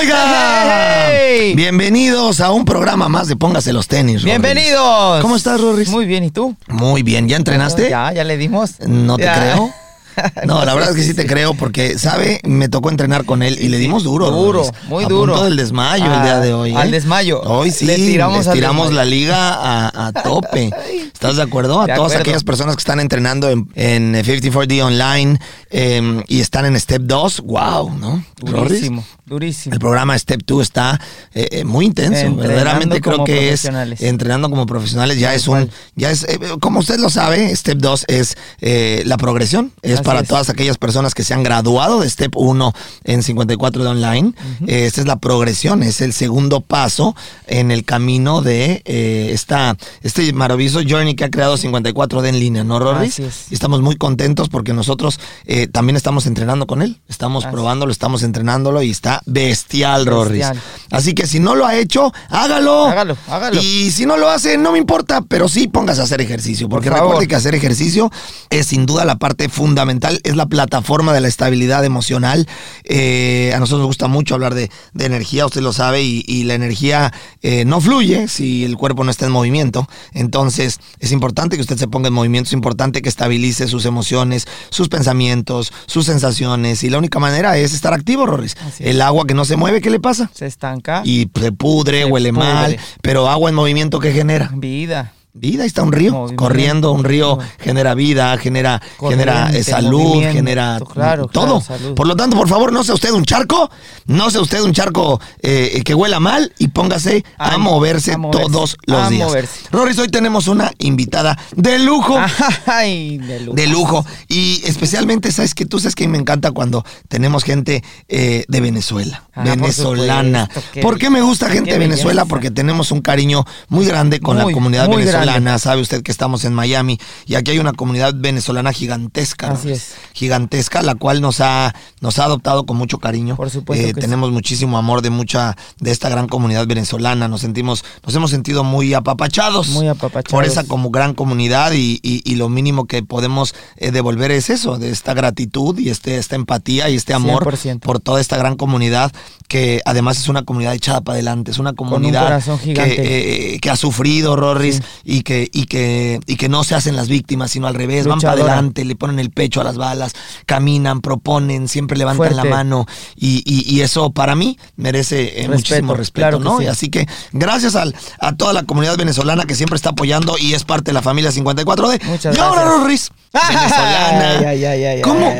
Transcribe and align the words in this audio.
Oiga, 0.00 1.10
Hey. 1.10 1.52
bienvenidos 1.54 2.40
a 2.40 2.52
un 2.52 2.64
programa 2.64 3.10
más 3.10 3.28
de 3.28 3.36
Póngase 3.36 3.70
los 3.74 3.86
tenis. 3.86 4.22
Rorris. 4.22 4.24
Bienvenidos. 4.24 5.20
¿Cómo 5.20 5.36
estás, 5.36 5.60
Rorris? 5.60 5.90
Muy 5.90 6.06
bien, 6.06 6.24
¿y 6.24 6.30
tú? 6.30 6.56
Muy 6.68 7.02
bien, 7.02 7.28
¿ya 7.28 7.36
entrenaste? 7.36 7.90
Ya, 7.90 8.10
ya 8.10 8.24
le 8.24 8.38
dimos. 8.38 8.80
No 8.80 9.18
te 9.18 9.24
creo. 9.30 9.70
No, 10.46 10.64
la 10.64 10.74
verdad 10.74 10.90
es 10.90 10.96
que 10.96 11.02
sí 11.02 11.14
te 11.14 11.26
creo 11.26 11.54
porque, 11.54 11.98
¿sabe? 11.98 12.40
Me 12.44 12.68
tocó 12.68 12.90
entrenar 12.90 13.24
con 13.24 13.42
él 13.42 13.58
y 13.60 13.68
le 13.68 13.78
dimos 13.78 14.02
duro. 14.04 14.30
Duro, 14.30 14.70
muy 14.88 15.04
a 15.04 15.08
duro. 15.08 15.32
punto 15.34 15.44
del 15.46 15.56
desmayo 15.56 16.04
el 16.06 16.12
Ah, 16.12 16.22
día 16.24 16.40
de 16.40 16.52
hoy. 16.52 16.70
¿eh? 16.72 16.76
al 16.76 16.90
desmayo. 16.90 17.40
Hoy 17.42 17.70
sí, 17.70 17.84
Le 17.86 17.96
tiramos 17.96 18.46
les 18.46 18.54
tiramos 18.54 18.92
la 18.92 19.04
liga 19.04 19.54
a, 19.54 20.08
a 20.08 20.12
tope. 20.22 20.70
¿Estás 21.12 21.36
de 21.36 21.42
acuerdo? 21.42 21.80
A 21.80 21.86
De 21.86 21.94
todas 21.94 22.12
acuerdo. 22.12 22.20
aquellas 22.22 22.44
personas 22.44 22.76
que 22.76 22.80
están 22.80 23.00
entrenando 23.00 23.50
en, 23.50 23.68
en 23.74 24.14
54D 24.14 24.82
Online 24.82 25.38
eh, 25.70 26.22
y 26.28 26.40
están 26.40 26.64
en 26.66 26.78
Step 26.80 27.02
2, 27.02 27.40
wow, 27.42 27.90
¿no? 27.94 28.24
Durísimo, 28.40 29.04
durísimo. 29.26 29.74
El 29.74 29.78
programa 29.80 30.18
Step 30.18 30.40
2 30.46 30.62
está 30.62 31.00
eh, 31.34 31.48
eh, 31.52 31.64
muy 31.64 31.84
intenso. 31.86 32.20
Entrenando 32.20 32.42
Verdaderamente 32.42 33.00
creo 33.00 33.24
que 33.24 33.52
es 33.52 33.64
entrenando 34.00 34.48
como 34.50 34.66
profesionales. 34.66 35.18
Ya 35.18 35.34
es 35.34 35.46
un, 35.46 35.70
ya 35.94 36.10
es, 36.10 36.24
eh, 36.24 36.38
como 36.60 36.80
usted 36.80 36.98
lo 36.98 37.10
sabe, 37.10 37.54
Step 37.54 37.78
2 37.78 38.04
es 38.08 38.36
eh, 38.60 39.02
la 39.04 39.16
progresión. 39.18 39.72
Es 39.82 39.99
Así 40.00 40.06
para 40.06 40.20
es. 40.20 40.28
todas 40.28 40.48
aquellas 40.50 40.78
personas 40.78 41.14
que 41.14 41.24
se 41.24 41.34
han 41.34 41.42
graduado 41.42 42.00
de 42.00 42.08
Step 42.10 42.36
1 42.36 42.72
en 43.04 43.22
54 43.22 43.84
de 43.84 43.90
online. 43.90 44.32
Eh, 44.66 44.86
esta 44.86 45.00
es 45.00 45.06
la 45.06 45.16
progresión, 45.16 45.82
es 45.82 46.00
el 46.00 46.12
segundo 46.12 46.60
paso 46.60 47.14
en 47.46 47.70
el 47.70 47.84
camino 47.84 48.42
de 48.42 48.82
eh, 48.84 49.30
esta, 49.32 49.76
este 50.02 50.32
maravilloso 50.32 50.80
journey 50.86 51.14
que 51.14 51.24
ha 51.24 51.30
creado 51.30 51.56
54D 51.56 52.28
en 52.28 52.38
línea, 52.38 52.64
¿no, 52.64 52.78
Rorris? 52.78 53.14
Así 53.14 53.22
es. 53.24 53.46
Y 53.50 53.54
estamos 53.54 53.80
muy 53.82 53.96
contentos 53.96 54.48
porque 54.48 54.72
nosotros 54.72 55.20
eh, 55.46 55.66
también 55.66 55.96
estamos 55.96 56.26
entrenando 56.26 56.66
con 56.66 56.82
él. 56.82 57.00
Estamos 57.08 57.44
Así. 57.44 57.52
probándolo, 57.52 57.92
estamos 57.92 58.22
entrenándolo 58.22 58.82
y 58.82 58.90
está 58.90 59.20
bestial. 59.26 60.04
Bestial. 60.04 60.60
Así 60.90 61.14
que 61.14 61.26
si 61.26 61.40
no 61.40 61.54
lo 61.54 61.66
ha 61.66 61.76
hecho, 61.76 62.12
hágalo. 62.28 62.86
Hágalo, 62.86 63.16
hágalo. 63.28 63.60
Y 63.60 63.90
si 63.90 64.06
no 64.06 64.16
lo 64.16 64.28
hace, 64.28 64.58
no 64.58 64.72
me 64.72 64.78
importa, 64.78 65.22
pero 65.22 65.48
sí 65.48 65.68
póngase 65.68 66.00
a 66.00 66.04
hacer 66.04 66.20
ejercicio. 66.20 66.68
Porque 66.68 66.90
Por 66.90 67.00
recuerde 67.00 67.28
que 67.28 67.36
hacer 67.36 67.54
ejercicio 67.54 68.10
es 68.50 68.66
sin 68.66 68.86
duda 68.86 69.04
la 69.04 69.16
parte 69.16 69.48
fundamental, 69.48 69.89
es 70.24 70.36
la 70.36 70.46
plataforma 70.46 71.12
de 71.12 71.20
la 71.20 71.28
estabilidad 71.28 71.84
emocional. 71.84 72.46
Eh, 72.84 73.52
a 73.54 73.58
nosotros 73.58 73.80
nos 73.80 73.86
gusta 73.88 74.08
mucho 74.08 74.34
hablar 74.34 74.54
de, 74.54 74.70
de 74.94 75.06
energía, 75.06 75.46
usted 75.46 75.60
lo 75.60 75.72
sabe, 75.72 76.02
y, 76.02 76.24
y 76.26 76.44
la 76.44 76.54
energía 76.54 77.12
eh, 77.42 77.64
no 77.64 77.80
fluye 77.80 78.28
si 78.28 78.64
el 78.64 78.76
cuerpo 78.76 79.04
no 79.04 79.10
está 79.10 79.26
en 79.26 79.32
movimiento. 79.32 79.88
Entonces 80.12 80.78
es 80.98 81.12
importante 81.12 81.56
que 81.56 81.62
usted 81.62 81.76
se 81.76 81.88
ponga 81.88 82.08
en 82.08 82.14
movimiento, 82.14 82.48
es 82.48 82.52
importante 82.52 83.02
que 83.02 83.08
estabilice 83.08 83.68
sus 83.68 83.84
emociones, 83.86 84.46
sus 84.70 84.88
pensamientos, 84.88 85.72
sus 85.86 86.06
sensaciones. 86.06 86.82
Y 86.84 86.90
la 86.90 86.98
única 86.98 87.18
manera 87.18 87.56
es 87.58 87.72
estar 87.74 87.92
activo, 87.92 88.26
Rorris. 88.26 88.56
Es. 88.68 88.80
El 88.80 89.02
agua 89.02 89.26
que 89.26 89.34
no 89.34 89.44
se 89.44 89.56
mueve, 89.56 89.80
¿qué 89.80 89.90
le 89.90 90.00
pasa? 90.00 90.30
Se 90.34 90.46
estanca. 90.46 91.02
y 91.04 91.28
se 91.40 91.52
pudre, 91.52 92.00
Se 92.00 92.04
huele 92.06 92.32
pudre. 92.32 92.46
mal, 92.46 92.78
pero 93.02 93.28
agua 93.28 93.50
en 93.50 93.56
movimiento 93.56 94.00
que 94.00 94.12
genera 94.12 94.50
Vida. 94.54 95.12
Vida, 95.32 95.62
ahí 95.62 95.66
está 95.68 95.82
un 95.82 95.92
río 95.92 96.26
corriendo, 96.36 96.92
un 96.92 97.04
río 97.04 97.38
genera 97.60 97.94
vida, 97.94 98.36
genera, 98.38 98.82
Corriente, 98.96 99.24
genera 99.24 99.50
eh, 99.56 99.62
salud, 99.62 100.22
genera 100.32 100.78
claro, 100.92 101.26
todo. 101.28 101.60
claro. 101.60 101.94
Por 101.94 102.06
lo 102.06 102.16
tanto, 102.16 102.36
por 102.36 102.48
favor, 102.48 102.72
no 102.72 102.82
sea 102.84 102.94
usted 102.94 103.10
un 103.12 103.24
charco, 103.24 103.70
no 104.06 104.30
sea 104.30 104.40
usted 104.40 104.60
un 104.60 104.72
charco 104.72 105.20
eh, 105.42 105.82
que 105.84 105.94
huela 105.94 106.20
mal 106.20 106.52
y 106.58 106.68
póngase 106.68 107.24
a, 107.38 107.54
A- 107.54 107.58
moverse, 107.58 108.12
a 108.14 108.18
moverse, 108.18 108.42
todos 108.52 108.76
los 108.86 109.02
a 109.02 109.08
días. 109.08 109.28
moverse. 109.28 109.60
Roris, 109.70 109.98
hoy 109.98 110.08
tenemos 110.08 110.48
una 110.48 110.72
invitada 110.78 111.38
de 111.56 111.78
lujo. 111.78 112.18
Ay, 112.66 113.18
de 113.18 113.40
lujo. 113.40 113.54
De 113.56 113.66
lujo. 113.66 114.06
Y 114.28 114.62
especialmente, 114.64 115.30
¿sabes 115.32 115.54
que 115.54 115.64
Tú 115.64 115.78
sabes 115.78 115.94
que 115.94 116.08
me 116.08 116.18
encanta 116.18 116.50
cuando 116.50 116.84
tenemos 117.08 117.44
gente 117.44 117.84
eh, 118.08 118.44
de 118.48 118.60
Venezuela, 118.60 119.28
Ah, 119.32 119.44
por 119.44 119.50
venezolana. 119.56 120.46
supuesto, 120.46 120.70
qué 120.72 120.80
¿Por 120.80 120.98
qué 120.98 121.10
me 121.10 121.20
gusta 121.22 121.48
gente 121.48 121.72
de 121.72 121.78
Venezuela? 121.78 122.22
belleza. 122.22 122.28
Porque 122.28 122.50
tenemos 122.50 122.90
un 122.90 123.00
cariño 123.00 123.44
muy 123.68 123.86
grande 123.86 124.18
con 124.20 124.36
la 124.36 124.44
comunidad 124.44 124.88
muy 124.88 125.04
venezolana. 125.20 125.58
Sabe 125.58 125.80
usted 125.80 126.02
que 126.02 126.10
estamos 126.12 126.44
en 126.44 126.54
Miami 126.54 126.98
y 127.26 127.34
aquí 127.34 127.50
hay 127.52 127.58
una 127.58 127.72
comunidad 127.72 128.14
venezolana 128.16 128.72
gigantesca. 128.72 129.52
Así 129.52 129.68
¿no? 129.68 129.74
es. 129.74 129.94
Gigantesca, 130.12 130.82
la 130.82 130.94
cual 130.94 131.20
nos 131.20 131.40
ha, 131.40 131.74
nos 132.00 132.18
ha 132.18 132.24
adoptado 132.24 132.66
con 132.66 132.76
mucho 132.76 132.98
cariño. 132.98 133.36
Por 133.36 133.50
supuesto 133.50 133.82
Eh, 133.84 133.88
que 133.88 133.94
sí. 133.94 134.00
tenemos 134.00 134.30
muchísimo 134.30 134.78
amor 134.78 135.02
de 135.02 135.10
mucha, 135.10 135.56
de 135.78 135.90
esta 135.90 136.08
gran 136.08 136.28
comunidad 136.28 136.66
venezolana. 136.66 137.26
Nos 137.28 137.40
sentimos, 137.40 137.84
nos 138.04 138.14
hemos 138.14 138.30
sentido 138.30 138.64
muy 138.64 138.94
apapachados. 138.94 139.68
Muy 139.70 139.88
apapachados. 139.88 140.30
Por 140.30 140.44
esa 140.44 140.64
como 140.64 140.90
gran 140.90 141.14
comunidad 141.14 141.72
y, 141.72 141.98
y- 142.02 142.22
y 142.24 142.34
lo 142.36 142.48
mínimo 142.48 142.86
que 142.86 143.02
podemos 143.02 143.54
eh, 143.76 143.90
devolver 143.90 144.30
es 144.30 144.50
eso, 144.50 144.78
de 144.78 144.90
esta 144.90 145.14
gratitud 145.14 145.78
y 145.78 145.88
este, 145.90 146.18
esta 146.18 146.36
empatía 146.36 146.88
y 146.90 146.96
este 146.96 147.14
amor 147.14 147.44
100%. 147.44 147.80
por 147.80 148.00
toda 148.00 148.20
esta 148.20 148.36
gran 148.36 148.56
comunidad 148.56 149.12
que 149.48 149.80
además 149.84 150.18
es 150.18 150.28
una 150.28 150.44
comunidad 150.44 150.74
echada 150.74 151.00
para 151.00 151.14
adelante, 151.14 151.50
es 151.50 151.58
una 151.58 151.70
un 151.70 151.76
comunidad. 151.76 152.42
Que, 152.62 153.54
eh, 153.54 153.60
que 153.60 153.70
ha 153.70 153.76
sufrido, 153.76 154.36
Rorris, 154.36 154.76
Sí. 154.76 154.82
Y, 155.10 155.22
que, 155.22 155.48
y, 155.52 155.66
que, 155.66 156.20
y 156.26 156.36
que 156.36 156.48
no 156.48 156.62
se 156.64 156.74
hacen 156.74 156.94
las 156.96 157.08
víctimas, 157.08 157.50
sino 157.50 157.66
al 157.66 157.74
revés, 157.74 158.06
van 158.06 158.20
para 158.20 158.32
adelante, 158.34 158.84
le 158.84 158.94
ponen 158.96 159.18
el 159.18 159.30
pecho 159.30 159.60
a 159.60 159.64
las 159.64 159.76
balas, 159.76 160.12
caminan, 160.46 161.00
proponen, 161.00 161.66
siempre 161.68 161.98
levantan 161.98 162.36
la 162.36 162.44
mano 162.44 162.86
y, 163.16 163.42
y- 163.44 163.68
y 163.74 163.80
eso 163.80 164.10
para 164.10 164.34
mí 164.34 164.58
merece 164.76 165.22
eh, 165.22 165.48
Respeto, 165.48 165.52
muchísimo 165.56 165.94
respeto, 165.94 166.28
claro 166.28 166.38
¿no? 166.38 166.58
sí. 166.58 166.64
Y 166.64 166.66
así 166.68 166.88
que 166.90 167.08
gracias 167.32 167.74
al- 167.74 167.94
a 168.20 168.36
toda 168.36 168.52
la 168.52 168.62
comunidad 168.62 168.96
venezolana 168.96 169.44
que 169.46 169.54
siempre 169.54 169.76
está 169.76 169.90
apoyando 169.90 170.36
y 170.38 170.54
es 170.54 170.64
parte 170.64 170.90
de 170.90 170.94
la 170.94 171.02
familia 171.02 171.30
54D. 171.32 172.02
Muchas 172.04 172.36
y 172.36 172.40
ahora. 172.40 172.64
Rorris, 172.64 173.10
venezolana. 173.32 174.38
Ay, 174.38 174.44
ay, 174.44 174.64
ay, 174.64 174.84
ay, 174.84 175.00
¿Cómo. 175.02 175.34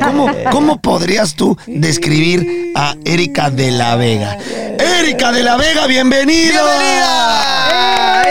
¿Cómo 0.51 0.81
podrías 0.81 1.35
tú 1.35 1.57
describir 1.67 2.73
a 2.75 2.95
Erika 3.05 3.51
de 3.51 3.71
la 3.71 3.95
Vega? 3.97 4.37
Erika 4.79 5.31
de 5.33 5.43
la 5.43 5.57
Vega, 5.57 5.87
bienvenida. 5.87 6.61
¡Bienvenida! 6.63 7.50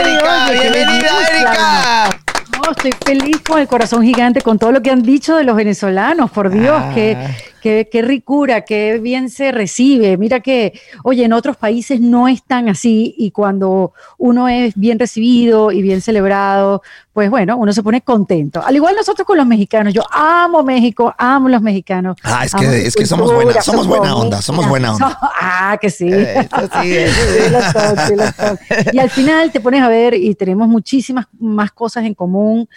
¡Erika! 0.10 0.48
oye, 0.50 0.60
qué 0.60 0.70
¡Bienvenida. 0.70 1.10
Erika! 1.32 2.10
No, 2.58 2.72
estoy 2.72 2.92
feliz 3.06 3.38
con 3.48 3.60
el 3.60 3.68
corazón 3.68 4.04
gigante, 4.04 4.42
con 4.42 4.60
todo 4.60 4.72
lo 4.72 4.82
que 4.82 4.92
han 4.92 5.02
dicho 5.02 5.36
de 5.36 5.44
los 5.44 5.56
venezolanos, 5.56 6.30
por 6.32 6.50
Dios, 6.50 6.76
Ah. 6.84 6.92
qué, 6.94 7.18
qué, 7.62 7.88
qué 7.92 8.02
ricura, 8.02 8.62
qué 8.62 9.00
bien 9.00 9.30
se 9.30 9.52
recibe. 9.52 10.18
Mira 10.18 10.40
que, 10.40 10.80
oye, 11.04 11.24
en 11.26 11.34
otros 11.34 11.58
países 11.58 12.00
no 12.02 12.28
es 12.28 12.44
tan 12.44 12.70
así 12.70 13.14
y 13.18 13.32
cuando 13.32 13.94
uno 14.18 14.48
es 14.48 14.76
bien 14.76 15.00
recibido 15.00 15.72
y 15.72 15.82
bien 15.82 16.02
celebrado, 16.02 16.82
pues 17.14 17.30
bueno, 17.30 17.58
uno 17.58 17.74
se 17.74 17.84
pone 17.84 18.02
contento. 18.02 18.64
Al 18.66 18.76
igual 18.76 18.96
nosotros 18.96 19.26
con 19.26 19.38
los 19.38 19.46
mexicanos, 19.46 19.94
yo 19.94 20.04
amo 20.12 20.64
México, 20.64 21.14
amo 21.18 21.50
los 21.50 21.62
mexicanos. 21.62 22.16
Ah, 22.24 22.46
es 22.46 22.54
que- 22.56 22.88
es 22.88 22.96
que 22.96 23.06
somos 23.06 23.34
buena- 23.34 23.62
somos 23.62 23.88
buena 23.88 24.16
onda, 24.16 24.42
somos 24.42 24.68
buena 24.68 24.94
onda. 24.94 25.18
Ah, 25.42 25.78
que 25.80 25.90
sí. 25.90 26.08
Eso 26.10 26.70
sí, 26.82 26.98
eso 26.98 27.22
sí. 27.26 27.40
Sí, 27.40 27.52
lo 27.52 27.62
son, 27.62 27.98
sí, 28.08 28.16
lo 28.16 28.32
son. 28.32 28.60
Y 28.94 29.00
al 29.00 29.10
final 29.10 29.52
te 29.52 29.60
pones 29.60 29.82
a 29.82 29.90
ver 29.90 30.14
y 30.14 30.34
tenemos 30.36 30.68
muchísimas 30.68 31.26
más 31.40 31.72
cosas 31.72 32.06
en 32.06 32.14
común, 32.14 32.68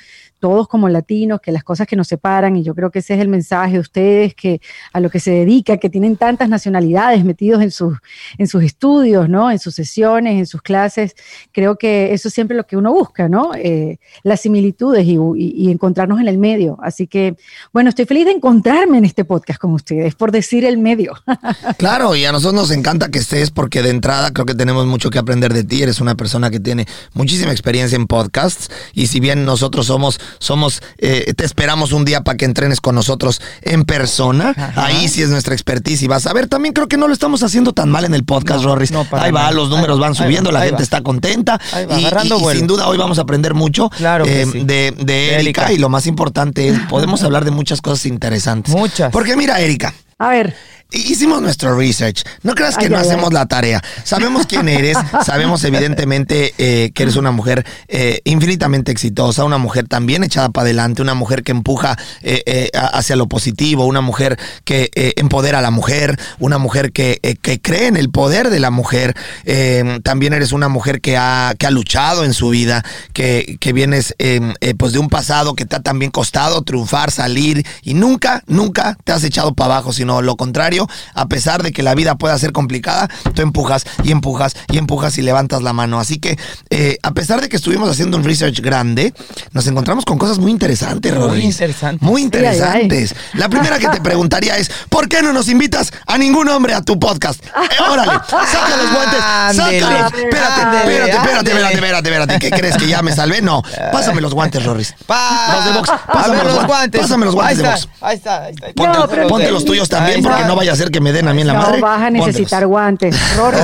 todos 0.42 0.66
como 0.66 0.88
latinos, 0.88 1.41
que 1.41 1.53
las 1.53 1.62
cosas 1.62 1.86
que 1.86 1.94
nos 1.94 2.08
separan, 2.08 2.56
y 2.56 2.64
yo 2.64 2.75
creo 2.75 2.91
que 2.91 2.98
ese 2.98 3.14
es 3.14 3.20
el 3.20 3.28
mensaje 3.28 3.75
de 3.75 3.78
ustedes, 3.78 4.34
que 4.34 4.60
a 4.92 4.98
lo 4.98 5.08
que 5.08 5.20
se 5.20 5.30
dedica, 5.30 5.76
que 5.76 5.88
tienen 5.88 6.16
tantas 6.16 6.48
nacionalidades 6.48 7.25
metidos 7.25 7.62
en 7.62 7.70
sus, 7.70 7.97
en 8.38 8.48
sus 8.48 8.64
estudios, 8.64 9.28
¿no? 9.28 9.52
En 9.52 9.60
sus 9.60 9.76
sesiones, 9.76 10.34
en 10.34 10.47
sus 10.47 10.60
clases, 10.62 11.14
creo 11.52 11.76
que 11.78 12.12
eso 12.12 12.26
es 12.26 12.34
siempre 12.34 12.56
lo 12.56 12.66
que 12.66 12.76
uno 12.76 12.92
busca, 12.92 13.28
¿no? 13.28 13.52
Eh, 13.54 13.98
las 14.25 14.41
similitudes 14.41 15.06
y, 15.06 15.12
y- 15.36 15.52
y 15.69 15.70
encontrarnos 15.70 16.20
en 16.20 16.26
el 16.26 16.38
medio. 16.38 16.76
Así 16.82 17.06
que, 17.06 17.36
bueno, 17.72 17.88
estoy 17.91 18.06
feliz 18.06 18.25
de 18.26 18.32
encontrarme 18.32 18.98
en 18.98 19.04
este 19.04 19.25
podcast 19.25 19.60
con 19.60 19.72
ustedes, 19.72 20.16
por 20.16 20.32
decir 20.32 20.64
el 20.64 20.76
medio. 20.78 21.14
Claro, 21.78 22.16
y 22.16 22.25
a 22.25 22.32
nosotros 22.32 22.54
nos 22.54 22.70
encanta 22.72 23.08
que 23.10 23.19
estés 23.20 23.50
porque 23.50 23.82
de 23.82 23.91
entrada 23.91 24.32
creo 24.32 24.47
que 24.47 24.54
tenemos 24.54 24.86
mucho 24.86 25.10
que 25.10 25.19
aprender 25.19 25.52
de 25.52 25.62
ti. 25.64 25.82
Eres 25.82 26.00
una 26.00 26.14
persona 26.16 26.50
que 26.50 26.58
tiene 26.60 26.86
muchísima 27.14 27.52
experiencia 27.52 27.94
en 27.97 28.06
podcasts 28.06 28.69
y 28.92 29.06
si 29.06 29.20
bien 29.20 29.44
nosotros 29.44 29.86
somos, 29.86 30.19
somos, 30.38 30.82
eh, 30.98 31.32
te 31.37 31.44
esperamos 31.44 31.93
un 31.93 32.04
día 32.04 32.22
para 32.22 32.37
que 32.37 32.44
entrenes 32.44 32.81
con 32.81 32.94
nosotros 32.94 33.41
en 33.62 33.84
persona. 33.84 34.54
Ajá. 34.56 34.87
Ahí 34.87 35.09
sí 35.09 35.22
es 35.22 35.28
nuestra 35.31 35.55
expertise 35.55 36.02
y 36.02 36.06
vas 36.08 36.26
a 36.26 36.32
ver. 36.32 36.46
También 36.46 36.73
creo 36.75 36.88
que 36.88 36.96
no 36.96 37.06
lo 37.08 37.12
estamos 37.14 37.43
haciendo 37.43 37.73
tan 37.73 37.90
mal 37.90 38.05
en 38.05 38.14
el 38.14 38.25
podcast, 38.25 38.62
No, 38.62 38.69
Rorris. 38.75 38.90
no, 38.93 39.06
ahí 39.12 39.31
va, 39.32 39.40
nada. 39.43 39.52
los 39.52 39.69
números 39.69 39.96
Ahí 39.96 40.00
van 40.00 40.12
va, 40.12 40.14
subiendo, 40.17 40.52
la 40.52 40.61
gente 40.61 40.76
va. 40.76 40.82
está 40.82 41.02
contenta 41.02 41.61
Ahí 41.73 41.87
va, 41.87 41.99
y, 42.00 42.05
agarrando 42.05 42.37
y- 42.37 42.38
y 42.38 42.43
vuelo. 42.43 42.58
sin 42.58 42.67
duda 42.67 42.88
hoy 42.88 42.99
vamos 42.99 43.19
a 43.19 43.23
aprender 43.23 43.55
mucho 43.55 43.88
Claro 43.90 44.25
eh, 44.26 44.46
sí. 44.50 44.61
de, 44.64 44.93
de 44.93 45.05
De 45.05 45.34
Erika 45.34 45.62
Erika. 45.62 45.73
y 45.73 45.79
lo 45.79 45.88
más 45.88 46.06
importante 46.06 46.69
es 46.69 46.79
podemos 46.88 47.23
hablar 47.23 47.44
de 47.44 47.50
muchas 47.50 47.81
cosas 47.81 48.06
interesantes. 48.06 48.75
Muchas. 48.75 49.12
Porque 49.12 49.37
mira, 49.37 49.61
Erika. 49.61 49.93
A 50.19 50.29
ver, 50.29 50.55
Hicimos 50.93 51.41
nuestro 51.43 51.77
research. 51.77 52.23
No 52.43 52.55
creas 52.55 52.77
que 52.77 52.85
Ay, 52.85 52.91
no 52.91 52.99
ay, 52.99 53.06
hacemos 53.06 53.29
ay. 53.31 53.35
la 53.35 53.47
tarea. 53.47 53.83
Sabemos 54.05 54.47
quién 54.47 54.69
eres. 54.69 54.97
Sabemos 55.27 55.65
evidentemente 55.65 56.55
eh, 56.59 56.91
que 56.94 57.03
eres 57.05 57.17
una 57.17 57.31
mujer 57.31 57.65
eh, 57.89 58.21
infinitamente 58.25 58.93
exitosa, 58.93 59.44
una 59.44 59.59
mujer 59.59 59.89
también 59.89 60.25
echada 60.25 60.50
para 60.50 60.65
adelante, 60.65 61.03
una 61.03 61.15
mujer 61.15 61.43
que 61.43 61.53
empuja 61.53 61.97
eh, 62.23 62.43
eh, 62.47 62.71
hacia 62.75 63.17
lo 63.17 63.27
positivo, 63.27 63.87
una 63.87 64.00
mujer 64.00 64.39
que 64.65 64.91
empodera 65.17 65.59
a 65.59 65.62
la 65.62 65.71
mujer, 65.71 66.19
una 66.39 66.59
mujer 66.59 66.93
que, 66.93 67.21
que 67.43 67.61
cree 67.61 67.87
en 67.87 67.97
el 67.97 68.11
poder 68.11 68.50
de 68.50 68.61
la 68.61 68.71
mujer. 68.71 69.15
Eh, 69.44 70.00
también 70.03 70.33
eres 70.33 70.53
una 70.53 70.69
mujer 70.69 71.00
que 71.00 71.17
ha, 71.17 71.55
que 71.59 71.67
ha 71.67 71.71
luchado 71.71 72.25
en 72.25 72.35
su 72.35 72.50
vida, 72.50 72.85
que, 73.12 73.56
que 73.61 73.73
vienes 73.73 74.15
eh, 74.19 74.41
pues 74.77 74.93
de 74.93 74.99
un 74.99 75.09
pasado 75.09 75.55
que 75.55 75.65
te 75.65 75.77
ha 75.77 75.81
también 75.81 76.11
costado 76.11 76.62
triunfar, 76.62 77.11
salir 77.11 77.67
y 77.83 77.94
nunca, 77.94 78.43
nunca 78.47 78.97
te 79.05 79.12
has 79.12 79.25
echado 79.25 79.55
para 79.55 79.75
abajo, 79.75 79.93
sino 79.93 80.23
lo 80.23 80.37
contrario, 80.37 80.81
a 81.14 81.26
pesar 81.26 81.62
de 81.62 81.73
que 81.73 81.82
la 81.82 81.94
vida 81.94 82.14
pueda 82.17 82.38
ser 82.38 82.52
complicada, 82.52 83.08
tú 83.34 83.43
empujas 83.43 83.84
y 84.05 84.12
empujas 84.12 84.55
y 84.70 84.79
empujas 84.79 85.19
y 85.19 85.23
levantas 85.23 85.62
la 85.62 85.73
mano. 85.73 85.99
Así 86.00 86.19
que, 86.19 86.38
eh, 86.70 86.99
a 87.02 87.12
pesar 87.12 87.40
de 87.40 87.49
que 87.49 87.56
estuvimos 87.56 87.88
haciendo 87.90 88.17
un 88.17 88.25
research 88.25 88.61
grande, 88.61 89.12
nos 89.52 89.67
encontramos 89.67 90.05
con 90.05 90.19
cosas 90.19 90.38
muy 90.38 90.50
interesantes, 90.50 91.12
Muy 91.12 91.20
Rodri. 91.20 91.43
interesantes. 91.44 92.02
Muy 92.02 92.23
Ay, 92.23 92.31
ay, 92.34 92.43
ay. 92.43 92.82
interesantes. 92.82 93.14
La 93.34 93.49
primera 93.49 93.79
que 93.79 93.88
te 93.88 94.00
preguntaría 94.02 94.56
es, 94.56 94.70
¿por 94.88 95.08
qué 95.08 95.23
no 95.23 95.32
nos 95.32 95.49
invitas 95.49 95.93
a 96.06 96.19
ningún 96.19 96.49
hombre 96.49 96.75
a 96.75 96.82
tu 96.82 96.99
podcast? 96.99 97.43
Eh, 97.44 97.82
órale, 97.90 98.12
saca 98.29 98.76
los 98.76 98.93
guantes, 98.93 99.20
sácalos. 99.56 100.12
Espérate, 100.12 100.23
espérate, 100.23 100.76
espérate, 100.76 101.11
espérate, 101.11 101.75
espérate, 101.75 102.08
espérate. 102.08 102.38
¿Qué 102.38 102.50
crees 102.50 102.76
que 102.76 102.87
ya 102.88 103.02
me 103.02 103.12
salvé? 103.14 103.43
No. 103.43 103.62
Pásame 103.93 104.20
los 104.20 104.34
guantes, 104.34 104.64
Rorris. 104.64 104.94
Los 105.08 105.64
de 105.64 105.73
box. 105.73 105.90
Pásame 106.12 106.44
los 106.44 106.67
guantes. 106.67 107.00
Pásame 107.00 107.25
los 107.26 107.34
guantes 107.34 107.58
de 107.58 107.64
box. 107.64 107.88
Ahí 108.00 108.17
está, 108.17 108.44
ahí 108.44 108.55
está. 108.55 109.29
Ponte, 109.29 109.50
los 109.50 109.64
tuyos 109.64 109.88
también 109.88 110.23
porque 110.23 110.44
no 110.44 110.56
vaya 110.56 110.71
a 110.72 110.76
ser 110.76 110.90
que 110.90 111.00
me 111.00 111.12
den 111.12 111.28
a 111.28 111.34
mí 111.34 111.40
en 111.42 111.46
la 111.48 111.52
no 111.54 111.60
madre. 111.60 111.80
vas 111.80 112.00
a 112.02 112.10
necesitar 112.10 112.62
Póntelos. 112.62 112.69
guantes, 112.70 113.36
Ror, 113.36 113.54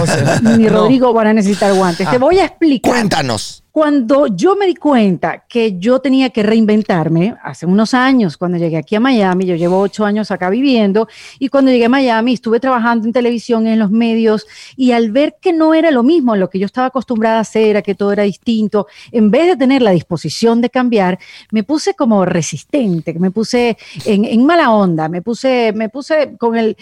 ni 0.58 0.64
no. 0.64 0.70
Rodrigo 0.70 1.12
van 1.12 1.26
a 1.28 1.32
necesitar 1.32 1.72
guantes. 1.74 2.08
Te 2.08 2.16
Ah. 2.16 2.18
voy 2.18 2.38
a 2.38 2.44
explicar. 2.46 2.92
Cuéntanos. 2.92 3.64
Cuando 3.78 4.26
yo 4.26 4.56
me 4.56 4.66
di 4.66 4.74
cuenta 4.74 5.44
que 5.48 5.78
yo 5.78 6.00
tenía 6.00 6.30
que 6.30 6.42
reinventarme, 6.42 7.36
hace 7.44 7.64
unos 7.64 7.94
años, 7.94 8.36
cuando 8.36 8.58
llegué 8.58 8.76
aquí 8.76 8.96
a 8.96 9.00
Miami, 9.00 9.46
yo 9.46 9.54
llevo 9.54 9.78
ocho 9.78 10.04
años 10.04 10.32
acá 10.32 10.50
viviendo, 10.50 11.06
y 11.38 11.48
cuando 11.48 11.70
llegué 11.70 11.84
a 11.84 11.88
Miami 11.88 12.32
estuve 12.32 12.58
trabajando 12.58 13.06
en 13.06 13.12
televisión, 13.12 13.68
en 13.68 13.78
los 13.78 13.92
medios, 13.92 14.48
y 14.76 14.90
al 14.90 15.12
ver 15.12 15.36
que 15.40 15.52
no 15.52 15.74
era 15.74 15.92
lo 15.92 16.02
mismo 16.02 16.34
lo 16.34 16.50
que 16.50 16.58
yo 16.58 16.66
estaba 16.66 16.88
acostumbrada 16.88 17.38
a 17.38 17.42
hacer, 17.42 17.76
a 17.76 17.82
que 17.82 17.94
todo 17.94 18.10
era 18.10 18.24
distinto, 18.24 18.88
en 19.12 19.30
vez 19.30 19.46
de 19.46 19.56
tener 19.56 19.80
la 19.80 19.92
disposición 19.92 20.60
de 20.60 20.70
cambiar, 20.70 21.20
me 21.52 21.62
puse 21.62 21.94
como 21.94 22.24
resistente, 22.24 23.14
me 23.14 23.30
puse 23.30 23.76
en, 24.04 24.24
en 24.24 24.44
mala 24.44 24.72
onda, 24.72 25.08
me 25.08 25.22
puse, 25.22 25.72
me 25.72 25.88
puse 25.88 26.36
con 26.36 26.56
el, 26.56 26.76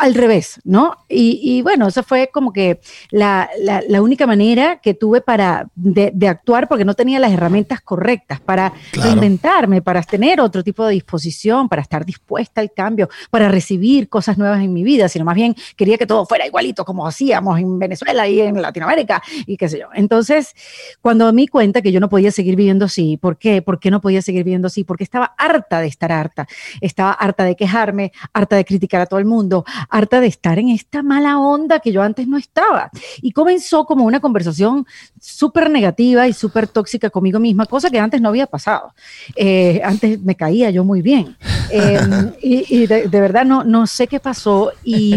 al 0.00 0.14
revés, 0.14 0.60
¿no? 0.64 0.96
Y, 1.08 1.38
y 1.44 1.62
bueno, 1.62 1.86
esa 1.86 2.02
fue 2.02 2.28
como 2.32 2.52
que 2.52 2.80
la, 3.12 3.48
la- 3.60 3.84
la 3.86 4.02
única 4.02 4.26
manera 4.26 4.80
que 4.80 4.94
tuve 4.94 5.20
para 5.20 5.68
de, 5.76 6.10
de 6.12 6.39
actuar 6.40 6.68
porque 6.68 6.84
no 6.84 6.94
tenía 6.94 7.18
las 7.20 7.32
herramientas 7.32 7.80
correctas 7.82 8.40
para 8.40 8.72
Claro. 8.92 9.10
reinventarme, 9.10 9.82
para 9.82 10.02
tener 10.02 10.40
otro 10.40 10.64
tipo 10.64 10.84
de 10.86 10.94
disposición, 10.94 11.68
para 11.68 11.82
estar 11.82 12.04
dispuesta 12.04 12.60
al 12.60 12.72
cambio, 12.72 13.08
para 13.30 13.48
recibir 13.48 14.08
cosas 14.08 14.38
nuevas 14.38 14.60
en 14.62 14.72
mi 14.72 14.82
vida, 14.82 15.08
sino 15.08 15.24
más 15.24 15.34
bien 15.34 15.54
quería 15.76 15.98
que 15.98 16.06
todo 16.06 16.24
fuera 16.26 16.46
igualito 16.46 16.84
como 16.84 17.06
hacíamos 17.06 17.58
en 17.60 17.78
Venezuela 17.78 18.26
y 18.26 18.40
en 18.40 18.60
Latinoamérica 18.60 19.22
y 19.46 19.56
qué 19.56 19.68
sé 19.68 19.78
yo. 19.78 19.88
Entonces, 19.94 20.54
cuando 21.02 21.30
me 21.32 21.42
di 21.42 21.48
cuenta 21.48 21.82
que 21.82 21.92
yo 21.92 22.00
no 22.00 22.08
podía 22.08 22.30
seguir 22.30 22.56
viviendo 22.56 22.86
así, 22.86 23.16
¿por 23.18 23.36
qué? 23.36 23.60
¿Por 23.62 23.78
qué 23.78 23.90
no 23.90 24.00
podía 24.00 24.22
seguir 24.22 24.44
viviendo 24.44 24.66
así? 24.68 24.84
Porque 24.84 25.04
estaba 25.04 25.34
harta 25.36 25.80
de 25.80 25.88
estar 25.88 26.10
harta, 26.10 26.46
estaba 26.80 27.12
harta 27.12 27.44
de 27.44 27.54
quejarme, 27.56 28.12
harta 28.32 28.56
de 28.56 28.64
criticar 28.64 29.00
a 29.02 29.06
todo 29.06 29.18
el 29.20 29.26
mundo, 29.26 29.64
harta 29.90 30.20
de 30.20 30.26
estar 30.26 30.58
en 30.58 30.68
esta 30.70 31.02
mala 31.02 31.38
onda 31.38 31.80
que 31.80 31.92
yo 31.92 32.02
antes 32.02 32.26
no 32.26 32.36
estaba. 32.38 32.90
Y 33.20 33.32
comenzó 33.32 33.84
como 33.84 34.04
una 34.04 34.20
conversación 34.20 34.86
súper 35.20 35.70
negativa 35.70 36.19
y 36.28 36.32
súper 36.32 36.66
tóxica 36.68 37.10
conmigo 37.10 37.38
misma, 37.40 37.66
cosa 37.66 37.90
que 37.90 37.98
antes 37.98 38.20
no 38.20 38.28
había 38.28 38.46
pasado. 38.46 38.92
Eh, 39.36 39.80
antes 39.84 40.20
me 40.20 40.34
caía 40.34 40.70
yo 40.70 40.84
muy 40.84 41.02
bien. 41.02 41.36
Eh, 41.70 41.98
y 42.42 42.82
y 42.82 42.86
de, 42.86 43.08
de 43.08 43.20
verdad 43.20 43.44
no, 43.44 43.64
no 43.64 43.86
sé 43.86 44.06
qué 44.06 44.20
pasó. 44.20 44.72
Y, 44.84 45.14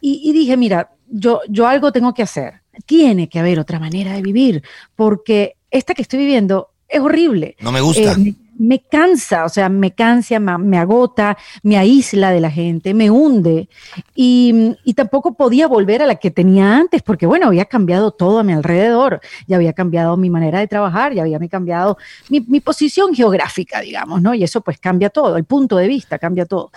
y- 0.00 0.20
y 0.24 0.32
dije, 0.32 0.56
mira, 0.56 0.90
yo, 1.08 1.40
yo 1.48 1.66
algo 1.66 1.92
tengo 1.92 2.12
que 2.14 2.22
hacer. 2.22 2.54
Tiene 2.86 3.28
que 3.28 3.38
haber 3.38 3.58
otra 3.58 3.78
manera 3.80 4.12
de 4.12 4.22
vivir, 4.22 4.62
porque 4.94 5.56
esta 5.70 5.94
que 5.94 6.02
estoy 6.02 6.18
viviendo 6.20 6.68
es 6.88 7.00
horrible. 7.00 7.56
No 7.60 7.72
me 7.72 7.80
gusta. 7.80 8.12
Eh, 8.12 8.34
me, 8.58 8.80
cansa, 8.80 9.44
o 9.44 9.48
sea, 9.48 9.68
me 9.68 9.92
cansa, 9.94 10.38
me, 10.38 10.58
me 10.58 10.78
agota, 10.78 11.36
me 11.62 11.78
aísla 11.78 12.30
de 12.30 12.40
la 12.40 12.50
gente, 12.50 12.94
me 12.94 13.10
hunde. 13.10 13.68
Y, 14.14 14.76
y 14.84 14.94
tampoco 14.94 15.34
podía 15.34 15.66
volver 15.66 16.02
a 16.02 16.06
la 16.06 16.16
que 16.16 16.30
tenía 16.30 16.76
antes, 16.76 17.02
porque 17.02 17.26
bueno, 17.26 17.46
había 17.46 17.64
cambiado 17.64 18.10
todo 18.10 18.40
a 18.40 18.44
mi 18.44 18.52
alrededor, 18.52 19.20
ya 19.46 19.56
había 19.56 19.72
cambiado 19.72 20.16
mi 20.16 20.30
manera 20.30 20.58
de 20.58 20.66
trabajar, 20.66 21.14
ya 21.14 21.22
había 21.22 21.38
cambiado 21.48 21.96
mi, 22.28 22.40
mi 22.40 22.60
posición 22.60 23.14
geográfica, 23.14 23.80
digamos, 23.80 24.20
¿no? 24.20 24.34
Y 24.34 24.44
eso 24.44 24.60
pues 24.60 24.78
cambia 24.78 25.10
todo, 25.10 25.36
el 25.36 25.44
punto 25.44 25.76
de 25.76 25.88
vista 25.88 26.18
cambia 26.18 26.46
todo. 26.46 26.70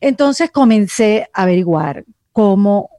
Entonces 0.00 0.50
comencé 0.50 1.28
a 1.32 1.42
averiguar 1.42 2.04
cómo 2.32 2.91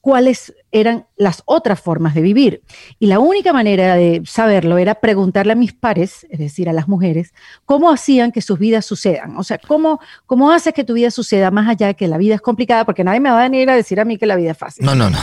cuáles 0.00 0.54
eran 0.72 1.06
las 1.16 1.42
otras 1.46 1.80
formas 1.80 2.14
de 2.14 2.20
vivir. 2.22 2.62
Y 2.98 3.06
la 3.06 3.18
única 3.18 3.52
manera 3.52 3.96
de 3.96 4.22
saberlo 4.26 4.78
era 4.78 4.94
preguntarle 4.96 5.52
a 5.52 5.56
mis 5.56 5.72
pares, 5.72 6.26
es 6.30 6.38
decir, 6.38 6.68
a 6.68 6.72
las 6.72 6.88
mujeres, 6.88 7.32
cómo 7.64 7.90
hacían 7.90 8.32
que 8.32 8.42
sus 8.42 8.58
vidas 8.58 8.86
sucedan. 8.86 9.36
O 9.36 9.42
sea, 9.44 9.58
cómo, 9.58 10.00
cómo 10.26 10.50
haces 10.52 10.72
que 10.74 10.84
tu 10.84 10.94
vida 10.94 11.10
suceda 11.10 11.50
más 11.50 11.68
allá 11.68 11.88
de 11.88 11.94
que 11.94 12.08
la 12.08 12.18
vida 12.18 12.34
es 12.36 12.40
complicada, 12.40 12.84
porque 12.84 13.04
nadie 13.04 13.20
me 13.20 13.30
va 13.30 13.40
a 13.40 13.42
venir 13.42 13.68
a 13.70 13.74
decir 13.76 14.00
a 14.00 14.04
mí 14.04 14.16
que 14.18 14.26
la 14.26 14.36
vida 14.36 14.52
es 14.52 14.58
fácil. 14.58 14.84
No, 14.84 14.94
no, 14.94 15.10
no. 15.10 15.18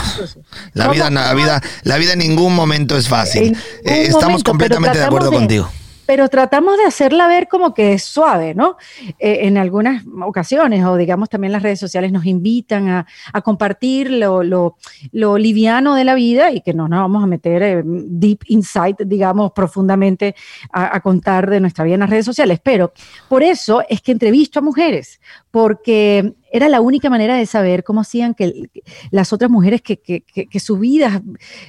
La 0.73 0.85
¿Cómo- 0.85 0.93
vida, 0.93 1.09
la 1.09 1.33
vida, 1.33 1.61
la 1.83 1.97
vida 1.97 2.13
en 2.13 2.19
ningún 2.19 2.53
momento 2.55 2.97
es 2.97 3.07
fácil. 3.07 3.55
Eh, 3.85 4.03
estamos 4.03 4.23
momento, 4.23 4.51
completamente 4.51 4.97
de 4.99 5.05
acuerdo 5.05 5.31
de- 5.31 5.37
contigo. 5.37 5.69
Pero 6.07 6.29
tratamos 6.29 6.77
de 6.77 6.85
hacerla 6.85 7.27
ver 7.27 7.49
como 7.49 7.73
que 7.73 7.93
es 7.93 8.03
suave, 8.03 8.55
¿no? 8.55 8.77
Eh, 9.19 9.39
en 9.41 9.57
algunas 9.57 10.03
ocasiones, 10.25 10.83
o 10.85 10.95
digamos 10.95 11.29
también 11.29 11.51
las 11.51 11.61
redes 11.61 11.79
sociales 11.79 12.13
nos 12.13 12.25
invitan 12.25 12.87
a, 12.87 13.05
compartir 13.43 14.09
lo 14.09 15.37
liviano 15.37 15.95
de 15.95 16.03
la 16.03 16.15
vida 16.15 16.51
y 16.51 16.61
que 16.61 16.73
no 16.73 16.87
nos 16.87 17.01
vamos 17.01 17.23
a 17.23 17.27
meter 17.27 17.61
eh, 17.61 17.83
deep 17.85 18.39
insight, 18.47 19.01
digamos, 19.01 19.51
profundamente 19.51 20.33
a, 20.71 20.95
a 20.95 21.01
contar 21.01 21.49
de 21.49 21.59
nuestra 21.59 21.83
vida 21.83 21.95
en 21.95 21.99
las 21.99 22.09
redes 22.09 22.25
sociales. 22.25 22.59
Pero 22.63 22.93
por 23.27 23.43
eso 23.43 23.83
es 23.87 24.01
que 24.01 24.13
entrevisto 24.13 24.59
a 24.59 24.61
mujeres, 24.61 25.19
porque 25.51 26.33
era 26.57 26.69
la 26.69 26.81
única 26.81 27.09
manera 27.09 27.35
de 27.35 27.45
saber 27.45 27.83
cómo 27.83 28.01
hacían 28.01 28.33
que 28.33 28.69
las 29.11 29.31
otras 29.31 29.49
mujeres 29.49 29.81
que, 29.81 29.97
que, 30.01 30.21
que, 30.21 30.47
que 30.47 30.59
sus 30.59 30.79
vidas 30.79 31.21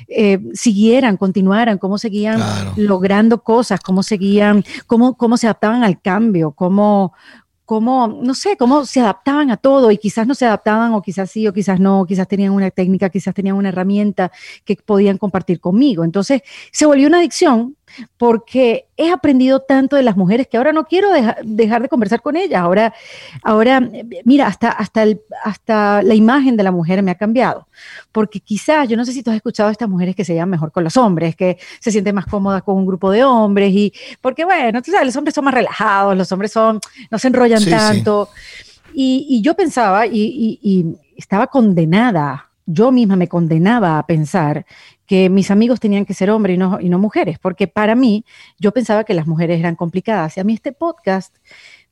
eh, 0.09 0.39
siguieran, 0.55 1.17
continuaran, 1.17 1.79
cómo 1.79 1.99
seguían 1.99 2.37
Claro. 2.37 2.73
logrando 2.77 3.43
cosas, 3.43 3.81
cómo 3.81 4.03
seguían, 4.03 4.65
cómo, 4.87 5.17
cómo 5.17 5.37
se 5.37 5.47
adaptaban 5.47 5.85
al 5.85 6.01
cambio, 6.01 6.53
cómo, 6.53 7.13
cómo, 7.65 8.09
no 8.23 8.35
sé, 8.35 8.57
cómo 8.57 8.87
se 8.87 9.01
adaptaban 9.01 9.51
a 9.51 9.57
todo 9.59 9.91
y 9.91 9.99
quizás 9.99 10.27
no 10.27 10.35
se 10.35 10.47
adaptaban 10.47 10.95
o 10.95 11.03
quizás 11.03 11.31
sí 11.31 11.47
o 11.47 11.53
quizás 11.53 11.79
no, 11.79 12.07
quizás 12.07 12.27
tenían 12.27 12.53
una 12.53 12.71
técnica, 12.71 13.11
quizás 13.11 13.35
tenían 13.35 13.57
una 13.57 13.69
herramienta 13.69 14.33
que 14.65 14.77
podían 14.77 15.19
compartir 15.19 15.61
conmigo. 15.61 16.03
Entonces 16.05 16.43
se 16.73 16.87
volvió 16.87 17.09
una 17.09 17.19
adicción 17.19 17.77
porque 18.17 18.87
he 18.97 19.11
aprendido 19.11 19.61
tanto 19.61 19.97
de 19.97 20.03
las 20.03 20.17
mujeres 20.17 20.47
que 20.49 20.57
ahora 20.57 20.73
no 20.73 20.85
quiero 20.85 21.11
deja- 21.13 21.37
dejar 21.45 21.83
de 21.83 21.89
conversar 21.89 22.21
con 22.23 22.37
ellas. 22.37 22.61
Ahora, 22.61 22.93
ahora 23.43 23.81
mira, 24.25 24.47
hasta, 24.47 24.71
hasta, 24.71 25.03
el- 25.03 25.21
hasta 25.45 26.03
la 26.03 26.15
imagen 26.15 26.57
de 26.57 26.63
la 26.63 26.71
mujer 26.73 27.03
me 27.03 27.11
ha 27.11 27.15
cambiado. 27.17 27.67
Porque 28.13 28.41
quizás, 28.41 28.89
yo 28.89 28.97
no 28.97 29.05
sé 29.05 29.13
si 29.13 29.23
tú 29.23 29.31
has 29.31 29.37
escuchado 29.37 29.69
a 29.69 29.73
estas 29.73 29.89
mujeres 29.89 30.17
que 30.17 30.25
se 30.25 30.35
llevan 30.35 30.51
mejor 30.51 30.73
con 30.73 30.85
los 30.85 30.97
hombres, 30.97 31.37
que 31.37 31.59
se 31.81 31.91
sienten 31.93 32.15
más 32.15 32.27
cómodas 32.27 32.63
con 32.63 32.77
un 32.77 32.87
grupo 32.87 33.11
de 33.11 33.25
hombres 33.25 33.73
y 33.73 33.93
porque 34.21 34.45
bueno, 34.45 34.83
tú 34.83 34.91
sabes, 34.91 35.07
los 35.07 35.17
hombres 35.17 35.35
son 35.35 35.45
más 35.45 35.55
relajados, 35.55 36.17
los 36.17 36.31
hombres 36.33 36.53
son, 36.53 36.81
no 37.11 37.19
se 37.19 37.29
enrollan 37.29 37.59
Sí, 37.61 37.67
sí. 37.67 37.71
tanto. 37.71 38.29
Y, 38.95 39.27
y 39.29 39.43
yo 39.43 39.55
pensaba 39.55 40.07
y, 40.07 40.13
y- 40.13 40.59
y 40.63 40.87
estaba 41.17 41.47
condenada, 41.47 42.51
yo 42.67 42.91
misma 42.91 43.17
me 43.17 43.29
condenaba 43.29 43.99
a 43.99 44.07
pensar 44.07 44.67
que 45.09 45.31
mis 45.31 45.51
amigos 45.51 45.81
tenían 45.81 46.05
que 46.05 46.13
ser 46.13 46.31
hombres 46.31 46.55
y 46.55 46.59
no, 46.59 46.79
y 46.81 46.91
no 46.91 46.99
mujeres, 46.99 47.39
porque 47.39 47.67
para 47.67 47.95
mí 47.95 48.27
yo 48.59 48.73
pensaba 48.73 49.05
que 49.05 49.15
las 49.15 49.27
mujeres 49.27 49.59
eran 49.59 49.75
complicadas. 49.75 50.37
Y 50.37 50.41
a 50.41 50.45
mí 50.45 50.53
este 50.53 50.71
podcast 50.73 51.35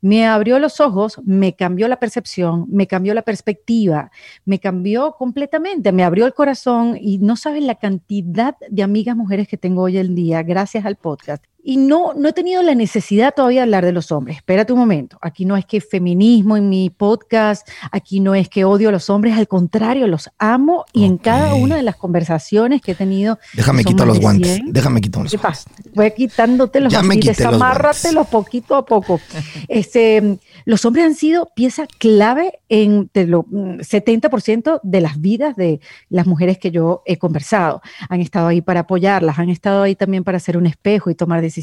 me 0.01 0.27
abrió 0.27 0.59
los 0.59 0.79
ojos, 0.79 1.19
me 1.25 1.55
cambió 1.55 1.87
la 1.87 1.99
percepción, 1.99 2.67
me 2.69 2.85
cambió 2.85 3.15
la 3.15 3.23
perspectiva, 3.23 4.11
me 4.45 4.59
cambió 4.59 5.15
completamente, 5.17 5.91
me 5.91 6.03
abrió 6.03 6.27
el 6.27 6.35
corazón 6.35 6.95
y 7.01 7.17
no 7.17 7.35
saben 7.35 7.65
la 7.65 7.75
cantidad 7.75 8.55
de 8.69 8.83
amigas 8.83 9.17
mujeres 9.17 9.47
que 9.47 9.57
tengo 9.57 9.81
hoy 9.81 9.97
en 9.97 10.13
día 10.13 10.43
gracias 10.43 10.85
al 10.85 10.95
podcast. 10.95 11.43
Y 11.69 11.75
no, 11.75 12.13
no 12.13 12.29
he 12.29 12.31
tenido 12.31 12.63
la 12.63 12.75
necesidad 12.75 13.33
todavía 13.35 13.59
de 13.59 13.63
hablar 13.63 13.83
de 13.83 13.91
los 13.91 14.13
hombres. 14.13 14.37
Espérate 14.37 14.71
un 14.71 14.79
momento. 14.79 15.17
Aquí 15.21 15.43
no 15.43 15.57
es 15.57 15.65
que 15.65 15.81
feminismo 15.81 16.55
en 16.55 16.69
mi 16.69 16.89
podcast, 16.89 17.67
aquí 17.91 18.21
no 18.21 18.35
es 18.35 18.47
que 18.47 18.63
odio 18.63 18.87
a 18.87 18.91
los 18.93 19.09
hombres, 19.09 19.37
al 19.37 19.49
contrario, 19.49 20.07
los 20.07 20.29
amo 20.39 20.85
y 20.93 21.03
en 21.03 21.17
cada 21.17 21.55
una 21.55 21.75
de 21.75 21.83
las 21.83 21.97
conversaciones 21.97 22.81
que 22.81 22.93
he 22.93 22.95
tenido. 22.95 23.37
Déjame 23.53 23.83
quitar 23.83 24.07
los 24.07 24.17
guantes. 24.17 24.55
100, 24.55 24.71
Déjame 24.71 25.01
quitar 25.01 25.23
los 25.23 25.31
¿Qué 25.33 25.37
guantes. 25.37 25.65
Voy 25.93 26.05
quité 26.15 26.79
los 26.79 26.93
desamárratelos 27.25 28.27
poquito 28.27 28.75
a 28.75 28.85
poco. 28.85 29.19
Este, 29.67 30.39
los 30.63 30.85
hombres 30.85 31.05
han 31.05 31.15
sido 31.15 31.51
pieza 31.53 31.85
clave 31.97 32.59
en 32.69 33.09
de 33.13 33.27
lo, 33.27 33.43
mm, 33.49 33.79
70% 33.81 34.79
de 34.83 35.01
las 35.01 35.19
vidas 35.19 35.57
de 35.57 35.81
las 36.09 36.25
mujeres 36.25 36.57
que 36.57 36.71
yo 36.71 37.03
he 37.05 37.17
conversado. 37.17 37.81
Han 38.07 38.21
estado 38.21 38.47
ahí 38.47 38.61
para 38.61 38.81
apoyarlas, 38.81 39.37
han 39.39 39.49
estado 39.49 39.83
ahí 39.83 39.95
también 39.95 40.23
para 40.23 40.39
ser 40.39 40.57
un 40.57 40.65
espejo 40.65 41.09
y 41.09 41.15
tomar 41.15 41.41
decisiones, 41.41 41.56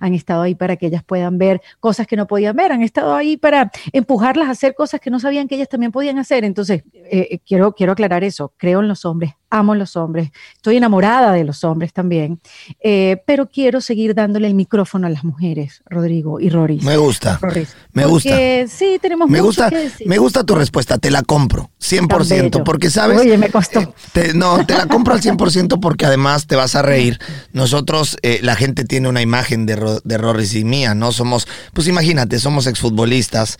han 0.00 0.14
estado 0.14 0.42
ahí 0.42 0.54
para 0.54 0.76
que 0.76 0.86
ellas 0.86 1.02
puedan 1.04 1.38
ver 1.38 1.60
cosas 1.80 2.06
que 2.06 2.16
no 2.16 2.26
podían 2.26 2.56
ver, 2.56 2.72
han 2.72 2.82
estado 2.82 3.14
ahí 3.14 3.36
para 3.36 3.70
empujarlas 3.92 4.48
a 4.48 4.52
hacer 4.52 4.74
cosas 4.74 5.00
que 5.00 5.10
no 5.10 5.20
sabían 5.20 5.48
que 5.48 5.54
ellas 5.56 5.68
también 5.68 5.92
podían 5.92 6.18
hacer. 6.18 6.44
Entonces, 6.44 6.84
eh, 6.92 7.28
eh, 7.30 7.38
quiero, 7.46 7.72
quiero 7.72 7.92
aclarar 7.92 8.24
eso, 8.24 8.52
creo 8.56 8.80
en 8.80 8.88
los 8.88 9.04
hombres 9.04 9.34
amo 9.50 9.74
los 9.74 9.96
hombres, 9.96 10.30
estoy 10.54 10.76
enamorada 10.76 11.32
de 11.32 11.44
los 11.44 11.62
hombres 11.64 11.92
también, 11.92 12.40
eh, 12.82 13.22
pero 13.26 13.48
quiero 13.48 13.80
seguir 13.80 14.14
dándole 14.14 14.46
el 14.48 14.54
micrófono 14.54 15.06
a 15.06 15.10
las 15.10 15.24
mujeres, 15.24 15.82
Rodrigo 15.86 16.40
y 16.40 16.50
Rory. 16.50 16.80
Me 16.82 16.96
gusta. 16.96 17.38
Rory. 17.40 17.66
Me 17.92 18.02
Porque 18.08 18.62
gusta. 18.64 18.76
Sí, 18.76 18.98
tenemos 19.00 19.28
Me 19.30 19.38
mucho 19.38 19.46
gusta, 19.46 19.70
que 19.70 19.76
decir. 19.78 20.06
me 20.08 20.18
gusta 20.18 20.44
tu 20.44 20.54
respuesta, 20.54 20.98
te 20.98 21.10
la 21.10 21.22
compro, 21.22 21.70
100%, 21.80 22.28
bello. 22.28 22.64
porque 22.64 22.90
sabes... 22.90 23.18
Oye, 23.20 23.38
me 23.38 23.48
costó. 23.50 23.80
eh, 23.80 23.88
te- 24.12 24.34
no, 24.34 24.66
te 24.66 24.74
la 24.74 24.86
compro 24.86 25.14
al 25.14 25.20
100% 25.22 25.78
porque 25.80 26.06
además 26.06 26.46
te 26.46 26.56
vas 26.56 26.74
a 26.74 26.82
reír. 26.82 27.18
Nosotros, 27.52 28.16
eh, 28.22 28.40
la 28.42 28.56
gente 28.56 28.84
tiene 28.84 29.08
una 29.08 29.22
imagen 29.22 29.64
de, 29.66 29.76
Ro- 29.76 30.00
de 30.04 30.18
Rorris 30.18 30.54
y 30.54 30.64
mía, 30.64 30.94
¿no? 30.94 31.12
Somos, 31.12 31.46
pues 31.72 31.86
imagínate, 31.88 32.38
somos 32.40 32.66
exfutbolistas, 32.66 33.58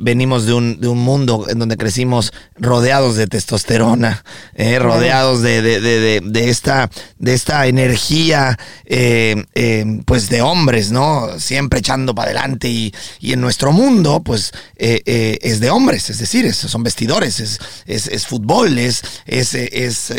venimos 0.00 0.46
de 0.46 0.52
un, 0.54 0.80
de 0.80 0.88
un 0.88 0.98
mundo 0.98 1.46
en 1.48 1.58
donde 1.58 1.76
crecimos 1.76 2.32
rodeados 2.56 3.16
de 3.16 3.26
testosterona, 3.26 4.24
eh, 4.54 4.78
rodeados 5.10 5.42
de, 5.42 5.60
de- 5.62 5.80
de- 5.80 6.00
de- 6.00 6.20
de 6.24 6.50
esta, 6.50 6.88
de 7.18 7.34
esta 7.34 7.66
energía, 7.66 8.58
eh, 8.86 9.44
eh, 9.54 9.84
pues 10.04 10.28
de 10.28 10.40
hombres, 10.42 10.90
¿no? 10.92 11.28
Siempre 11.38 11.80
echando 11.80 12.14
para 12.14 12.30
adelante 12.30 12.68
y, 12.68 12.94
y 13.20 13.32
en 13.32 13.40
nuestro 13.40 13.72
mundo, 13.72 14.22
pues 14.24 14.52
eh, 14.76 15.38
es 15.42 15.60
de 15.60 15.70
hombres, 15.70 16.10
es 16.10 16.18
decir, 16.18 16.46
es- 16.46 16.56
son 16.56 16.82
vestidores, 16.82 17.40
es, 17.40 17.58
es, 17.86 18.06
es 18.06 18.26
fútbol, 18.26 18.78
es, 18.78 19.02
es, 19.26 19.54
es, 19.54 20.12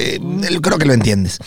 creo 0.61 0.77
que 0.77 0.85
lo 0.85 0.93
entiendes. 0.93 1.37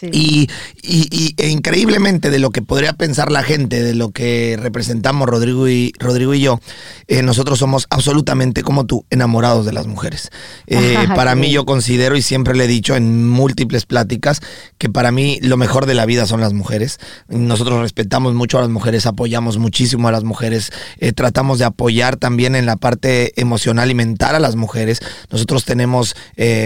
Sí. 0.00 0.08
Y, 0.12 0.48
y- 0.82 1.08
y- 1.10 1.34
e 1.36 1.48
increíblemente 1.50 2.30
de 2.30 2.38
lo 2.38 2.50
que 2.50 2.62
podría 2.62 2.94
pensar 2.94 3.30
la 3.30 3.42
gente, 3.42 3.82
de 3.82 3.94
lo 3.94 4.10
que 4.12 4.56
representamos 4.60 5.28
Rodrigo 5.28 5.68
y, 5.68 5.92
Rodrigo 5.98 6.32
y 6.32 6.40
yo, 6.40 6.58
eh, 7.06 7.22
nosotros 7.22 7.58
somos 7.58 7.86
absolutamente 7.90 8.62
como 8.62 8.86
tú, 8.86 9.04
enamorados 9.10 9.66
de 9.66 9.72
las 9.72 9.86
mujeres. 9.86 10.30
Eh, 10.66 10.94
Ajá, 10.96 11.14
para 11.14 11.34
mí 11.34 11.50
yo 11.50 11.66
considero 11.66 12.16
y 12.16 12.22
siempre 12.22 12.54
le 12.56 12.64
he 12.64 12.68
dicho 12.68 12.96
en 12.96 13.28
múltiples 13.28 13.84
pláticas 13.84 14.40
que 14.78 14.88
para 14.88 15.12
mí 15.12 15.38
lo 15.42 15.56
mejor 15.58 15.84
de 15.84 15.94
la 15.94 16.06
vida 16.06 16.24
son 16.26 16.40
las 16.40 16.52
mujeres. 16.54 16.98
Nosotros 17.28 17.80
respetamos 17.80 18.32
mucho 18.34 18.56
a 18.58 18.62
las 18.62 18.70
mujeres, 18.70 19.04
apoyamos 19.06 19.58
muchísimo 19.58 20.08
a 20.08 20.12
las 20.12 20.24
mujeres, 20.24 20.70
eh, 20.98 21.12
tratamos 21.12 21.58
de 21.58 21.66
apoyar 21.66 22.16
también 22.16 22.56
en 22.56 22.64
la 22.64 22.76
parte 22.76 23.38
emocional 23.40 23.90
y 23.90 23.94
mental 23.94 24.34
a 24.34 24.40
las 24.40 24.56
mujeres. 24.56 25.00
Nosotros 25.30 25.64
tenemos, 25.66 26.14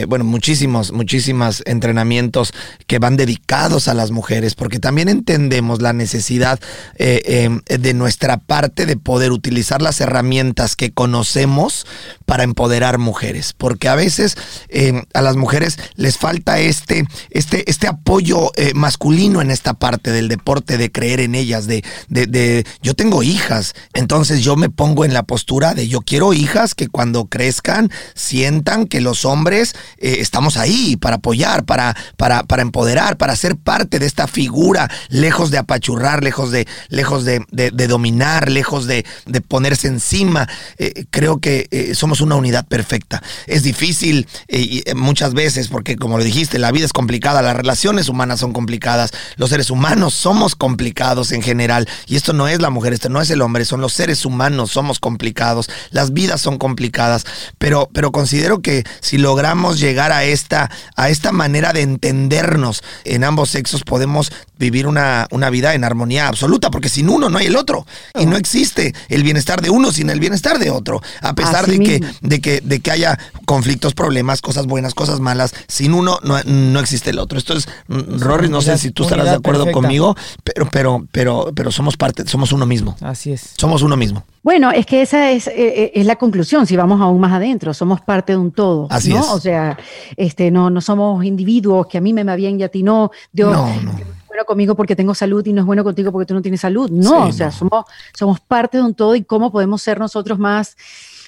bueno, 0.06 0.24
muchísimos, 0.24 0.92
muchísimos 0.92 1.62
entrenamientos 1.66 2.52
que 2.86 2.98
van 2.98 3.16
dedicados 3.24 3.88
a 3.88 3.94
las 3.94 4.10
mujeres, 4.10 4.54
porque 4.54 4.78
también 4.78 5.08
entendemos 5.08 5.80
la 5.80 5.92
necesidad 5.92 6.58
eh, 6.96 7.22
eh, 7.68 7.78
de 7.78 7.94
nuestra 7.94 8.36
parte 8.36 8.84
de 8.86 8.96
poder 8.96 9.32
utilizar 9.32 9.80
las 9.80 10.00
herramientas 10.00 10.76
que 10.76 10.92
conocemos 10.92 11.86
para 12.26 12.42
empoderar 12.44 12.98
mujeres, 12.98 13.54
porque 13.56 13.88
a 13.88 13.94
veces 13.94 14.36
eh, 14.68 15.02
a 15.14 15.22
las 15.22 15.36
mujeres 15.36 15.78
les 15.96 16.18
falta 16.18 16.58
este, 16.58 17.06
este, 17.30 17.68
este 17.70 17.86
apoyo 17.86 18.50
eh, 18.56 18.72
masculino 18.74 19.40
en 19.40 19.50
esta 19.50 19.74
parte 19.74 20.10
del 20.12 20.28
deporte, 20.28 20.76
de 20.78 20.90
creer 20.92 21.20
en 21.20 21.34
ellas, 21.34 21.66
de, 21.66 21.82
de, 22.08 22.26
de- 22.26 22.66
yo 22.82 22.94
tengo 22.94 23.22
hijas, 23.22 23.74
entonces 23.94 24.40
yo 24.40 24.56
me 24.56 24.68
pongo 24.70 25.04
en 25.04 25.14
la 25.14 25.22
postura 25.22 25.74
de 25.74 25.88
yo 25.88 26.00
quiero 26.02 26.32
hijas 26.34 26.74
que 26.74 26.88
cuando 26.88 27.26
crezcan 27.26 27.90
sientan 28.14 28.86
que 28.86 29.00
los 29.00 29.24
hombres 29.24 29.74
eh, 29.98 30.16
estamos 30.20 30.56
ahí 30.56 30.96
para 30.96 31.16
apoyar, 31.16 31.64
para, 31.64 31.96
para, 32.16 32.42
para 32.44 32.62
empoderar, 32.62 33.13
para 33.14 33.37
ser 33.37 33.56
parte 33.56 33.99
de 33.99 34.06
esta 34.06 34.26
figura, 34.26 34.90
lejos 35.09 35.50
de 35.50 35.59
apachurrar, 35.59 36.23
lejos 36.23 36.50
de, 36.50 36.66
lejos 36.88 37.25
de, 37.25 37.44
dominar, 37.88 38.50
lejos 38.50 38.87
de, 38.87 39.04
ponerse 39.49 39.88
encima. 39.88 40.49
Eh, 40.78 41.06
creo 41.11 41.38
que 41.38 41.68
eh, 41.71 41.94
somos 41.94 42.21
una 42.21 42.37
unidad 42.37 42.66
perfecta. 42.66 43.23
Es 43.47 43.62
difícil 43.62 44.26
eh, 44.49 44.94
muchas 44.94 45.35
veces 45.35 45.68
porque, 45.68 45.97
como 45.97 46.18
lo 46.18 46.25
dijiste, 46.25 46.59
la 46.59 46.73
vida 46.73 46.87
es 46.87 46.92
complicada, 46.92 47.42
las 47.42 47.56
relaciones 47.56 48.09
humanas 48.09 48.40
son 48.40 48.52
complicadas, 48.52 49.11
los 49.37 49.50
seres 49.50 49.71
humanos 49.71 50.14
somos 50.14 50.54
complicados 50.54 51.33
en 51.33 51.42
general. 51.42 51.88
Y 52.06 52.16
esto 52.16 52.33
no 52.33 52.49
es 52.49 52.61
la 52.61 52.71
mujer, 52.71 52.92
esto 52.92 53.09
no 53.09 53.21
es 53.21 53.30
el 53.30 53.42
hombre, 53.42 53.64
son 53.64 53.80
los 53.80 53.92
seres 53.92 54.25
humanos, 54.25 54.71
somos 54.71 55.00
complicados, 55.00 55.71
las 55.90 56.12
vidas 56.12 56.40
son 56.40 56.59
complicadas. 56.59 57.25
Pero, 57.59 57.88
pero 57.92 58.12
considero 58.12 58.61
que 58.61 58.85
si 59.00 59.18
logramos 59.18 59.80
llegar 59.80 60.12
a 60.12 60.25
esta, 60.25 60.71
a 60.97 61.09
esta 61.09 61.33
manera 61.33 61.73
de 61.73 61.83
entendernos 61.83 62.83
en 63.04 63.25
ambos 63.25 63.50
sexos, 63.50 63.82
podemos 63.84 64.32
vivir 64.58 64.87
una, 64.87 65.26
una 65.30 65.50
vida 65.50 65.75
en 65.75 65.84
armonía 65.84 66.28
absoluta, 66.28 66.70
porque 66.70 66.88
sin 66.88 67.08
uno 67.08 67.28
no 67.28 67.38
hay 67.38 67.46
el 67.46 67.56
otro. 67.56 67.87
Y 68.18 68.26
no 68.26 68.37
existe 68.37 68.94
el 69.08 69.23
bienestar 69.23 69.61
de 69.61 69.70
uno 69.70 69.92
sin 69.92 70.11
el 70.11 70.20
bienestar 70.20 70.58
de 70.58 70.70
otro. 70.70 71.02
A 71.20 71.34
pesar 71.34 71.64
Así 71.64 71.78
de 71.78 71.84
que, 71.84 72.06
de, 72.23 72.40
que, 72.40 72.61
de 72.61 72.80
que 72.80 72.90
haya 72.90 73.18
conflictos, 73.44 73.94
problemas, 73.94 74.40
cosas 74.40 74.66
buenas, 74.66 74.94
cosas 74.94 75.20
malas, 75.20 75.54
sin 75.68 75.94
uno 75.94 76.18
no, 76.23 76.42
no 76.44 76.80
existe 76.80 77.11
el 77.11 77.18
otro. 77.18 77.38
Esto 77.38 77.54
es, 77.54 77.68
mm, 77.88 78.20
Rory, 78.20 78.49
no 78.49 78.62
sé 78.62 78.78
si 78.78 78.90
tú 78.90 79.04
estarás 79.04 79.26
de 79.26 79.32
acuerdo 79.32 79.64
perfecta. 79.64 79.80
conmigo, 79.80 80.16
pero, 80.42 80.68
pero, 80.70 81.06
pero, 81.12 81.52
pero 81.54 81.70
somos 81.70 81.96
parte, 81.96 82.26
somos 82.26 82.52
uno 82.52 82.66
mismo. 82.66 82.96
Así 83.00 83.32
es. 83.32 83.50
Somos 83.56 83.82
uno 83.82 83.96
mismo. 83.96 84.25
Bueno, 84.44 84.70
es 84.70 84.84
que 84.86 85.00
esa 85.02 85.30
es, 85.32 85.48
eh, 85.48 85.54
eh, 85.56 85.92
es 85.94 86.06
la 86.06 86.16
conclusión, 86.16 86.66
si 86.66 86.76
vamos 86.76 87.00
aún 87.00 87.18
más 87.18 87.32
adentro, 87.32 87.72
somos 87.74 88.00
parte 88.02 88.34
de 88.34 88.38
un 88.38 88.52
todo, 88.52 88.86
Así 88.90 89.08
¿no? 89.12 89.20
es. 89.20 89.26
O 89.30 89.40
sea, 89.40 89.76
este, 90.16 90.50
no, 90.50 90.68
no 90.70 90.80
somos 90.82 91.24
individuos 91.24 91.86
que 91.86 91.96
a 91.98 92.00
mí 92.02 92.12
me 92.12 92.22
va 92.24 92.36
bien 92.36 92.60
y 92.60 92.62
a 92.62 92.68
ti 92.68 92.82
no, 92.82 93.10
Dios 93.32 93.50
No, 93.52 93.66
no. 93.82 93.90
es 93.92 94.26
bueno 94.28 94.44
conmigo 94.46 94.74
porque 94.76 94.94
tengo 94.94 95.14
salud 95.14 95.44
y 95.46 95.52
no 95.54 95.62
es 95.62 95.66
bueno 95.66 95.82
contigo 95.82 96.12
porque 96.12 96.26
tú 96.26 96.34
no 96.34 96.42
tienes 96.42 96.60
salud, 96.60 96.90
no, 96.90 97.24
Sí, 97.24 97.30
o 97.30 97.32
sea, 97.32 97.46
no. 97.46 97.52
somos, 97.52 97.84
somos 98.16 98.38
parte 98.40 98.76
de 98.76 98.84
un 98.84 98.94
todo 98.94 99.14
y 99.16 99.22
cómo 99.24 99.50
podemos 99.50 99.80
ser 99.80 99.98
nosotros 99.98 100.38
más 100.38 100.76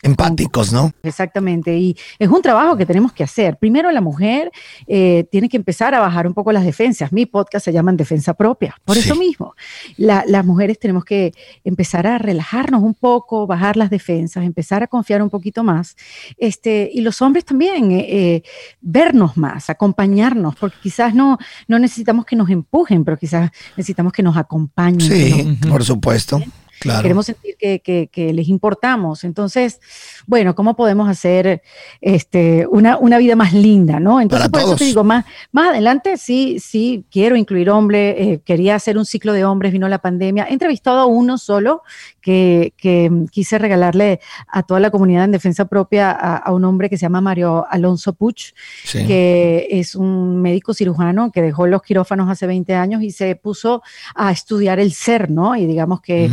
Empáticos, 0.06 0.72
¿no? 0.72 0.92
Exactamente, 1.02 1.76
y 1.76 1.96
es 2.18 2.28
un 2.28 2.40
trabajo 2.40 2.76
que 2.76 2.86
tenemos 2.86 3.12
que 3.12 3.24
hacer. 3.24 3.56
Primero, 3.58 3.90
la 3.90 4.00
mujer 4.00 4.50
eh, 4.86 5.26
tiene 5.30 5.48
que 5.48 5.56
empezar 5.56 5.94
a 5.94 6.00
bajar 6.00 6.26
un 6.26 6.34
poco 6.34 6.52
las 6.52 6.64
defensas. 6.64 7.12
Mi 7.12 7.26
podcast 7.26 7.64
se 7.64 7.72
llama 7.72 7.92
Defensa 7.92 8.34
Propia, 8.34 8.74
por 8.84 8.96
eso 8.96 9.14
Sí. 9.14 9.20
mismo. 9.20 9.54
La- 9.96 10.24
las 10.26 10.44
mujeres 10.44 10.78
tenemos 10.78 11.04
que 11.04 11.32
empezar 11.64 12.06
a 12.06 12.18
relajarnos 12.18 12.82
un 12.82 12.94
poco, 12.94 13.46
bajar 13.46 13.76
las 13.76 13.90
defensas, 13.90 14.44
empezar 14.44 14.82
a 14.82 14.86
confiar 14.86 15.22
un 15.22 15.30
poquito 15.30 15.62
más. 15.64 15.96
Este, 16.38 16.88
y 16.92 17.00
los 17.00 17.20
hombres 17.22 17.44
también, 17.44 17.90
eh, 17.92 18.06
eh, 18.08 18.42
vernos 18.80 19.36
más, 19.36 19.70
acompañarnos, 19.70 20.54
porque 20.56 20.76
quizás 20.82 21.14
no, 21.14 21.38
no 21.68 21.78
necesitamos 21.78 22.24
que 22.24 22.36
nos 22.36 22.48
empujen, 22.50 23.04
pero 23.04 23.16
quizás 23.16 23.50
necesitamos 23.76 24.12
que 24.12 24.22
nos 24.22 24.36
acompañen. 24.36 25.00
Sí, 25.00 25.58
por 25.68 25.84
supuesto. 25.84 26.40
Claro. 26.80 27.02
Queremos 27.02 27.26
sentir 27.26 27.56
que, 27.58 27.80
que- 27.80 28.08
que 28.12 28.32
les 28.32 28.48
importamos. 28.48 29.24
Entonces, 29.24 29.80
bueno, 30.26 30.54
¿cómo 30.54 30.76
podemos 30.76 31.08
hacer 31.08 31.62
este, 32.00 32.66
una, 32.68 32.98
una 32.98 33.18
vida 33.18 33.36
más 33.36 33.52
linda, 33.52 33.98
no? 34.00 34.20
Entonces, 34.20 34.48
Para 34.48 34.64
por 34.64 34.68
eso 34.70 34.76
te 34.76 34.84
digo, 34.84 35.04
más, 35.04 35.24
más 35.52 35.70
adelante 35.70 36.16
sí, 36.16 36.58
sí, 36.60 37.04
quiero 37.10 37.36
incluir 37.36 37.70
hombres, 37.70 38.14
eh, 38.18 38.40
quería 38.44 38.74
hacer 38.74 38.98
un 38.98 39.04
ciclo 39.06 39.32
de 39.32 39.44
hombres, 39.44 39.72
vino 39.72 39.88
la 39.88 39.98
pandemia. 39.98 40.46
He 40.48 40.52
entrevistado 40.52 41.00
a 41.00 41.06
uno 41.06 41.38
solo 41.38 41.82
que, 42.20 42.74
que 42.76 43.08
mm, 43.10 43.26
quise 43.28 43.58
regalarle 43.58 44.20
a 44.48 44.62
toda 44.62 44.80
la 44.80 44.90
comunidad 44.90 45.24
en 45.24 45.32
defensa 45.32 45.64
propia 45.66 46.10
a, 46.10 46.36
a 46.36 46.52
un 46.52 46.64
hombre 46.64 46.90
que 46.90 46.96
se 46.96 47.02
llama 47.02 47.20
Mario 47.20 47.66
Alonso 47.70 48.12
Puch, 48.12 48.52
Sí. 48.84 49.06
que 49.06 49.66
es 49.70 49.94
un 49.94 50.40
médico 50.42 50.74
cirujano 50.74 51.30
que 51.32 51.42
dejó 51.42 51.66
los 51.66 51.82
quirófanos 51.82 52.28
hace 52.28 52.46
20 52.46 52.74
años 52.74 53.02
y 53.02 53.10
se 53.10 53.34
puso 53.36 53.82
a 54.14 54.30
estudiar 54.30 54.78
el 54.78 54.92
ser, 54.92 55.30
¿no? 55.30 55.56
Y 55.56 55.66
digamos 55.66 56.00
que. 56.00 56.30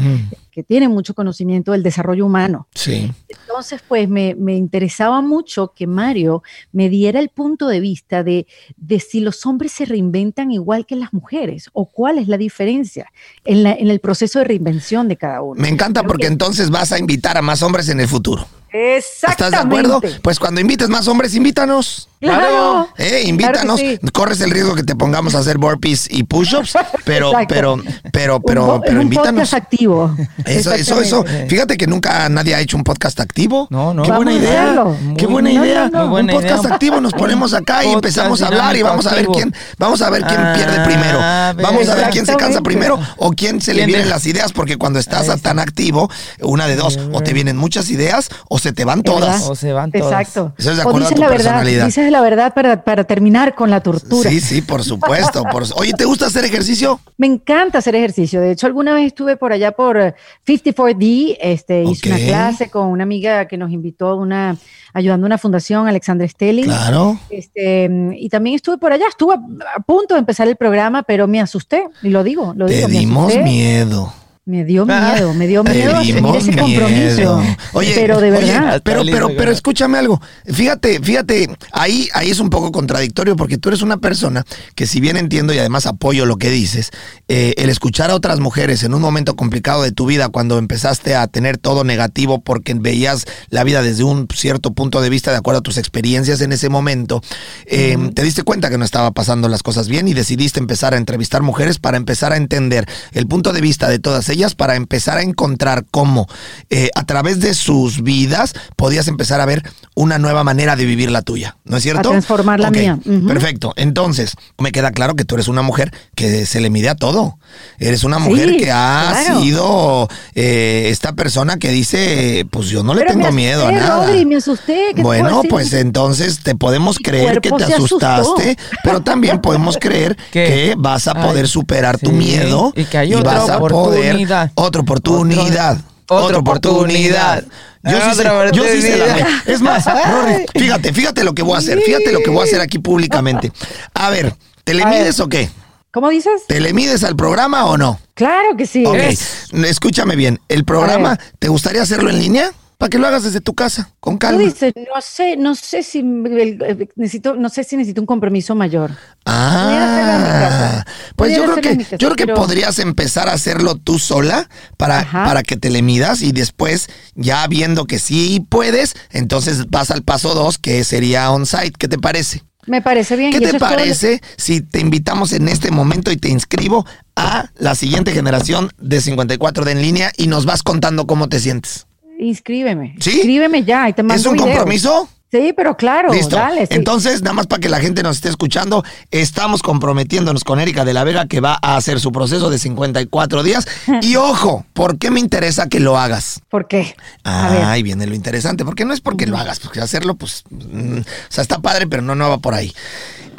Que 0.52 0.63
tiene 0.63 0.88
mucho 0.90 1.13
conocimiento 1.13 1.72
del 1.72 1.84
desarrollo 1.84 2.25
humano. 2.25 2.68
Sí. 2.75 3.12
Entonces, 3.28 3.82
pues 3.88 4.08
me, 4.10 4.36
me 4.36 4.56
interesaba 4.56 5.22
mucho 5.22 5.74
que 5.75 5.88
Mario 5.88 6.44
me 6.72 6.90
diera 6.90 7.20
el 7.20 7.30
punto 7.30 7.68
de 7.68 7.80
vista 7.80 8.24
de, 8.24 8.48
de 8.78 9.00
si 9.00 9.20
los 9.20 9.46
hombres 9.46 9.72
se 9.72 9.86
reinventan 9.86 10.52
igual 10.52 10.86
que 10.86 10.96
las 10.96 11.13
mujeres 11.13 11.70
o 11.74 11.86
cuál 11.86 12.18
es 12.18 12.28
la 12.28 12.38
diferencia 12.38 13.12
en, 13.46 13.63
la- 13.63 13.74
en 13.74 13.90
el 13.90 14.00
proceso 14.00 14.40
de 14.40 14.46
reinvención 14.46 15.08
de 15.08 15.18
cada 15.18 15.42
uno. 15.42 15.62
Me 15.62 15.70
encanta 15.70 16.02
Creo 16.02 16.08
porque 16.10 16.24
que- 16.28 16.34
entonces 16.34 16.70
vas 16.70 16.92
a 16.92 17.00
invitar 17.00 17.38
a 17.38 17.42
más 17.42 17.62
hombres 17.62 17.90
en 17.90 18.00
el 18.00 18.08
futuro. 18.08 18.46
¿Estás 18.72 19.38
de 19.38 19.46
Exactamente. 19.46 19.58
acuerdo? 19.92 20.02
Pues 20.24 20.40
cuando 20.40 20.60
invites 20.60 20.90
más 20.90 21.08
hombres, 21.08 21.36
invítanos. 21.36 22.10
Claro. 22.24 22.89
Eh, 22.98 23.24
invítanos. 23.25 23.80
Claro 23.80 24.00
que 24.00 24.00
sí. 24.06 24.12
Corres 24.12 24.42
el 24.42 24.51
riesgo 24.51 24.75
que 24.75 24.84
te 24.84 24.96
pongamos 24.96 25.36
a 25.36 25.39
hacer 25.39 25.58
burpees 25.58 26.08
y 26.10 26.24
push-ups, 26.24 26.74
pero, 27.06 27.27
Exacto. 27.32 27.48
pero, 27.53 27.77
pero, 28.12 28.36
Un 28.38 28.42
pero, 28.44 28.82
pero 28.84 28.96
un 28.98 29.01
invítanos. 29.03 29.32
podcast 29.50 29.53
activo. 29.56 30.15
Eso, 30.46 30.74
eso, 30.74 31.01
eso. 31.01 31.25
Fíjate 31.48 31.77
que 31.77 31.88
nunca 31.88 32.30
nadie 32.30 32.56
ha 32.56 32.60
hecho 32.60 32.77
un 32.77 32.84
podcast 32.84 33.20
activo. 33.20 33.68
No, 33.70 33.94
no. 33.94 34.03
Qué 34.03 34.12
buena 34.12 34.32
Vamos 34.32 34.44
idea. 34.48 35.15
Qué 35.18 35.25
buena 35.27 35.50
no, 35.51 35.65
idea. 35.65 35.89
no, 35.89 36.06
no. 36.08 36.15
Un 36.15 36.27
podcast 36.27 36.63
idea. 36.65 36.74
activo. 36.74 37.01
Nos 37.01 37.13
ponemos 37.13 37.53
acá 37.53 37.84
y 37.86 37.92
empezamos 37.92 38.42
a 38.42 38.48
hablar 38.48 38.75
y 38.75 38.82
vamos 38.84 39.06
a 39.08 39.15
ver 39.15 39.27
quién, 39.27 39.53
vamos 39.77 40.01
a 40.01 40.10
ver 40.10 40.24
quién 40.24 40.39
Ah, 40.39 40.53
pierde 40.56 40.80
primero. 40.86 41.20
Vamos 41.63 41.88
a 41.89 41.96
ver 41.96 42.10
quién 42.10 42.25
se 42.25 42.36
cansa 42.36 42.62
primero 42.62 43.00
o 43.18 43.32
quién 43.32 43.62
se 43.62 43.74
le 43.74 43.80
¿Quién 43.84 43.88
vienen 43.88 44.10
las 44.10 44.25
ideas, 44.25 44.53
porque 44.53 44.77
cuando 44.77 45.00
estás 45.00 45.24
está. 45.27 45.38
tan 45.38 45.60
activo, 45.60 46.10
una 46.42 46.68
de 46.68 46.75
dos, 46.75 47.00
o 47.12 47.22
te 47.22 47.34
vienen 47.34 47.58
muchas 47.58 47.89
ideas 47.89 48.30
o 48.50 48.60
se 48.60 48.72
te 48.74 48.86
van 48.86 49.03
todas. 49.03 49.44
O 49.44 49.56
se 49.56 49.74
van 49.74 49.92
todas. 49.92 50.08
Exacto. 50.12 50.53
Eso 50.58 50.72
es 50.72 50.77
de 50.77 50.84
o 50.84 50.88
acuerdo 50.89 51.08
a 51.08 51.12
tu 51.12 51.22
la 51.22 51.27
verdad, 51.30 51.44
personalidad. 51.44 51.86
La 52.13 52.22
verdad 52.22 52.53
para, 52.53 52.84
para 52.86 53.03
terminar 53.03 53.53
con 53.55 53.70
la 53.70 53.82
tortura. 53.82 54.29
Sí, 54.29 54.39
sí, 54.39 54.62
por 54.62 54.82
supuesto. 54.84 55.43
por 55.51 55.63
Oye, 55.75 55.91
¿te 55.98 56.05
gusta 56.05 56.27
hacer 56.27 56.46
ejercicio? 56.46 57.01
Me 57.17 57.27
encanta 57.27 57.79
hacer 57.79 57.96
ejercicio. 57.96 58.39
De 58.39 58.51
hecho, 58.51 58.67
alguna 58.67 58.93
vez 58.93 59.08
estuve 59.08 59.36
por 59.36 59.51
allá 59.51 59.74
por 59.74 59.98
eh, 60.00 60.15
54D, 60.48 61.38
este, 61.41 61.84
hice 61.84 62.08
una 62.10 62.17
clase 62.17 62.70
con 62.70 62.88
una 62.88 63.03
amiga 63.03 63.48
que 63.48 63.58
nos 63.58 63.72
invitó 63.72 64.15
una, 64.15 64.55
ayudando 64.93 65.25
a 65.25 65.27
una 65.27 65.38
fundación, 65.38 65.88
Alexandra 65.88 66.27
Stelling. 66.27 66.65
Claro. 66.65 67.20
Este, 67.29 67.89
y 68.17 68.29
también 68.29 68.55
estuve 68.55 68.77
por 68.77 68.93
allá, 68.93 69.08
estuve 69.10 69.34
a, 69.34 69.39
a 69.75 69.79
punto 69.82 70.13
de 70.13 70.22
empezar 70.22 70.48
el 70.48 70.55
programa, 70.55 71.03
pero 71.03 71.27
me 71.27 71.41
asusté, 71.41 71.84
y 72.01 72.10
lo 72.10 72.24
digo, 72.24 72.53
lo 72.55 72.67
Te 72.67 72.75
digo. 72.75 72.88
me 72.88 72.93
dimos 73.00 73.24
asusté. 73.32 73.43
miedo. 73.43 74.13
Me 74.46 74.66
dio 74.66 74.86
Ah. 74.90 75.14
miedo, 75.14 75.34
me 75.34 75.48
dio 75.48 75.64
miedo 75.64 75.96
asumir 75.96 76.36
ese 76.36 76.58
compromiso. 76.58 77.38
miedo. 77.38 77.44
Oye, 77.72 77.94
pero 77.96 78.20
de 78.20 78.30
oye, 78.30 78.42
verdad. 78.52 78.82
pero, 78.84 79.04
pero, 79.06 79.30
pero 79.38 79.52
escúchame 79.52 79.98
algo. 79.98 80.22
Fíjate, 80.46 81.00
fíjate, 81.00 81.48
ahí, 81.72 82.10
ahí 82.14 82.30
es 82.30 82.42
un 82.42 82.50
poco 82.50 82.74
contradictorio 82.74 83.38
porque 83.38 83.58
tú 83.58 83.70
eres 83.70 83.82
una 83.82 83.96
persona 83.98 84.44
que 84.76 84.86
si 84.86 85.00
bien 85.00 85.16
entiendo 85.16 85.54
y 85.54 85.60
además 85.60 85.86
apoyo 85.86 86.26
lo 86.26 86.36
que 86.36 86.50
dices, 86.50 86.92
eh, 87.30 87.54
el 87.56 87.70
escuchar 87.70 88.12
a 88.12 88.16
otras 88.16 88.42
mujeres 88.42 88.84
en 88.84 88.94
un 88.94 89.02
momento 89.02 89.38
complicado 89.38 89.82
de 89.82 89.94
tu 89.94 90.08
vida 90.08 90.28
cuando 90.28 90.58
empezaste 90.58 91.16
a 91.16 91.26
tener 91.28 91.58
todo 91.58 91.86
negativo 91.86 92.42
porque 92.42 92.74
veías 92.74 93.24
la 93.50 93.64
vida 93.64 93.82
desde 93.82 94.04
un 94.04 94.28
cierto 94.36 94.74
punto 94.74 95.00
de 95.00 95.10
vista 95.10 95.32
de 95.32 95.38
acuerdo 95.38 95.60
a 95.60 95.64
tus 95.64 95.78
experiencias 95.78 96.42
en 96.42 96.52
ese 96.52 96.68
momento, 96.68 97.22
eh, 97.66 97.98
te 98.14 98.24
diste 98.24 98.44
cuenta 98.44 98.70
que 98.70 98.78
no 98.78 98.84
estaba 98.84 99.12
pasando 99.12 99.48
las 99.48 99.64
cosas 99.64 99.88
bien 99.88 100.10
y 100.10 100.14
decidiste 100.14 100.60
empezar 100.60 100.94
a 100.94 100.98
entrevistar 100.98 101.44
mujeres 101.44 101.80
para 101.80 101.96
empezar 101.96 102.34
a 102.34 102.36
entender 102.36 102.86
el 103.14 103.26
punto 103.26 103.54
de 103.54 103.62
vista 103.62 103.88
de 103.88 104.00
todas 104.00 104.28
ellas, 104.28 104.33
para 104.56 104.75
empezar 104.75 105.18
a 105.18 105.22
encontrar 105.22 105.86
cómo 105.92 106.28
eh, 106.70 106.90
a 106.96 107.06
través 107.06 107.40
de 107.40 107.54
sus 107.54 108.02
vidas 108.04 108.54
podías 108.75 109.08
empezar 109.08 109.40
a 109.42 109.46
ver 109.46 109.62
una 109.96 110.18
nueva 110.18 110.44
manera 110.44 110.75
de 110.75 110.86
vivir 110.86 111.12
la 111.12 111.22
tuya, 111.22 111.58
¿no 111.66 111.78
es 111.78 111.84
cierto? 111.84 112.10
transformar 112.10 112.60
la 112.60 112.72
mía. 112.72 112.98
Perfecto. 113.28 113.74
Entonces, 113.75 114.34
me 114.58 114.72
queda 114.72 114.92
claro 114.92 115.16
que 115.16 115.24
tú 115.24 115.36
eres 115.36 115.48
una 115.48 115.62
mujer 115.62 115.92
que 116.16 116.46
se 116.48 116.60
le 116.62 116.70
mide 116.72 116.90
a 116.90 116.96
todo. 116.96 117.38
Eres 117.80 118.04
una 118.04 118.18
Sí, 118.18 118.24
mujer 118.24 118.58
que 118.58 118.72
ha 118.72 119.10
claro. 119.24 119.42
sido 119.42 120.08
eh, 120.34 120.88
esta 120.90 121.13
persona 121.13 121.58
que 121.58 121.70
dice, 121.70 122.46
pues 122.50 122.68
yo 122.70 122.84
no 122.84 122.94
le 122.96 123.02
Pero 123.02 123.13
me 123.16 123.22
tengo 123.24 123.36
miedo 123.36 123.68
a 123.68 123.72
nada. 123.72 124.08
Rodri, 124.08 124.25
me 124.25 124.38
asusté. 124.38 124.74
¿qué 124.90 124.96
te 124.96 125.02
puedo 125.04 125.22
Bueno, 125.22 125.42
pues 125.50 125.74
entonces 125.74 126.40
te 126.42 126.56
podemos 126.56 126.98
creer 126.98 127.40
que 127.42 127.52
te 127.52 127.63
asustó. 127.66 127.98
asustaste, 128.08 128.58
pero 128.84 129.02
también 129.02 129.42
podemos 129.42 129.78
creer 129.80 130.16
¿Qué? 130.32 130.44
que 130.46 130.75
vas 130.78 131.08
a 131.08 131.13
poder 131.13 131.46
Ay, 131.46 131.52
superar 131.52 131.98
tu 132.00 132.12
miedo 132.12 132.74
y 132.75 132.86
que 132.86 132.98
hay 132.98 133.13
otra 133.13 133.40
vas 133.40 133.50
a 133.50 133.60
poder 133.60 134.23
oportunidad. 134.24 134.51
otra 134.56 134.82
oportunidad. 134.82 135.77
Otro- 136.08 136.25
otra 136.25 136.38
oportunidad. 136.39 137.44
Yo 137.84 137.92
sí, 138.13 138.24
yo 138.53 138.63
sí 138.63 138.82
sé 138.82 138.98
la. 138.98 139.42
Es 139.46 139.62
más, 139.62 139.86
Rory, 140.12 140.46
fíjate, 140.58 140.94
fíjate 140.94 141.24
lo 141.24 141.34
que 141.34 141.42
voy 141.44 141.56
a 141.56 141.60
hacer, 141.60 141.80
fíjate 141.82 142.12
lo 142.12 142.22
que 142.22 142.30
voy 142.30 142.42
a 142.42 142.44
hacer 142.44 142.62
aquí 142.62 142.80
públicamente. 142.80 143.51
A 143.94 144.10
ver, 144.10 144.36
¿te 144.63 144.74
le 144.74 144.84
A 144.84 144.89
ver. 144.89 145.00
mides 145.01 145.20
o 145.20 145.27
qué? 145.27 145.50
¿Cómo 145.92 146.10
dices? 146.10 146.42
¿Te 146.48 146.60
le 146.60 146.74
mides 146.74 147.03
al 147.03 147.15
programa 147.15 147.65
o 147.65 147.77
no? 147.77 148.00
Claro 148.15 148.56
que 148.58 148.65
sí. 148.65 148.86
Ok, 148.86 148.96
Es- 148.96 149.48
escúchame 149.53 150.15
bien. 150.15 150.39
¿El 150.50 150.63
programa 150.65 151.20
te 151.39 151.48
gustaría 151.50 151.82
hacerlo 151.84 152.10
en 152.10 152.20
línea? 152.20 152.51
Para 152.84 152.90
que 152.90 152.98
lo 153.00 153.08
hagas 153.08 153.24
desde 153.24 153.40
tu 153.40 153.54
casa, 153.54 153.92
con 154.02 154.16
Tú 154.16 154.20
calma. 154.20 154.42
dices, 154.42 154.74
no 154.75 155.02
sé, 155.02 155.38
no 155.38 155.56
sé 155.56 155.84
si 155.84 156.00
el- 156.00 156.90
necesito, 156.98 157.34
no 157.34 157.48
sé 157.48 157.63
si 157.63 157.78
necesito 157.78 158.02
un 158.02 158.06
compromiso 158.08 158.56
mayor. 158.56 158.92
Ah, 159.25 160.84
pues 161.16 161.34
yo 161.34 161.44
creo 161.46 161.56
que 161.62 161.78
casa, 161.78 161.92
yo 161.98 162.08
creo 162.10 162.16
que 162.18 162.25
pero- 162.25 162.36
podrías 162.36 162.80
empezar 162.80 163.30
a 163.30 163.34
hacerlo 163.34 163.75
tú 163.75 164.00
sola 164.00 164.50
para, 164.75 165.00
Ajá. 165.00 165.24
para 165.24 165.44
que 165.44 165.56
te 165.56 165.70
le 165.70 165.82
midas 165.82 166.22
y 166.22 166.34
después 166.34 166.90
ya 167.16 167.48
viendo 167.48 167.86
que 167.86 168.00
sí 168.00 168.46
puedes, 168.50 168.96
entonces 169.12 169.70
vas 169.70 169.90
al 169.90 170.04
paso 170.04 170.34
dos 170.36 170.58
que 170.58 170.84
sería 170.84 171.32
on-site. 171.32 171.72
¿Qué 171.80 171.88
te 171.88 171.98
parece? 171.98 172.44
Me 172.68 172.82
parece 172.82 173.16
bien. 173.16 173.32
¿Qué 173.32 173.40
te 173.40 173.52
todo 173.52 173.60
parece 173.60 174.22
si 174.38 174.60
te 174.60 174.82
invitamos 174.82 175.32
en 175.32 175.48
este 175.48 175.72
momento 175.72 176.12
y 176.12 176.18
te 176.18 176.28
inscribo 176.28 176.86
a 177.16 177.50
la 177.56 177.75
siguiente 177.75 178.12
generación 178.12 178.72
de 178.78 179.00
54 179.00 179.63
de 179.63 179.72
en 179.72 179.82
línea 179.82 180.12
y 180.18 180.28
nos 180.28 180.46
vas 180.46 180.63
contando 180.63 181.08
cómo 181.08 181.30
te 181.30 181.40
sientes? 181.40 181.88
Inscríbeme. 182.24 182.96
¿Sí? 183.00 183.12
Inscríbeme 183.12 183.63
ya 183.63 183.89
y 183.89 183.94
te 183.94 184.03
mando 184.03 184.20
¿Es 184.20 184.25
un 184.25 184.38
compromiso? 184.38 185.10
Sí, 185.30 185.51
pero 185.58 185.75
claro, 185.75 186.13
Listo. 186.13 186.36
dale. 186.36 186.68
sí. 186.68 186.75
Entonces, 186.75 187.24
nada 187.24 187.34
más 187.34 187.48
para 187.48 187.60
que 187.60 187.68
la 187.68 187.80
gente 187.80 188.03
nos 188.03 188.18
esté 188.18 188.30
escuchando, 188.30 188.84
estamos 189.10 189.63
comprometiéndonos 189.63 190.44
con 190.44 190.60
Erika 190.60 190.86
de 190.86 190.94
la 190.94 191.03
Vega 191.03 191.25
que 191.27 191.42
va 191.42 191.58
a 191.60 191.75
hacer 191.75 192.00
su 192.00 192.12
proceso 192.12 192.51
de 192.51 192.60
54 192.60 193.42
días. 193.44 193.68
Y 194.03 194.15
ojo, 194.15 194.63
¿por 194.74 195.00
qué 195.00 195.10
me 195.10 195.20
interesa 195.20 195.70
que 195.70 195.80
lo 195.80 195.98
hagas? 195.98 196.42
¿Por 196.50 196.68
qué? 196.68 196.96
A 197.24 197.72
ahí 197.72 197.82
viene 197.82 198.06
lo 198.06 198.13
interesante, 198.13 198.63
porque 198.63 198.86
no 198.86 198.94
es 198.94 199.01
porque 199.01 199.25
lo 199.25 199.38
hagas, 199.38 199.60
porque 199.60 199.82
hacerlo, 199.82 200.13
pues, 200.15 200.44
mm, 200.51 201.00
o 201.00 201.03
sea, 201.30 201.42
está 201.42 201.60
padre, 201.60 201.88
pero 201.88 202.03
no, 202.03 202.13
no 202.13 202.30
va 202.30 202.38
por 202.38 202.53
ahí. 202.53 202.72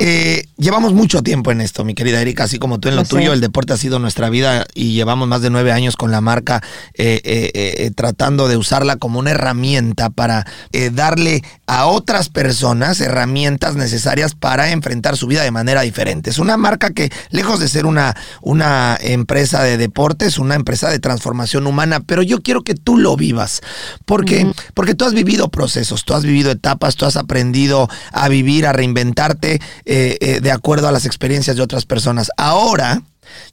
Eh, 0.00 0.44
llevamos 0.56 0.92
mucho 0.92 1.22
tiempo 1.22 1.52
en 1.52 1.60
esto, 1.60 1.84
mi 1.84 1.94
querida 1.94 2.20
Erika, 2.20 2.44
así 2.44 2.58
como 2.58 2.80
tú 2.80 2.88
en 2.88 2.96
lo, 2.96 3.02
Lo 3.02 3.04
sé. 3.04 3.10
tuyo, 3.16 3.32
el 3.32 3.40
deporte 3.40 3.72
ha 3.72 3.76
sido 3.76 3.98
nuestra 4.00 4.28
vida 4.28 4.66
y 4.74 4.92
llevamos 4.92 5.28
más 5.28 5.40
de 5.40 5.50
nueve 5.50 5.70
años 5.72 5.96
con 5.96 6.10
la 6.10 6.20
marca 6.20 6.62
eh, 6.94 7.20
eh, 7.24 7.50
eh, 7.54 7.90
tratando 7.94 8.48
de 8.48 8.56
usarla 8.56 8.96
como 8.96 9.18
una 9.20 9.30
herramienta 9.30 10.10
para 10.10 10.46
eh, 10.72 10.90
darle 10.92 11.42
a 11.66 11.86
otras 11.86 12.28
personas 12.28 13.00
herramientas 13.00 13.74
necesarias 13.74 14.34
para 14.34 14.70
enfrentar 14.70 15.16
su 15.16 15.26
vida 15.26 15.42
de 15.42 15.50
manera 15.50 15.82
diferente. 15.82 16.30
Es 16.30 16.38
una 16.38 16.56
marca 16.56 16.90
que, 16.90 17.10
lejos 17.30 17.60
de 17.60 17.68
ser 17.68 17.86
una, 17.86 18.16
una 18.42 18.98
empresa 19.00 19.62
de 19.62 19.76
deportes, 19.76 20.38
una 20.38 20.54
empresa 20.54 20.90
de 20.90 20.98
transformación 20.98 21.66
humana, 21.66 22.00
pero 22.00 22.22
yo 22.22 22.42
quiero 22.42 22.62
que 22.62 22.74
tú 22.74 22.98
lo 22.98 23.16
vivas, 23.16 23.62
porque, 24.04 24.50
porque 24.74 24.94
tú 24.94 25.04
has 25.04 25.14
vivido 25.14 25.48
procesos, 25.50 26.04
tú 26.04 26.14
has 26.14 26.24
vivido 26.24 26.50
etapas, 26.50 26.96
tú 26.96 27.06
has 27.06 27.16
aprendido 27.16 27.88
a 28.12 28.28
vivir, 28.28 28.66
a 28.66 28.72
reinventarte 28.72 29.60
eh, 29.84 30.18
eh, 30.20 30.40
de 30.40 30.52
acuerdo 30.52 30.88
a 30.88 30.92
las 30.92 31.06
experiencias 31.06 31.56
de 31.56 31.62
otras 31.62 31.86
personas. 31.86 32.30
Ahora, 32.36 33.02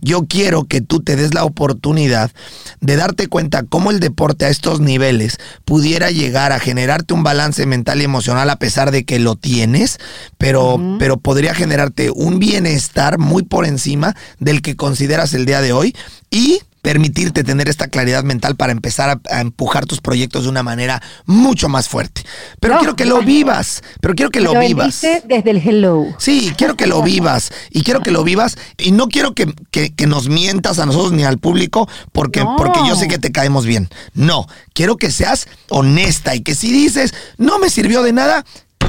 yo 0.01 0.25
quiero 0.27 0.65
que 0.65 0.81
tú 0.81 1.01
te 1.01 1.15
des 1.15 1.33
la 1.33 1.45
oportunidad 1.45 2.31
de 2.79 2.95
darte 2.95 3.27
cuenta 3.27 3.63
cómo 3.63 3.91
el 3.91 3.99
deporte 3.99 4.45
a 4.45 4.49
estos 4.49 4.79
niveles 4.79 5.37
pudiera 5.65 6.11
llegar 6.11 6.51
a 6.51 6.59
generarte 6.59 7.13
un 7.13 7.23
balance 7.23 7.65
mental 7.65 8.01
y 8.01 8.05
emocional 8.05 8.49
a 8.49 8.57
pesar 8.57 8.91
de 8.91 9.03
que 9.03 9.19
lo 9.19 9.35
tienes, 9.35 9.99
pero, 10.37 10.79
pero 10.99 11.17
podría 11.17 11.53
generarte 11.53 12.11
un 12.11 12.39
bienestar 12.39 13.17
muy 13.17 13.43
por 13.43 13.65
encima 13.65 14.15
del 14.39 14.61
que 14.61 14.75
consideras 14.75 15.33
el 15.33 15.45
día 15.45 15.61
de 15.61 15.73
hoy. 15.73 15.95
Y 16.29 16.61
permitirte 16.81 17.43
tener 17.43 17.69
esta 17.69 17.87
claridad 17.87 18.23
mental 18.23 18.55
para 18.55 18.71
empezar 18.71 19.09
a, 19.09 19.35
a 19.35 19.41
empujar 19.41 19.85
tus 19.85 20.01
proyectos 20.01 20.43
de 20.43 20.49
una 20.49 20.63
manera 20.63 21.01
mucho 21.25 21.69
más 21.69 21.87
fuerte. 21.87 22.23
Pero 22.59 22.73
No, 22.75 22.79
quiero 22.79 22.95
que 22.95 23.05
lo 23.05 23.21
vivas, 23.21 23.83
pero 24.01 24.15
quiero 24.15 24.31
que 24.31 24.39
Me 24.39 24.45
lo 24.45 24.59
vivas. 24.59 25.01
desde 25.01 25.49
el 25.51 25.57
hello. 25.57 26.05
Sí, 26.17 26.53
quiero 26.57 26.75
que 26.75 26.87
lo 26.87 27.01
vivas 27.03 27.51
y 27.69 27.83
quiero 27.83 28.01
que 28.01 28.11
lo 28.11 28.23
vivas 28.23 28.57
y 28.77 28.91
no 28.91 29.07
quiero 29.07 29.33
que, 29.35 29.53
que- 29.71 29.93
que 29.93 30.07
nos 30.07 30.27
mientas 30.29 30.79
a 30.79 30.85
nosotros 30.85 31.11
ni 31.13 31.23
al 31.23 31.37
público 31.37 31.87
porque, 32.11 32.43
No. 32.43 32.55
porque 32.57 32.79
yo 32.87 32.95
sé 32.95 33.07
que 33.07 33.17
te 33.19 33.31
caemos 33.31 33.65
bien. 33.65 33.89
No, 34.13 34.47
quiero 34.73 34.97
que 34.97 35.11
seas 35.11 35.47
honesta 35.69 36.35
y 36.35 36.41
que 36.41 36.55
si 36.55 36.71
dices, 36.71 37.13
no 37.37 37.59
me 37.59 37.69
sirvió 37.69 38.01
de 38.03 38.13
nada, 38.13 38.45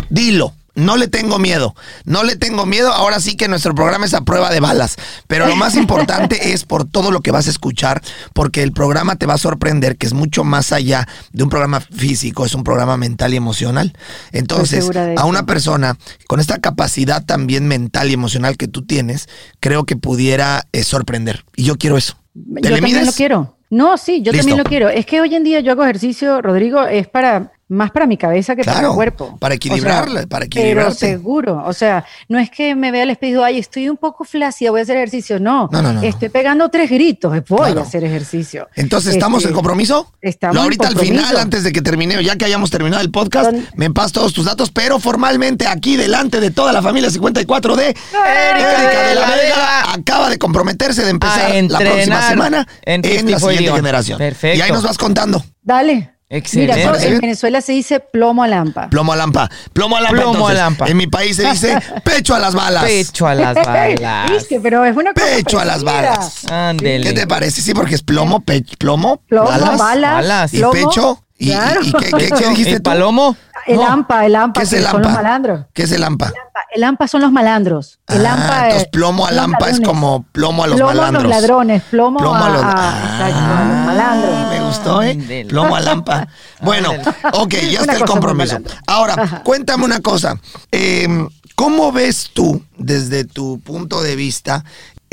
dilo. 0.09 0.55
No 0.75 0.97
le 0.97 1.07
tengo 1.07 1.39
miedo, 1.39 1.75
no 2.05 2.23
le 2.25 2.37
tengo 2.37 2.65
miedo. 2.65 2.93
Ahora 2.93 3.21
sí 3.21 3.37
que 3.37 3.47
nuestro 3.47 3.75
programa 3.75 4.07
es 4.07 4.15
a 4.15 4.23
prueba 4.23 4.51
de 4.51 4.61
balas, 4.61 4.97
pero 5.27 5.47
lo 5.47 5.57
más 5.57 5.77
importante 5.77 6.53
es 6.53 6.65
por 6.65 6.87
todo 6.87 7.11
lo 7.11 7.21
que 7.21 7.31
vas 7.31 7.47
a 7.47 7.51
escuchar, 7.51 8.03
porque 8.33 8.63
el 8.63 8.73
programa 8.73 9.17
te 9.17 9.27
va 9.27 9.35
a 9.35 9.39
sorprender, 9.39 9.97
que 9.99 10.07
es 10.07 10.15
mucho 10.15 10.45
más 10.45 10.73
allá 10.73 11.07
de 11.33 11.43
un 11.43 11.51
programa 11.51 11.81
físico, 11.81 12.47
es 12.47 12.55
un 12.55 12.65
programa 12.65 12.97
mental 12.97 13.35
y 13.35 13.37
emocional. 13.37 13.93
Entonces, 14.33 14.91
a 15.17 15.25
una 15.27 15.45
persona 15.45 15.99
con 16.27 16.41
esta 16.41 16.59
capacidad 16.59 17.25
también 17.25 17.69
mental 17.69 18.11
y 18.11 18.15
emocional 18.15 18.57
que 18.57 18.69
tú 18.69 18.83
tienes, 18.87 19.29
creo 19.61 19.85
que 19.85 19.97
pudiera 19.97 20.67
eh, 20.73 20.85
sorprender. 20.85 21.45
Y 21.55 21.65
yo 21.65 21.77
quiero 21.77 21.97
eso. 21.99 22.17
¿Te 22.33 22.63
Yo 22.63 22.71
le 22.71 22.77
también 22.77 22.97
mides? 22.97 23.07
lo 23.07 23.13
quiero. 23.13 23.57
No, 23.69 23.97
sí, 23.97 24.23
yo 24.23 24.33
Listo. 24.33 24.39
también 24.39 24.59
lo 24.59 24.65
quiero. 24.65 24.89
Es 24.89 25.07
que 25.07 25.21
hoy 25.21 25.35
en 25.35 25.45
día 25.45 25.61
yo 25.61 25.73
hago 25.73 25.83
ejercicio, 25.85 26.43
Rodrigo, 26.43 26.85
es 26.87 27.09
para 27.09 27.53
más 27.73 27.91
para 27.91 28.07
mi 28.07 28.17
cabeza 28.17 28.55
que 28.55 28.65
para 28.65 28.89
mi 28.89 28.95
cuerpo. 28.95 29.37
para 29.39 29.55
O 29.55 29.57
sea, 29.57 29.57
equilibrarla, 29.57 30.27
para 30.27 30.47
Pero 30.53 30.91
seguro, 30.93 31.63
o 31.67 31.73
sea, 31.73 32.05
no 32.29 32.39
es 32.39 32.51
que 32.51 32.75
me 32.75 32.91
vea 32.91 33.03
al 33.05 33.11
espejo 33.11 33.43
ay, 33.43 33.59
estoy 33.59 33.89
un 33.89 33.97
poco 33.97 34.25
flácida, 34.25 34.71
voy 34.71 34.81
a 34.81 34.83
hacer 34.83 34.97
ejercicio. 34.97 35.41
No, 35.41 35.69
No, 35.73 35.83
no, 35.83 35.93
no. 35.95 36.03
estoy 36.03 36.29
pegando 36.29 36.69
tres 36.69 36.91
gritos, 36.91 37.33
voy 37.49 37.59
Claro. 37.63 37.81
a 37.81 37.83
hacer 37.85 38.05
ejercicio. 38.05 38.69
Entonces, 38.75 39.15
¿estamos 39.15 39.39
Este, 39.43 39.49
en 39.49 39.55
compromiso? 39.55 40.13
estamos 40.21 40.55
Lo 40.55 40.61
en 40.61 40.65
ahorita 40.65 40.89
al 40.89 40.95
compromiso. 40.95 41.25
final, 41.27 41.37
antes 41.43 41.65
de 41.65 41.73
que 41.73 41.83
termine, 41.83 42.23
ya 42.23 42.37
que 42.37 42.45
hayamos 42.45 42.71
terminado 42.71 43.03
el 43.03 43.11
podcast, 43.11 43.53
me 43.77 43.91
pasas 43.91 44.13
todos 44.13 44.33
tus 44.33 44.45
datos, 44.45 44.71
pero 44.71 44.99
formalmente 45.01 45.67
aquí 45.67 45.97
delante 45.97 46.41
de 46.41 46.51
toda 46.51 46.73
la 46.73 46.83
familia 46.83 47.11
54 47.11 47.77
de 47.77 47.89
Erika 47.89 49.09
de 49.09 49.15
la 49.15 49.27
Vega 49.31 49.93
acaba 49.93 50.29
de 50.31 50.39
comprometerse 50.39 51.03
de 51.05 51.11
empezar 51.11 51.51
la 51.69 51.79
próxima 51.79 52.29
semana 52.29 52.67
en, 52.83 53.05
en 53.05 53.31
la 53.31 53.39
54 53.39 53.49
siguiente 53.49 53.77
generación. 53.77 54.19
Perfecto. 54.19 54.59
Y 54.59 54.61
ahí 54.61 54.71
nos 54.73 54.83
vas 54.83 54.99
contando. 54.99 55.43
Dale. 55.63 56.12
Excelente. 56.35 56.77
Mira, 56.77 57.03
en. 57.05 57.21
Venezuela 57.21 57.61
se 57.61 57.73
dice 57.73 58.01
plomo 58.01 58.42
a 58.42 58.49
lampa. 58.49 58.88
Plomo 58.88 59.12
a 59.12 59.16
lampa. 59.16 59.51
Plomo 59.75 59.97
a 59.97 60.01
lampa. 60.01 60.16
Plomo 60.23 60.49
a 60.49 60.55
lampa. 60.55 60.87
En 60.88 60.97
mi 60.97 61.07
país 61.07 61.37
se 61.37 61.45
dice 61.51 61.79
pecho 62.05 62.35
a 62.35 62.38
las 62.38 62.55
balas. 62.55 62.85
Pecho 62.85 63.27
a 63.27 63.35
las 63.35 63.55
balas. 63.66 64.31
¿Viste? 64.31 64.59
Pero 64.61 64.85
es 64.85 64.97
una 64.97 65.12
cosa 65.12 65.27
Pecho 65.27 65.59
a 65.61 65.64
las 65.66 65.85
balas. 65.85 66.47
Ándele. 66.51 67.07
¿Qué 67.09 67.12
te 67.12 67.27
parece? 67.27 67.61
Sí, 67.61 67.75
porque 67.75 67.95
es 67.97 68.03
plomo, 68.03 68.40
pe- 68.40 68.64
plomo, 68.79 69.18
Plomo, 69.29 69.47
balas, 69.49 69.79
balas, 69.79 70.12
balas. 70.14 70.55
y 70.55 70.59
plomo. 70.59 70.73
pecho. 70.73 71.25
¿Y, 71.38 71.51
Claro. 71.51 71.81
y- 71.83 71.88
y 71.88 71.92
qué, 71.92 72.11
qué- 72.16 72.31
qué 72.38 72.49
dijiste 72.51 72.71
¿El 72.73 72.77
tú? 72.83 72.90
palomo? 72.90 73.37
El 73.66 73.77
No. 73.77 73.87
AMPA, 73.87 74.27
el 74.27 74.35
AMPA, 74.37 74.61
¿Qué 74.61 74.64
es 74.66 74.72
el 74.72 74.85
son 74.85 75.03
los 75.03 75.09
AMPA? 75.11 75.22
malandros. 75.22 75.66
¿Qué 75.72 75.83
es 75.85 75.92
el 75.92 76.03
AMPA? 76.05 76.33
El 76.75 76.85
AMPA 76.85 77.07
son 77.07 77.20
los 77.20 77.33
malandros. 77.33 77.98
El 78.09 78.25
Ah, 78.27 78.33
AMPA 78.33 78.64
entonces 78.64 78.88
plomo 78.90 79.27
al 79.27 79.38
AMPA 79.38 79.68
es 79.70 79.81
como 79.81 80.22
plomo 80.33 80.64
a 80.64 80.66
los 80.66 80.77
plomo 80.77 80.92
malandros. 80.94 81.25
a 81.25 81.27
los 81.29 81.37
ladrones, 81.37 81.83
plomo, 81.90 82.18
Plomo 82.18 82.35
a 82.35 82.46
a, 82.46 82.51
los, 82.51 82.62
a- 82.62 82.68
exacto, 82.68 83.25
a 83.25 83.64
los 83.64 83.77
Ah, 83.77 83.83
malandros. 83.87 84.48
Me 84.48 84.61
gustó, 84.61 85.03
¿eh? 85.03 85.46
Plomo 85.48 85.77
al 85.77 85.87
AMPA. 85.88 86.29
Bueno, 86.62 86.90
ok, 87.35 87.55
ya 87.70 87.81
está 87.81 87.96
el 87.96 88.05
compromiso. 88.05 88.59
Ahora, 88.87 89.14
Ajá. 89.18 89.42
cuéntame 89.42 89.85
una 89.85 90.01
cosa. 90.01 90.37
Eh, 90.70 91.09
¿Cómo 91.55 91.92
ves 91.92 92.31
tú, 92.33 92.64
desde 92.79 93.25
tu 93.25 93.61
punto 93.61 94.01
de 94.03 94.16
vista, 94.16 94.64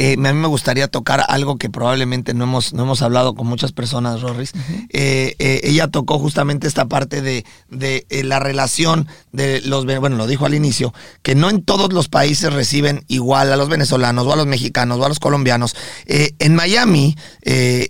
eh, 0.01 0.13
a 0.13 0.33
mí 0.33 0.39
me 0.39 0.47
gustaría 0.47 0.87
tocar 0.87 1.25
algo 1.27 1.57
que 1.57 1.69
probablemente 1.69 2.33
no 2.33 2.45
hemos, 2.45 2.71
no 2.71 2.83
hemos 2.83 3.01
hablado 3.01 3.35
con 3.35 3.47
muchas 3.47 3.73
personas, 3.73 4.21
Rorris. 4.21 4.53
Eh, 4.91 5.35
eh, 5.39 5.59
ella 5.63 5.89
tocó 5.89 6.17
justamente 6.19 6.69
esta 6.69 6.85
parte 6.85 7.21
de, 7.21 7.43
de, 7.69 8.05
la 8.23 8.39
relación 8.39 9.09
de 9.33 9.59
los, 9.59 9.85
bueno, 9.85 10.15
lo 10.15 10.25
dijo 10.25 10.45
al 10.45 10.55
inicio, 10.55 10.93
que 11.21 11.35
no 11.35 11.49
en 11.49 11.63
todos 11.63 11.91
los 11.91 12.07
países 12.07 12.53
reciben 12.53 13.03
igual 13.09 13.51
a 13.51 13.57
los 13.57 13.67
venezolanos 13.67 14.25
o 14.25 14.31
a 14.31 14.37
los 14.37 14.47
mexicanos 14.47 14.99
o 14.99 15.05
a 15.05 15.09
los 15.09 15.19
colombianos. 15.19 15.75
En 16.05 16.55
Miami 16.55 17.17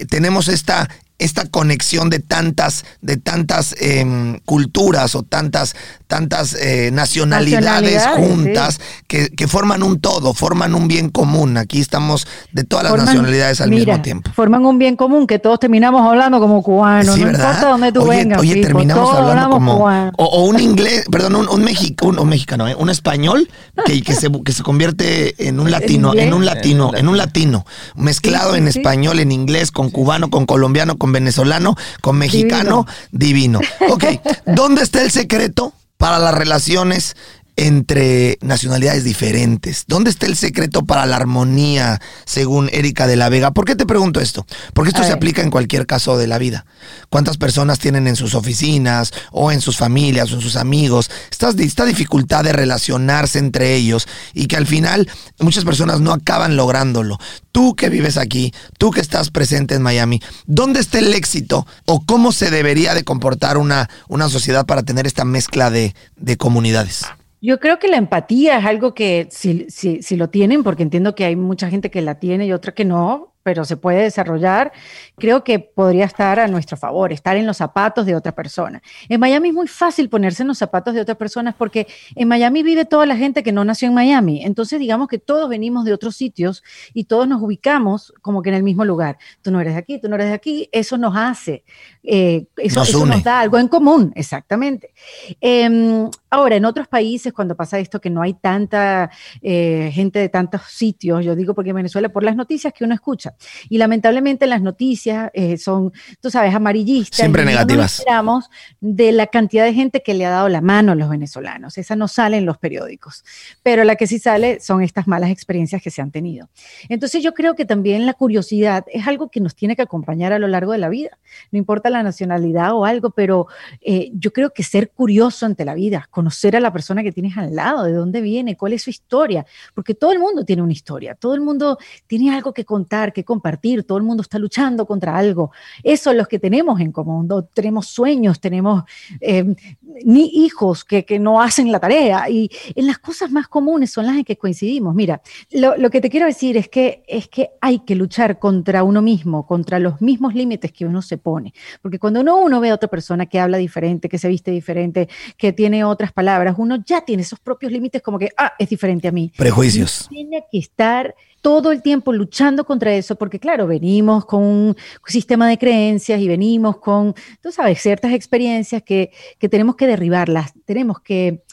tenemos 0.09 0.47
esta 0.47 0.89
esta 1.19 1.45
conexión 1.45 2.09
de 2.09 2.19
tantas, 2.19 2.85
de 3.01 3.17
tantas 3.17 3.75
em, 3.79 4.39
culturas 4.45 5.15
o 5.15 5.23
tantas, 5.23 5.75
tantas 6.07 6.55
eh, 6.55 6.89
nacionalidades, 6.91 7.65
Nacionalidades, 7.65 8.17
juntas 8.29 8.79
que, 9.07 9.29
que 9.29 9.47
forman 9.47 9.83
un 9.83 9.99
todo, 9.99 10.33
forman 10.33 10.73
un 10.73 10.87
bien 10.87 11.09
común. 11.09 11.57
Aquí 11.57 11.79
estamos 11.79 12.25
de 12.51 12.63
todas 12.63 12.83
las 12.85 12.93
Forman- 12.93 13.05
nacionalidades 13.05 13.61
al 13.61 13.69
mira, 13.69 13.85
mismo 13.93 14.01
tiempo. 14.01 14.31
Forman 14.33 14.65
un 14.65 14.79
bien 14.79 14.95
común 14.95 15.27
que 15.27 15.39
todos 15.39 15.59
terminamos 15.59 16.01
hablando 16.07 16.39
como 16.39 16.63
cubanos. 16.63 17.13
Sí, 17.15 17.21
no 17.21 17.27
¿verdad? 17.27 17.49
importa 17.49 17.69
dónde 17.69 17.91
tú 17.91 18.01
oye, 18.03 18.17
vengas. 18.17 18.39
oye, 18.39 18.61
terminamos 18.61 19.03
todos 19.11 19.19
hablando 19.29 19.49
como. 19.51 19.77
cubano. 19.77 20.11
O, 20.17 20.25
o 20.25 20.45
un 20.45 20.59
inglés, 20.59 21.05
perdón, 21.11 21.35
un, 21.35 21.49
un, 21.49 21.63
mexi- 21.65 21.95
un- 22.01 22.17
un 22.17 22.29
mexicano, 22.29 22.67
¿eh? 22.67 22.75
un 22.75 22.89
español 22.89 23.49
que, 23.85 24.01
que, 24.01 24.13
se, 24.15 24.29
que 24.43 24.51
se 24.53 24.63
convierte 24.63 25.47
en 25.47 25.59
un 25.59 25.69
latino, 25.71 26.13
en 26.15 26.33
un 26.33 26.45
latino, 26.45 26.91
en 26.95 27.07
un 27.09 27.17
latino, 27.17 27.65
mezclado 27.95 28.51
Sí, 28.53 28.57
sí, 28.59 28.63
en 28.65 28.71
sí. 28.71 28.79
español, 28.79 29.19
en 29.19 29.31
inglés, 29.31 29.71
con 29.71 29.89
cubano, 29.89 30.29
con 30.29 30.45
colombiano, 30.45 30.97
con 30.97 31.08
venezolano, 31.11 31.75
con 32.01 32.17
mexicano, 32.17 32.85
divino. 33.11 33.59
Ok, 33.89 34.05
¿dónde 34.45 34.83
está 34.83 35.01
el 35.01 35.11
secreto 35.11 35.73
para 35.97 36.19
las 36.19 36.33
relaciones? 36.33 37.15
Entre 37.59 38.37
nacionalidades 38.41 39.03
diferentes. 39.03 39.83
¿Dónde 39.85 40.09
está 40.09 40.27
el 40.27 40.37
secreto 40.37 40.85
para 40.85 41.05
la 41.05 41.17
armonía, 41.17 41.99
según 42.25 42.69
Erika 42.71 43.05
de 43.05 43.17
la 43.17 43.27
Vega? 43.27 43.51
¿Por 43.51 43.65
qué 43.65 43.75
te 43.75 43.85
pregunto 43.85 44.21
esto? 44.21 44.45
Porque 44.73 44.89
esto 44.89 45.01
A 45.01 45.03
se 45.03 45.09
ver. 45.09 45.17
aplica 45.17 45.41
en 45.41 45.49
cualquier 45.49 45.85
caso 45.85 46.17
de 46.17 46.27
la 46.27 46.37
vida. 46.37 46.65
¿Cuántas 47.09 47.35
personas 47.35 47.77
tienen 47.79 48.07
en 48.07 48.15
sus 48.15 48.33
oficinas 48.33 49.11
o 49.31 49.51
en 49.51 49.59
sus 49.59 49.75
familias 49.75 50.31
o 50.31 50.35
en 50.35 50.41
sus 50.41 50.55
amigos 50.55 51.11
esta, 51.31 51.49
esta 51.49 51.83
dificultad 51.83 52.45
de 52.45 52.53
relacionarse 52.53 53.39
entre 53.39 53.75
ellos 53.75 54.07
y 54.33 54.47
que 54.47 54.55
al 54.55 54.65
final 54.65 55.09
muchas 55.39 55.65
personas 55.65 55.99
no 55.99 56.13
acaban 56.13 56.55
lográndolo? 56.55 57.19
Tú 57.51 57.75
que 57.75 57.89
vives 57.89 58.15
aquí, 58.15 58.53
tú 58.77 58.91
que 58.91 59.01
estás 59.01 59.31
presente 59.31 59.75
en 59.75 59.81
Miami, 59.81 60.21
¿dónde 60.45 60.79
está 60.79 60.99
el 60.99 61.13
éxito 61.13 61.67
o 61.85 62.05
cómo 62.05 62.31
se 62.31 62.51
debería 62.51 62.93
de 62.93 63.03
comportar 63.03 63.57
una, 63.57 63.89
una 64.07 64.29
sociedad 64.29 64.65
para 64.65 64.83
tener 64.83 65.05
esta 65.07 65.25
mezcla 65.25 65.69
de, 65.69 65.93
de 66.15 66.37
comunidades? 66.37 67.03
Yo 67.41 67.59
creo 67.59 67.79
que 67.79 67.87
la 67.87 67.97
empatía 67.97 68.59
es 68.59 68.65
algo 68.65 68.93
que 68.93 69.27
si, 69.31 69.69
si, 69.69 70.01
si 70.01 70.15
lo 70.17 70.29
tienen, 70.29 70.63
porque 70.63 70.83
entiendo 70.83 71.15
que 71.15 71.25
hay 71.25 71.35
mucha 71.35 71.69
gente 71.69 71.89
que 71.89 72.01
la 72.01 72.19
tiene 72.19 72.45
y 72.45 72.53
otra 72.53 72.73
que 72.73 72.85
no, 72.85 73.33
pero 73.49 73.65
se 73.65 73.77
puede 73.77 74.03
desarrollar, 74.03 74.71
creo 75.17 75.43
que 75.43 75.59
podría 75.59 76.05
estar 76.05 76.39
a 76.39 76.47
nuestro 76.47 76.77
favor, 76.77 77.11
estar 77.11 77.37
en 77.37 77.45
los 77.45 77.57
zapatos 77.57 78.05
de 78.05 78.15
otra 78.15 78.33
persona. 78.33 78.81
En 79.07 79.19
Miami 79.19 79.49
es 79.49 79.55
muy 79.55 79.67
fácil 79.67 80.09
ponerse 80.09 80.43
en 80.43 80.49
los 80.49 80.57
zapatos 80.57 80.93
de 80.93 81.01
otras 81.01 81.17
personas 81.17 81.55
porque 81.57 81.87
en 82.15 82.27
Miami 82.27 82.63
vive 82.63 82.85
toda 82.85 83.05
la 83.05 83.15
gente 83.15 83.41
que 83.41 83.51
no 83.51 83.63
nació 83.63 83.87
en 83.87 83.93
Miami. 83.93 84.43
Entonces, 84.43 84.79
digamos 84.79 85.07
que 85.07 85.19
todos 85.19 85.49
venimos 85.49 85.85
de 85.85 85.93
otros 85.93 86.15
sitios 86.15 86.63
y 86.93 87.05
todos 87.05 87.27
nos 87.27 87.41
ubicamos 87.41 88.13
como 88.21 88.41
que 88.41 88.49
en 88.49 88.55
el 88.55 88.63
mismo 88.63 88.85
lugar. 88.85 89.17
Tú 89.41 89.51
no 89.51 89.61
eres 89.61 89.73
de 89.73 89.79
aquí, 89.79 89.99
tú 89.99 90.09
no 90.09 90.15
eres 90.15 90.27
de 90.27 90.33
aquí. 90.33 90.69
Eso 90.71 90.97
nos 90.97 91.15
hace, 91.15 91.63
eh, 92.03 92.45
eso, 92.57 92.81
Nos 92.81 92.89
eso 92.89 93.05
nos 93.05 93.23
da 93.23 93.39
algo 93.39 93.57
en 93.57 93.67
común, 93.67 94.11
exactamente. 94.15 94.93
Em, 95.39 96.09
ahora, 96.29 96.55
en 96.55 96.65
otros 96.65 96.87
países, 96.87 97.33
cuando 97.33 97.55
pasa 97.55 97.79
esto, 97.79 97.99
que 97.99 98.09
no 98.09 98.21
hay 98.21 98.33
tanta 98.33 99.09
eh, 99.41 99.91
gente 99.93 100.19
de 100.19 100.29
tantos 100.29 100.61
sitios, 100.69 101.23
yo 101.25 101.35
digo 101.35 101.53
porque 101.53 101.71
en 101.71 101.77
Venezuela, 101.77 102.09
por 102.09 102.23
las 102.23 102.35
noticias 102.35 102.73
que 102.73 102.83
uno 102.83 102.93
escucha, 102.93 103.33
y 103.69 103.77
lamentablemente 103.77 104.47
las 104.47 104.61
noticias 104.61 105.29
eh, 105.33 105.57
son, 105.57 105.91
tú 106.21 106.29
sabes, 106.29 106.53
amarillistas. 106.53 107.17
Siempre 107.17 107.43
no 107.43 107.51
negativas. 107.51 107.99
enteramos 107.99 108.49
de 108.79 109.11
la 109.11 109.27
cantidad 109.27 109.63
de 109.63 109.73
gente 109.73 110.01
que 110.03 110.13
le 110.13 110.25
ha 110.25 110.29
dado 110.29 110.49
la 110.49 110.61
mano 110.61 110.91
a 110.91 110.95
los 110.95 111.09
venezolanos. 111.09 111.77
Esa 111.77 111.95
no 111.95 112.07
sale 112.07 112.37
en 112.37 112.45
los 112.45 112.57
periódicos, 112.57 113.23
pero 113.63 113.83
la 113.83 113.95
que 113.95 114.07
sí 114.07 114.19
sale 114.19 114.59
son 114.59 114.81
estas 114.83 115.07
malas 115.07 115.31
experiencias 115.31 115.81
que 115.81 115.91
se 115.91 116.01
han 116.01 116.11
tenido. 116.11 116.49
Entonces 116.89 117.23
yo 117.23 117.33
creo 117.33 117.55
que 117.55 117.65
también 117.65 118.05
la 118.05 118.13
curiosidad 118.13 118.85
es 118.91 119.07
algo 119.07 119.29
que 119.29 119.39
nos 119.39 119.55
tiene 119.55 119.75
que 119.75 119.81
acompañar 119.81 120.33
a 120.33 120.39
lo 120.39 120.47
largo 120.47 120.71
de 120.71 120.77
la 120.77 120.89
vida. 120.89 121.17
No 121.51 121.57
importa 121.57 121.89
la 121.89 122.03
nacionalidad 122.03 122.73
o 122.73 122.85
algo, 122.85 123.11
pero 123.11 123.47
eh, 123.81 124.11
yo 124.13 124.31
creo 124.33 124.51
que 124.51 124.63
ser 124.63 124.91
curioso 124.91 125.45
ante 125.45 125.65
la 125.65 125.73
vida, 125.73 126.07
conocer 126.19 126.53
a 126.57 126.59
la 126.59 126.73
persona 126.73 127.01
que 127.01 127.13
tienes 127.13 127.37
al 127.37 127.55
lado, 127.55 127.85
de 127.85 127.93
dónde 127.93 128.19
viene, 128.19 128.57
cuál 128.57 128.73
es 128.73 128.81
su 128.83 128.89
historia, 128.89 129.45
porque 129.73 129.95
todo 129.95 130.11
el 130.11 130.19
mundo 130.19 130.43
tiene 130.43 130.61
una 130.61 130.73
historia, 130.73 131.15
todo 131.15 131.33
el 131.33 131.39
mundo 131.39 131.77
tiene 132.07 132.35
algo 132.35 132.53
que 132.53 132.65
contar, 132.65 133.13
que 133.13 133.23
compartir, 133.23 133.85
todo 133.85 133.97
el 133.97 134.03
mundo 134.03 134.21
está 134.21 134.37
luchando 134.37 134.85
contra 134.85 135.15
algo. 135.15 135.51
Eso 135.81 136.11
es 136.11 136.17
lo 136.17 136.25
que 136.25 136.37
tenemos 136.37 136.81
en 136.81 136.91
común, 136.91 137.29
tenemos 137.53 137.87
sueños, 137.87 138.41
tenemos 138.41 138.83
eh, 139.21 139.55
ni 140.03 140.25
hijos 140.43 140.83
que, 140.83 141.05
que, 141.05 141.19
no 141.19 141.41
hacen 141.41 141.71
la 141.71 141.79
tarea 141.79 142.29
y 142.29 142.49
en 142.75 142.85
las 142.85 142.99
cosas 142.99 143.31
más 143.31 143.47
comunes 143.47 143.91
son 143.91 144.05
las 144.05 144.17
en 144.17 144.25
que 144.25 144.37
coincidimos. 144.37 144.93
Mira, 144.93 145.21
lo, 145.51 145.77
lo 145.77 145.89
que 145.89 146.01
te 146.01 146.09
quiero 146.09 146.25
decir 146.25 146.57
es 146.57 146.67
que, 146.67 147.03
es 147.07 147.29
que 147.29 147.51
hay 147.61 147.79
que 147.79 147.95
luchar 147.95 148.39
contra 148.39 148.83
uno 148.83 149.01
mismo, 149.01 149.47
contra 149.47 149.79
los 149.79 150.01
mismos 150.01 150.35
límites 150.35 150.73
que 150.73 150.85
uno 150.85 151.01
se 151.01 151.17
pone, 151.17 151.53
porque 151.81 151.97
cuando 151.97 152.19
uno, 152.19 152.37
uno 152.37 152.59
ve 152.59 152.71
a 152.71 152.75
otra 152.75 152.89
persona 152.89 153.25
que 153.25 153.39
habla 153.39 153.57
diferente, 153.57 154.09
que 154.09 154.17
se 154.17 154.27
viste 154.27 154.51
diferente, 154.51 155.07
que 155.37 155.53
tiene 155.53 155.85
otras 155.85 156.08
palabras, 156.11 156.55
uno 156.57 156.77
ya 156.85 157.01
tiene 157.01 157.23
esos 157.23 157.39
propios 157.39 157.71
límites 157.71 158.01
como 158.01 158.19
que, 158.19 158.29
ah, 158.37 158.53
es 158.57 158.69
diferente 158.69 159.07
a 159.07 159.11
mí. 159.11 159.31
Prejuicios. 159.37 160.07
Tiene 160.09 160.43
que 160.51 160.59
estar 160.59 161.15
todo 161.41 161.71
el 161.71 161.81
tiempo 161.81 162.11
luchando 162.11 162.65
contra 162.65 162.93
eso, 162.93 163.15
porque 163.15 163.39
claro, 163.39 163.67
venimos 163.67 164.25
con 164.25 164.43
un 164.43 164.75
sistema 165.05 165.47
de 165.47 165.57
creencias 165.57 166.19
y 166.19 166.27
venimos 166.27 166.77
con, 166.77 167.13
tú 167.41 167.51
sabes, 167.51 167.81
ciertas 167.81 168.13
experiencias 168.13 168.83
que, 168.83 169.11
que 169.37 169.49
tenemos 169.49 169.75
que 169.75 169.87
derribarlas, 169.87 170.53
tenemos 170.65 170.99
que 171.01 171.43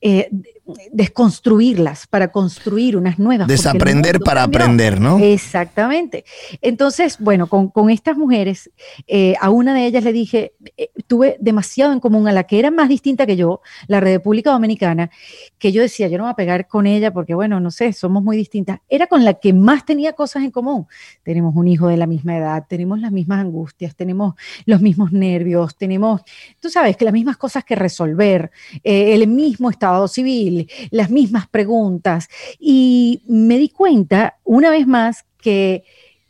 eh, 0.00 0.30
desconstruirlas 0.92 2.06
para 2.06 2.28
construir 2.28 2.96
unas 2.96 3.18
nuevas. 3.18 3.46
Desaprender 3.46 4.20
para 4.20 4.42
cambió. 4.42 4.60
aprender, 4.60 5.00
¿no? 5.00 5.18
Exactamente. 5.18 6.24
Entonces, 6.60 7.18
bueno, 7.20 7.46
con, 7.46 7.68
con 7.68 7.90
estas 7.90 8.16
mujeres, 8.16 8.70
eh, 9.06 9.34
a 9.40 9.50
una 9.50 9.74
de 9.74 9.86
ellas 9.86 10.04
le 10.04 10.12
dije, 10.12 10.54
eh, 10.76 10.90
tuve 11.06 11.36
demasiado 11.40 11.92
en 11.92 12.00
común 12.00 12.26
a 12.28 12.32
la 12.32 12.44
que 12.44 12.58
era 12.58 12.70
más 12.70 12.88
distinta 12.88 13.26
que 13.26 13.36
yo, 13.36 13.60
la 13.86 14.00
República 14.00 14.50
Dominicana, 14.50 15.10
que 15.58 15.72
yo 15.72 15.82
decía, 15.82 16.08
yo 16.08 16.18
no 16.18 16.24
voy 16.24 16.32
a 16.32 16.36
pegar 16.36 16.66
con 16.66 16.86
ella 16.86 17.12
porque, 17.12 17.34
bueno, 17.34 17.60
no 17.60 17.70
sé, 17.70 17.92
somos 17.92 18.22
muy 18.22 18.36
distintas. 18.36 18.80
Era 18.88 19.06
con 19.06 19.24
la 19.24 19.34
que 19.34 19.52
más 19.52 19.84
tenía 19.84 20.14
cosas 20.14 20.42
en 20.42 20.50
común. 20.50 20.86
Tenemos 21.22 21.54
un 21.54 21.68
hijo 21.68 21.88
de 21.88 21.96
la 21.96 22.06
misma 22.06 22.36
edad, 22.36 22.64
tenemos 22.68 23.00
las 23.00 23.12
mismas 23.12 23.40
angustias, 23.40 23.94
tenemos 23.94 24.34
los 24.64 24.80
mismos 24.80 25.12
nervios, 25.12 25.76
tenemos, 25.76 26.22
tú 26.60 26.70
sabes, 26.70 26.96
que 26.96 27.04
las 27.04 27.14
mismas 27.14 27.36
cosas 27.36 27.64
que 27.64 27.76
resolver, 27.76 28.50
eh, 28.82 29.14
el 29.14 29.28
mismo 29.28 29.70
estado 29.70 30.08
civil, 30.08 30.55
las 30.90 31.10
mismas 31.10 31.46
preguntas. 31.48 32.28
Y 32.58 33.22
me 33.26 33.58
di 33.58 33.68
cuenta, 33.68 34.38
una 34.44 34.70
vez 34.70 34.86
más, 34.86 35.24
que 35.40 35.84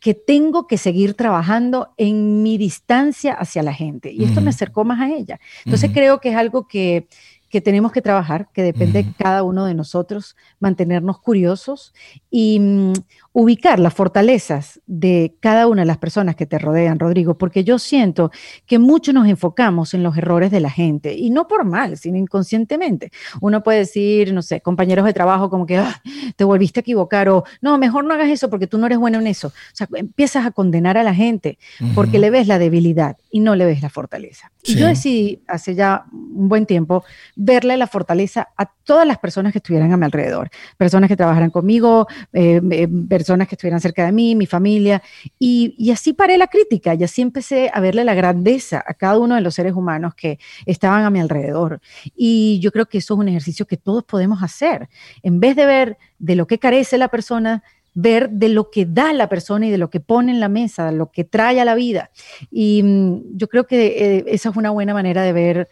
que 0.06 0.14
tengo 0.14 0.68
que 0.68 0.78
seguir 0.78 1.14
trabajando 1.14 1.92
en 1.96 2.44
mi 2.44 2.58
distancia 2.58 3.32
hacia 3.32 3.64
la 3.64 3.74
gente. 3.74 4.12
Y 4.12 4.22
esto 4.22 4.34
uh 4.34 4.42
-huh. 4.42 4.44
me 4.44 4.50
acercó 4.50 4.84
más 4.84 5.00
a 5.00 5.10
ella. 5.12 5.40
Entonces 5.64 5.88
uh 5.88 5.92
-huh. 5.92 5.94
creo 5.96 6.20
que 6.20 6.28
es 6.28 6.36
algo 6.36 6.68
que, 6.68 7.08
que 7.48 7.60
tenemos 7.60 7.92
que 7.92 8.02
trabajar, 8.02 8.48
que 8.52 8.62
depende 8.62 9.00
uh 9.00 9.02
-huh. 9.02 9.06
de 9.06 9.24
cada 9.24 9.42
uno 9.42 9.64
de 9.64 9.74
nosotros, 9.74 10.36
mantenernos 10.58 11.20
curiosos 11.20 11.94
y 12.30 12.58
um, 12.58 12.92
ubicar 13.32 13.78
las 13.78 13.94
fortalezas 13.94 14.80
de 14.86 15.34
cada 15.40 15.66
una 15.66 15.82
de 15.82 15.86
las 15.86 15.98
personas 15.98 16.36
que 16.36 16.46
te 16.46 16.58
rodean, 16.58 16.98
Rodrigo, 16.98 17.36
porque 17.36 17.64
yo 17.64 17.78
siento 17.78 18.30
que 18.66 18.78
mucho 18.78 19.12
nos 19.12 19.28
enfocamos 19.28 19.94
en 19.94 20.02
los 20.02 20.16
errores 20.16 20.50
de 20.50 20.60
la 20.60 20.70
gente, 20.70 21.14
y 21.14 21.30
no 21.30 21.46
por 21.46 21.64
mal, 21.64 21.96
sino 21.98 22.16
inconscientemente. 22.16 23.10
Uno 23.40 23.62
puede 23.62 23.80
decir, 23.80 24.32
no 24.32 24.42
sé, 24.42 24.60
compañeros 24.60 25.04
de 25.04 25.12
trabajo 25.12 25.50
como 25.50 25.66
que 25.66 25.76
ah, 25.76 26.02
te 26.36 26.44
volviste 26.44 26.80
a 26.80 26.82
equivocar, 26.82 27.28
o 27.28 27.44
no, 27.60 27.78
mejor 27.78 28.04
no 28.04 28.14
hagas 28.14 28.30
eso 28.30 28.48
porque 28.48 28.66
tú 28.66 28.78
no 28.78 28.86
eres 28.86 28.98
bueno 28.98 29.18
en 29.18 29.26
eso. 29.26 29.48
O 29.48 29.52
sea, 29.74 29.88
empiezas 29.94 30.46
a 30.46 30.50
condenar 30.50 30.96
a 30.96 31.02
la 31.02 31.14
gente 31.14 31.58
porque 31.94 32.18
le 32.18 32.30
ves 32.30 32.46
la 32.46 32.58
debilidad 32.58 33.16
y 33.30 33.40
no 33.40 33.54
le 33.54 33.66
ves 33.66 33.82
la 33.82 33.90
fortaleza. 33.90 34.50
Sí. 34.62 34.72
Y 34.72 34.76
yo 34.76 34.86
decidí, 34.86 35.42
hace 35.46 35.74
ya 35.74 36.06
un 36.12 36.48
buen 36.48 36.66
tiempo, 36.66 37.04
verle 37.46 37.76
la 37.76 37.86
fortaleza 37.86 38.48
a 38.56 38.66
todas 38.66 39.06
las 39.06 39.18
personas 39.18 39.52
que 39.52 39.58
estuvieran 39.58 39.92
a 39.92 39.96
mi 39.96 40.04
alrededor, 40.04 40.50
personas 40.76 41.08
que 41.08 41.16
trabajaran 41.16 41.50
conmigo, 41.50 42.08
eh, 42.32 42.60
eh, 42.70 42.88
personas 43.08 43.46
que 43.46 43.54
estuvieran 43.54 43.80
cerca 43.80 44.04
de 44.04 44.12
mí, 44.12 44.34
mi 44.34 44.46
familia, 44.46 45.00
y, 45.38 45.90
así 45.92 46.12
paré 46.12 46.36
la 46.38 46.48
crítica 46.48 46.94
y 46.94 47.04
así 47.04 47.22
empecé 47.22 47.70
a 47.72 47.80
verle 47.80 48.04
la 48.04 48.14
grandeza 48.14 48.84
a 48.86 48.94
cada 48.94 49.18
uno 49.18 49.36
de 49.36 49.40
los 49.40 49.54
seres 49.54 49.74
humanos 49.74 50.14
que 50.14 50.38
estaban 50.66 51.04
a 51.04 51.10
mi 51.10 51.20
alrededor. 51.20 51.80
Y 52.16 52.58
yo 52.60 52.72
creo 52.72 52.86
que 52.86 52.98
eso 52.98 53.14
es 53.14 53.20
un 53.20 53.28
ejercicio 53.28 53.66
que 53.66 53.76
todos 53.76 54.02
podemos 54.02 54.42
hacer. 54.42 54.88
En 55.22 55.38
vez 55.38 55.54
de 55.54 55.66
ver 55.66 55.98
de 56.18 56.34
lo 56.34 56.46
que 56.46 56.58
carece 56.58 56.98
la 56.98 57.08
persona, 57.08 57.62
ver 57.94 58.28
de 58.28 58.50
lo 58.50 58.70
que 58.70 58.84
da 58.84 59.12
la 59.14 59.28
persona 59.28 59.66
y 59.66 59.70
de 59.70 59.78
lo 59.78 59.88
que 59.88 60.00
pone 60.00 60.30
en 60.30 60.38
la 60.38 60.50
mesa, 60.50 60.92
lo 60.92 61.10
que 61.10 61.24
trae 61.24 61.60
a 61.60 61.64
la 61.64 61.74
vida. 61.74 62.10
Y 62.50 62.82
mm, 62.82 63.36
yo 63.36 63.48
creo 63.48 63.66
que 63.66 63.86
eh, 63.86 64.24
esa 64.26 64.50
es 64.50 64.56
una 64.56 64.70
buena 64.70 64.92
manera 64.92 65.22
de 65.22 65.32
ver, 65.32 65.68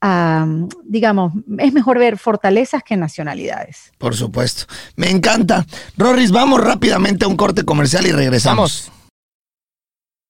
ah, 0.00 0.46
digamos, 0.84 1.32
es 1.58 1.72
mejor 1.72 1.98
ver 1.98 2.18
fortalezas 2.18 2.82
que 2.82 2.96
nacionalidades. 2.96 3.92
Por 3.98 4.14
supuesto. 4.16 4.64
Me 4.96 5.10
encanta. 5.10 5.66
Rorris, 5.96 6.30
vamos 6.30 6.60
rápidamente 6.60 7.24
a 7.24 7.28
un 7.28 7.36
corte 7.36 7.64
comercial 7.64 8.06
y 8.06 8.12
regresamos. 8.12 8.90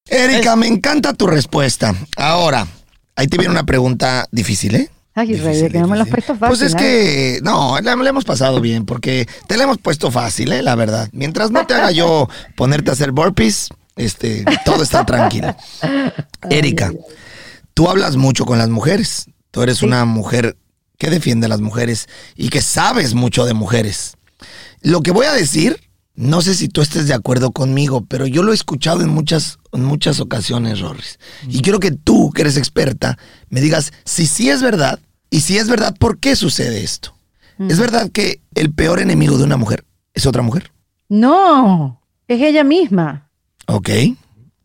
Erika, 0.08 0.56
me 0.56 0.66
encanta 0.66 1.14
tu 1.14 1.26
respuesta. 1.26 1.94
Ahora, 2.16 2.66
ahí 3.14 3.28
te 3.28 3.36
viene 3.38 3.52
una 3.52 3.64
pregunta 3.64 4.26
difícil, 4.32 4.74
¿eh? 4.74 4.90
Ay, 5.14 5.26
Difícil, 5.28 5.62
Rey, 5.62 5.70
que 5.70 5.78
no 5.80 5.88
me 5.88 5.96
lo 5.96 6.02
has 6.02 6.08
difícil. 6.08 6.24
puesto 6.26 6.34
fácil. 6.36 6.48
Pues 6.48 6.62
es 6.62 6.74
¿eh? 6.74 6.76
que, 6.78 7.40
no, 7.42 7.78
la, 7.80 7.96
la 7.96 8.08
hemos 8.08 8.24
pasado 8.24 8.60
bien, 8.60 8.86
porque 8.86 9.28
te 9.48 9.56
la 9.56 9.64
hemos 9.64 9.78
puesto 9.78 10.10
fácil, 10.10 10.52
¿eh? 10.52 10.62
La 10.62 10.76
verdad. 10.76 11.08
Mientras 11.12 11.50
no 11.50 11.66
te 11.66 11.74
haga 11.74 11.90
yo 11.90 12.28
ponerte 12.56 12.90
a 12.90 12.92
hacer 12.94 13.12
burpees, 13.12 13.68
este, 13.96 14.44
todo 14.64 14.82
está 14.82 15.04
tranquilo. 15.04 15.54
Erika, 16.50 16.92
tú 17.74 17.88
hablas 17.88 18.16
mucho 18.16 18.46
con 18.46 18.58
las 18.58 18.68
mujeres. 18.68 19.26
Tú 19.50 19.62
eres 19.62 19.78
Sí. 19.78 19.84
una 19.86 20.04
mujer 20.04 20.56
que 20.98 21.10
defiende 21.10 21.46
a 21.46 21.48
las 21.48 21.60
mujeres 21.60 22.08
y 22.36 22.50
que 22.50 22.60
sabes 22.62 23.14
mucho 23.14 23.44
de 23.44 23.54
mujeres. 23.54 24.16
Lo 24.82 25.00
que 25.02 25.10
voy 25.12 25.26
a 25.26 25.32
decir, 25.32 25.80
no 26.14 26.42
sé 26.42 26.54
si 26.54 26.68
tú 26.68 26.82
estés 26.82 27.06
de 27.08 27.14
acuerdo 27.14 27.52
conmigo, 27.52 28.04
pero 28.06 28.26
yo 28.26 28.42
lo 28.42 28.52
he 28.52 28.54
escuchado 28.54 29.00
en 29.02 29.08
muchas, 29.08 29.58
en 29.72 29.84
muchas 29.84 30.20
ocasiones, 30.20 30.80
Rorris. 30.80 31.18
Y 31.48 31.62
quiero 31.62 31.80
que 31.80 31.90
tú, 31.92 32.30
que 32.32 32.42
eres 32.42 32.56
experta, 32.56 33.16
me 33.48 33.60
digas 33.60 33.92
si 34.04 34.26
sí 34.26 34.50
es 34.50 34.62
verdad 34.62 34.98
y 35.30 35.40
si 35.40 35.56
es 35.58 35.68
verdad, 35.68 35.94
¿por 35.98 36.18
qué 36.18 36.36
sucede 36.36 36.82
esto? 36.84 37.14
¿Es 37.68 37.78
verdad 37.78 38.10
que 38.10 38.40
el 38.54 38.72
peor 38.72 39.00
enemigo 39.00 39.36
de 39.36 39.44
una 39.44 39.58
mujer 39.58 39.84
es 40.14 40.24
otra 40.26 40.40
mujer? 40.42 40.70
No, 41.10 42.00
es 42.26 42.40
ella 42.40 42.64
misma. 42.64 43.28
Ok. 43.66 43.90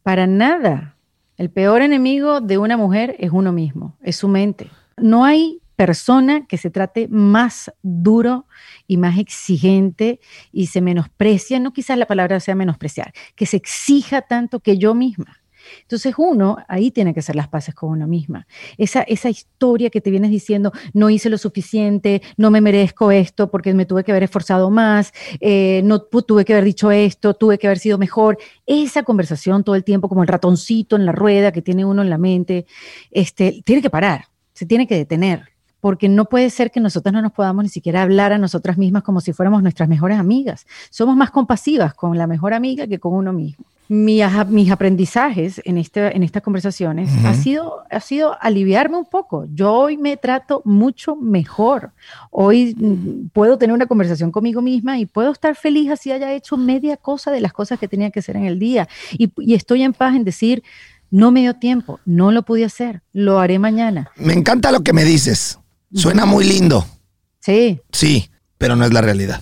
Para 0.03 0.27
nada. 0.27 0.94
El 1.37 1.49
peor 1.49 1.81
enemigo 1.81 2.39
de 2.41 2.57
una 2.57 2.77
mujer 2.77 3.15
es 3.19 3.31
uno 3.31 3.51
mismo, 3.51 3.97
es 4.01 4.15
su 4.15 4.27
mente. 4.27 4.69
No 4.97 5.25
hay 5.25 5.61
persona 5.75 6.45
que 6.47 6.57
se 6.57 6.69
trate 6.69 7.07
más 7.09 7.71
duro 7.81 8.45
y 8.87 8.97
más 8.97 9.19
exigente 9.19 10.19
y 10.51 10.67
se 10.67 10.81
menosprecia, 10.81 11.59
no 11.59 11.73
quizás 11.73 11.97
la 11.97 12.05
palabra 12.05 12.39
sea 12.39 12.55
menospreciar, 12.55 13.13
que 13.35 13.45
se 13.45 13.57
exija 13.57 14.21
tanto 14.21 14.61
que 14.61 14.77
yo 14.77 14.95
misma. 14.95 15.41
Entonces 15.81 16.13
uno 16.17 16.57
ahí 16.67 16.91
tiene 16.91 17.13
que 17.13 17.19
hacer 17.19 17.35
las 17.35 17.47
paces 17.47 17.75
con 17.75 17.89
uno 17.91 18.07
misma. 18.07 18.47
Esa, 18.77 19.01
esa 19.03 19.29
historia 19.29 19.89
que 19.89 20.01
te 20.01 20.11
vienes 20.11 20.31
diciendo, 20.31 20.71
no 20.93 21.09
hice 21.09 21.29
lo 21.29 21.37
suficiente, 21.37 22.21
no 22.37 22.51
me 22.51 22.61
merezco 22.61 23.11
esto 23.11 23.49
porque 23.49 23.73
me 23.73 23.85
tuve 23.85 24.03
que 24.03 24.11
haber 24.11 24.23
esforzado 24.23 24.69
más, 24.69 25.13
eh, 25.39 25.81
no 25.83 26.01
tuve 26.01 26.45
que 26.45 26.53
haber 26.53 26.65
dicho 26.65 26.91
esto, 26.91 27.33
tuve 27.33 27.57
que 27.57 27.67
haber 27.67 27.79
sido 27.79 27.97
mejor. 27.97 28.37
Esa 28.65 29.03
conversación 29.03 29.63
todo 29.63 29.75
el 29.75 29.83
tiempo 29.83 30.09
como 30.09 30.21
el 30.21 30.27
ratoncito 30.27 30.95
en 30.95 31.05
la 31.05 31.11
rueda 31.11 31.51
que 31.51 31.61
tiene 31.61 31.85
uno 31.85 32.01
en 32.01 32.09
la 32.09 32.17
mente, 32.17 32.65
este, 33.11 33.61
tiene 33.65 33.81
que 33.81 33.89
parar, 33.89 34.25
se 34.53 34.65
tiene 34.65 34.87
que 34.87 34.95
detener. 34.95 35.49
Porque 35.81 36.09
no 36.09 36.25
puede 36.25 36.49
ser 36.49 36.71
que 36.71 36.79
nosotros 36.79 37.13
no 37.13 37.21
nos 37.21 37.31
podamos 37.31 37.63
ni 37.63 37.69
siquiera 37.69 38.01
hablar 38.01 38.33
a 38.33 38.39
nosotras 38.39 38.75
mismas 38.75 39.03
como 39.03 39.21
si 39.21 39.33
fuéramos 39.33 39.61
nuestras 39.61 39.87
mejores 39.87 40.17
amigas. 40.17 40.65
Somos 40.89 41.15
más 41.15 41.29
compasivas 41.29 41.93
con 41.93 42.17
la 42.17 42.25
mejor 42.25 42.55
amiga 42.55 42.87
que 42.87 42.99
con 42.99 43.13
uno 43.13 43.33
mismo 43.33 43.65
mi 43.87 44.21
mis 44.49 44.71
aprendizajes 44.71 45.61
en, 45.63 45.77
este, 45.77 46.15
en 46.15 46.23
estas 46.23 46.41
conversaciones 46.41 47.09
ha, 47.23 47.33
sido, 47.33 47.83
ha 47.89 47.99
sido 47.99 48.35
aliviarme 48.41 48.97
un 48.97 49.05
poco. 49.05 49.45
Yo 49.53 49.73
hoy 49.73 49.97
me 49.97 50.17
trato 50.17 50.61
mucho 50.65 51.15
mejor. 51.15 51.91
Hoy 52.31 52.75
mm, 52.77 53.29
puedo 53.33 53.57
tener 53.57 53.73
una 53.73 53.85
conversación 53.85 54.31
conmigo 54.31 54.61
misma 54.61 54.97
y 54.97 55.05
puedo 55.05 55.31
estar 55.31 55.55
feliz 55.55 55.91
así 55.91 56.11
haya 56.11 56.33
hecho 56.33 56.57
media 56.57 56.97
cosa 56.97 57.31
de 57.31 57.41
las 57.41 57.53
cosas 57.53 57.79
que 57.79 57.87
tenía 57.87 58.09
que 58.09 58.19
hacer 58.19 58.35
en 58.37 58.45
el 58.45 58.59
día. 58.59 58.87
Y, 59.13 59.31
y 59.37 59.53
estoy 59.53 59.83
en 59.83 59.93
paz 59.93 60.15
en 60.15 60.23
decir, 60.23 60.63
no 61.11 61.31
me 61.31 61.41
dio 61.41 61.53
tiempo, 61.53 61.99
no 62.05 62.31
lo 62.31 62.43
pude 62.43 62.65
hacer, 62.65 63.01
lo 63.13 63.39
haré 63.39 63.59
mañana. 63.59 64.11
Me 64.15 64.33
encanta 64.33 64.71
lo 64.71 64.81
que 64.81 64.93
me 64.93 65.03
dices. 65.03 65.59
Suena 65.93 66.25
muy 66.25 66.43
lindo. 66.45 66.85
Sí, 67.39 67.79
Sí, 67.91 68.29
pero 68.57 68.75
no 68.75 68.85
es 68.85 68.91
la 68.91 69.01
realidad. 69.01 69.41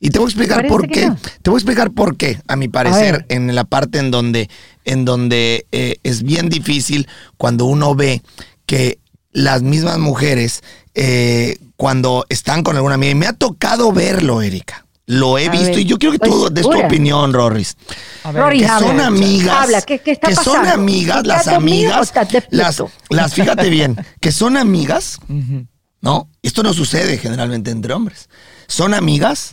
Y 0.00 0.10
te 0.10 0.18
voy 0.18 0.26
a 0.26 0.28
explicar 0.30 0.66
por 0.68 0.88
qué. 0.88 1.06
no? 1.08 1.16
Te 1.42 1.50
voy 1.50 1.56
a 1.58 1.60
explicar 1.60 1.90
por 1.90 2.16
qué, 2.16 2.40
a 2.46 2.56
mi 2.56 2.68
parecer, 2.68 3.26
en 3.28 3.54
la 3.54 3.64
parte 3.64 3.98
en 3.98 4.10
donde, 4.10 4.48
en 4.84 5.04
donde 5.04 5.66
eh, 5.72 5.96
es 6.04 6.22
bien 6.22 6.48
difícil 6.48 7.08
cuando 7.36 7.64
uno 7.64 7.94
ve 7.94 8.22
que 8.66 8.98
las 9.32 9.62
mismas 9.62 9.98
mujeres, 9.98 10.62
eh, 10.94 11.58
cuando 11.76 12.26
están 12.28 12.62
con 12.62 12.76
alguna 12.76 12.94
amiga, 12.94 13.10
y 13.12 13.14
me 13.16 13.26
ha 13.26 13.32
tocado 13.32 13.92
verlo, 13.92 14.40
Erika. 14.42 14.84
Lo 15.06 15.38
he 15.38 15.48
A 15.48 15.50
visto 15.50 15.68
ver, 15.70 15.78
y 15.80 15.84
yo 15.86 15.98
quiero 15.98 16.12
que 16.12 16.18
pues, 16.18 16.30
tú 16.30 16.50
des 16.50 16.64
tu 16.68 16.78
opinión, 16.78 17.32
Rorris. 17.32 17.76
A 18.24 18.30
ver, 18.32 18.42
Rory, 18.42 18.60
Que 18.60 18.68
son 18.68 19.00
amigas. 19.00 19.56
Habla, 19.62 19.82
¿qué- 19.82 20.00
qué 20.00 20.10
está 20.12 20.28
que 20.28 20.34
son 20.36 20.66
amigas, 20.66 21.18
¿Estás 21.22 21.46
las 21.46 21.54
amigas. 21.56 22.12
Las, 22.50 22.82
las, 23.08 23.34
fíjate 23.34 23.70
bien, 23.70 23.96
que 24.20 24.30
son 24.32 24.56
amigas. 24.58 25.18
¿no? 26.00 26.28
Esto 26.42 26.62
no 26.62 26.72
sucede 26.74 27.18
generalmente 27.18 27.70
entre 27.70 27.92
hombres. 27.92 28.28
Son 28.68 28.94
amigas, 28.94 29.52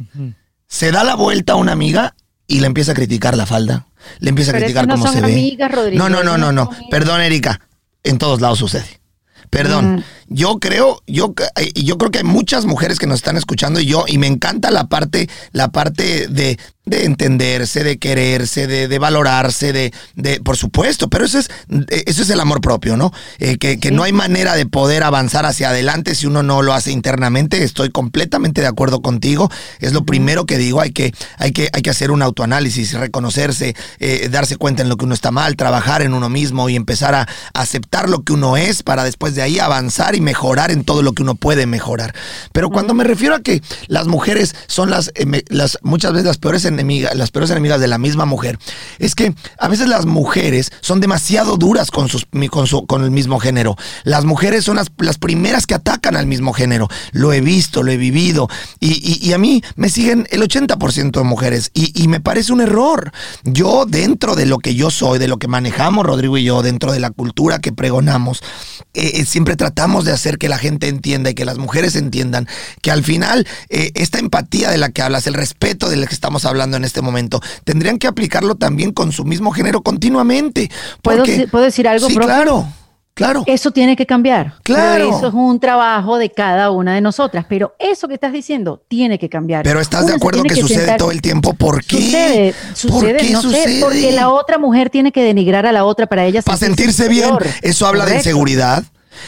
se 0.67 0.91
da 0.91 1.03
la 1.03 1.15
vuelta 1.15 1.53
a 1.53 1.55
una 1.55 1.71
amiga 1.71 2.15
y 2.47 2.59
le 2.59 2.67
empieza 2.67 2.91
a 2.91 2.95
criticar 2.95 3.35
la 3.35 3.45
falda, 3.47 3.87
le 4.19 4.29
empieza 4.29 4.51
a 4.51 4.55
criticar 4.55 4.85
no 4.87 4.93
cómo 4.95 5.05
son 5.07 5.15
se 5.15 5.21
ve. 5.21 5.31
amigas, 5.33 5.71
Rodrigo, 5.71 5.97
no, 6.07 6.09
no, 6.09 6.23
no, 6.23 6.37
no, 6.37 6.51
no. 6.51 6.69
Perdón, 6.91 7.21
Erika, 7.21 7.61
en 8.03 8.17
todos 8.19 8.41
lados 8.41 8.59
sucede. 8.59 9.01
Perdón, 9.49 9.95
Mm. 9.95 10.03
Yo 10.27 10.59
creo, 10.59 11.01
yo, 11.07 11.33
y 11.73 11.83
yo 11.83 11.97
creo 11.97 12.11
que 12.11 12.19
hay 12.19 12.23
muchas 12.23 12.65
mujeres 12.65 12.99
que 12.99 13.07
nos 13.07 13.17
están 13.17 13.37
escuchando 13.37 13.79
y 13.79 13.85
yo, 13.85 14.05
y 14.07 14.17
me 14.17 14.27
encanta 14.27 14.71
la 14.71 14.87
parte, 14.87 15.29
la 15.51 15.71
parte 15.71 16.27
de, 16.27 16.57
de 16.85 17.05
entenderse, 17.05 17.83
de 17.83 17.97
quererse, 17.97 18.67
de, 18.67 18.87
de 18.87 18.99
valorarse, 18.99 19.73
de, 19.73 19.93
de, 20.15 20.39
por 20.39 20.57
supuesto, 20.57 21.09
pero 21.09 21.25
eso 21.25 21.39
es, 21.39 21.49
eh, 21.89 22.03
eso 22.05 22.21
es 22.21 22.29
el 22.29 22.39
amor 22.39 22.61
propio, 22.61 22.95
¿no? 22.97 23.11
Eh, 23.39 23.57
que, 23.57 23.79
que 23.79 23.91
no 23.91 24.03
hay 24.03 24.13
manera 24.13 24.55
de 24.55 24.65
poder 24.65 25.03
avanzar 25.03 25.45
hacia 25.45 25.69
adelante 25.69 26.15
si 26.15 26.27
uno 26.27 26.43
no 26.43 26.61
lo 26.61 26.73
hace 26.73 26.91
internamente. 26.91 27.63
Estoy 27.63 27.89
completamente 27.89 28.61
de 28.61 28.67
acuerdo 28.67 29.01
contigo. 29.01 29.49
Es 29.79 29.93
lo 29.93 30.05
primero 30.05 30.45
que 30.45 30.57
digo. 30.57 30.81
Hay 30.81 30.91
que, 30.91 31.13
hay 31.37 31.51
que, 31.51 31.69
hay 31.73 31.81
que 31.81 31.89
hacer 31.89 32.11
un 32.11 32.21
autoanálisis, 32.21 32.93
reconocerse, 32.93 33.75
eh, 33.99 34.29
darse 34.29 34.57
cuenta 34.57 34.83
en 34.83 34.89
lo 34.89 34.97
que 34.97 35.05
uno 35.05 35.13
está 35.13 35.31
mal, 35.31 35.55
trabajar 35.55 36.01
en 36.01 36.13
uno 36.13 36.29
mismo 36.29 36.69
y 36.69 36.75
empezar 36.75 37.15
a 37.15 37.27
aceptar 37.53 38.09
lo 38.09 38.23
que 38.23 38.33
uno 38.33 38.57
es 38.57 38.83
para 38.83 39.03
después 39.03 39.35
de 39.35 39.41
ahí 39.41 39.59
avanzar 39.59 40.14
y 40.15 40.21
mejorar 40.21 40.71
en 40.71 40.83
todo 40.83 41.01
lo 41.01 41.13
que 41.13 41.23
uno 41.23 41.35
puede 41.35 41.65
mejorar. 41.65 42.13
Pero 42.53 42.69
cuando 42.69 42.93
me 42.93 43.03
refiero 43.03 43.35
a 43.35 43.41
que 43.41 43.61
las 43.87 44.07
mujeres 44.07 44.55
son 44.67 44.89
las, 44.89 45.11
eh, 45.15 45.43
las 45.49 45.77
muchas 45.81 46.11
veces 46.13 46.25
las 46.25 46.37
peores 46.37 46.65
enemigas, 46.65 47.15
las 47.15 47.31
peores 47.31 47.49
enemigas 47.51 47.79
de 47.79 47.87
la 47.87 47.97
misma 47.97 48.25
mujer, 48.25 48.57
es 48.99 49.15
que 49.15 49.33
a 49.59 49.67
veces 49.67 49.87
las 49.87 50.05
mujeres 50.05 50.71
son 50.81 50.99
demasiado 50.99 51.57
duras 51.57 51.91
con 51.91 52.07
sus 52.09 52.25
con 52.49 52.67
su 52.67 52.85
con 52.85 53.03
el 53.03 53.11
mismo 53.11 53.39
género. 53.39 53.75
Las 54.03 54.25
mujeres 54.25 54.63
son 54.65 54.77
las, 54.77 54.87
las 54.99 55.17
primeras 55.17 55.65
que 55.67 55.75
atacan 55.75 56.15
al 56.15 56.25
mismo 56.27 56.53
género. 56.53 56.87
Lo 57.11 57.33
he 57.33 57.41
visto, 57.41 57.83
lo 57.83 57.91
he 57.91 57.97
vivido 57.97 58.47
y, 58.79 58.93
y- 58.93 59.25
y 59.29 59.33
a 59.33 59.37
mí 59.37 59.61
me 59.75 59.89
siguen 59.89 60.27
el 60.31 60.41
80% 60.41 61.11
de 61.11 61.23
mujeres 61.23 61.71
y, 61.73 61.91
y 62.01 62.07
me 62.07 62.19
parece 62.19 62.53
un 62.53 62.61
error. 62.61 63.11
Yo 63.43 63.85
dentro 63.85 64.35
de 64.35 64.45
lo 64.45 64.59
que 64.59 64.75
yo 64.75 64.89
soy, 64.91 65.19
de 65.19 65.27
lo 65.27 65.37
que 65.37 65.47
manejamos 65.47 66.05
Rodrigo 66.05 66.37
y 66.37 66.43
yo, 66.43 66.61
dentro 66.61 66.91
de 66.91 66.99
la 66.99 67.09
cultura 67.11 67.59
que 67.59 67.71
pregonamos, 67.73 68.41
eh, 68.93 69.11
eh, 69.15 69.25
siempre 69.25 69.55
tratamos 69.55 70.04
de 70.05 70.11
hacer 70.13 70.37
que 70.37 70.47
la 70.49 70.57
gente 70.57 70.87
entienda 70.87 71.29
y 71.29 71.33
que 71.33 71.45
las 71.45 71.57
mujeres 71.57 71.95
entiendan 71.95 72.47
que 72.81 72.91
al 72.91 73.03
final 73.03 73.45
eh, 73.69 73.91
esta 73.95 74.19
empatía 74.19 74.69
de 74.71 74.77
la 74.77 74.89
que 74.89 75.01
hablas, 75.01 75.27
el 75.27 75.33
respeto 75.33 75.89
de 75.89 75.97
la 75.97 76.07
que 76.07 76.13
estamos 76.13 76.45
hablando 76.45 76.77
en 76.77 76.83
este 76.85 77.01
momento, 77.01 77.41
tendrían 77.63 77.97
que 77.97 78.07
aplicarlo 78.07 78.55
también 78.55 78.91
con 78.91 79.11
su 79.11 79.25
mismo 79.25 79.51
género 79.51 79.81
continuamente. 79.81 80.69
¿Puedo, 81.01 81.17
porque- 81.19 81.31
decir- 81.31 81.51
¿puedo 81.51 81.65
decir 81.65 81.87
algo, 81.87 82.07
Sí, 82.07 82.13
profe? 82.15 82.27
claro, 82.27 82.67
claro. 83.13 83.43
Eso 83.47 83.71
tiene 83.71 83.95
que 83.95 84.05
cambiar. 84.05 84.55
Claro. 84.63 85.05
Pero 85.05 85.17
eso 85.17 85.27
es 85.29 85.33
un 85.33 85.59
trabajo 85.59 86.17
de 86.17 86.29
cada 86.31 86.69
una 86.71 86.93
de 86.95 87.01
nosotras. 87.01 87.45
Pero 87.47 87.73
eso 87.79 88.07
que 88.07 88.13
estás 88.15 88.33
diciendo 88.33 88.83
tiene 88.87 89.17
que 89.19 89.29
cambiar. 89.29 89.63
Pero 89.63 89.79
estás 89.79 90.05
de 90.05 90.13
acuerdo 90.13 90.43
que, 90.43 90.55
sucede 90.55 90.79
sentar- 90.79 90.97
todo 90.97 91.11
el 91.11 91.21
tiempo. 91.21 91.53
¿Por 91.53 91.83
qué? 91.83 92.53
Sucede, 92.73 92.89
¿Por 93.13 93.17
qué 93.17 93.29
no 93.31 93.41
sé, 93.41 93.47
sucede? 93.47 93.79
porque 93.81 94.11
la 94.11 94.29
otra 94.29 94.57
mujer 94.57 94.89
tiene 94.89 95.11
que 95.11 95.23
denigrar 95.23 95.65
a 95.65 95.71
la 95.71 95.85
otra 95.85 96.07
para 96.07 96.25
ella 96.25 96.41
Para 96.41 96.57
sentirse 96.57 97.07
bien. 97.07 97.31
Eso 97.61 97.87
habla 97.87 98.05
de 98.05 98.17
inseguridad. 98.17 98.83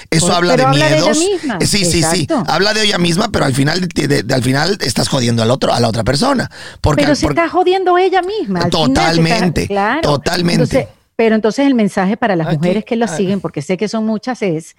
Eso 0.09 0.33
habla 0.33 0.55
pero 0.55 0.63
de 0.63 0.69
habla 0.69 0.85
de 0.89 0.97
ella 0.97 1.11
miedos. 1.11 1.17
misma. 1.43 1.57
Sí, 1.61 1.85
sí, 1.85 2.03
sí. 2.03 2.27
Habla 2.47 2.73
de 2.73 2.83
ella 2.83 2.97
misma, 2.97 3.29
pero 3.31 3.45
al 3.45 3.53
final, 3.53 3.81
de- 3.87 4.07
de- 4.07 4.23
de- 4.23 4.33
al 4.33 4.43
final 4.43 4.77
estás 4.81 5.07
jodiendo 5.07 5.43
al 5.43 5.51
otro, 5.51 5.73
a 5.73 5.79
la 5.79 5.87
otra 5.87 6.03
persona. 6.03 6.49
Porque, 6.81 7.03
Pero 7.03 7.15
se 7.15 7.25
porque- 7.27 7.39
está 7.41 7.49
jodiendo 7.51 7.97
ella 7.97 8.21
misma. 8.21 8.61
al 8.61 8.71
final 8.71 8.87
se 8.87 8.91
está- 8.93 9.11
Totalmente, 9.11 9.67
claro. 9.67 10.01
totalmente. 10.01 10.63
Entonces, 10.63 10.87
pero 11.15 11.35
entonces 11.35 11.65
el 11.65 11.73
mensaje 11.75 12.15
para 12.17 12.35
las 12.35 12.47
Aquí, 12.47 12.57
mujeres 12.57 12.85
que 12.85 12.95
la 12.95 13.05
ah. 13.05 13.15
siguen, 13.17 13.39
porque 13.41 13.61
sé 13.61 13.75
que 13.77 13.87
son 13.87 14.05
muchas, 14.05 14.41
es, 14.41 14.75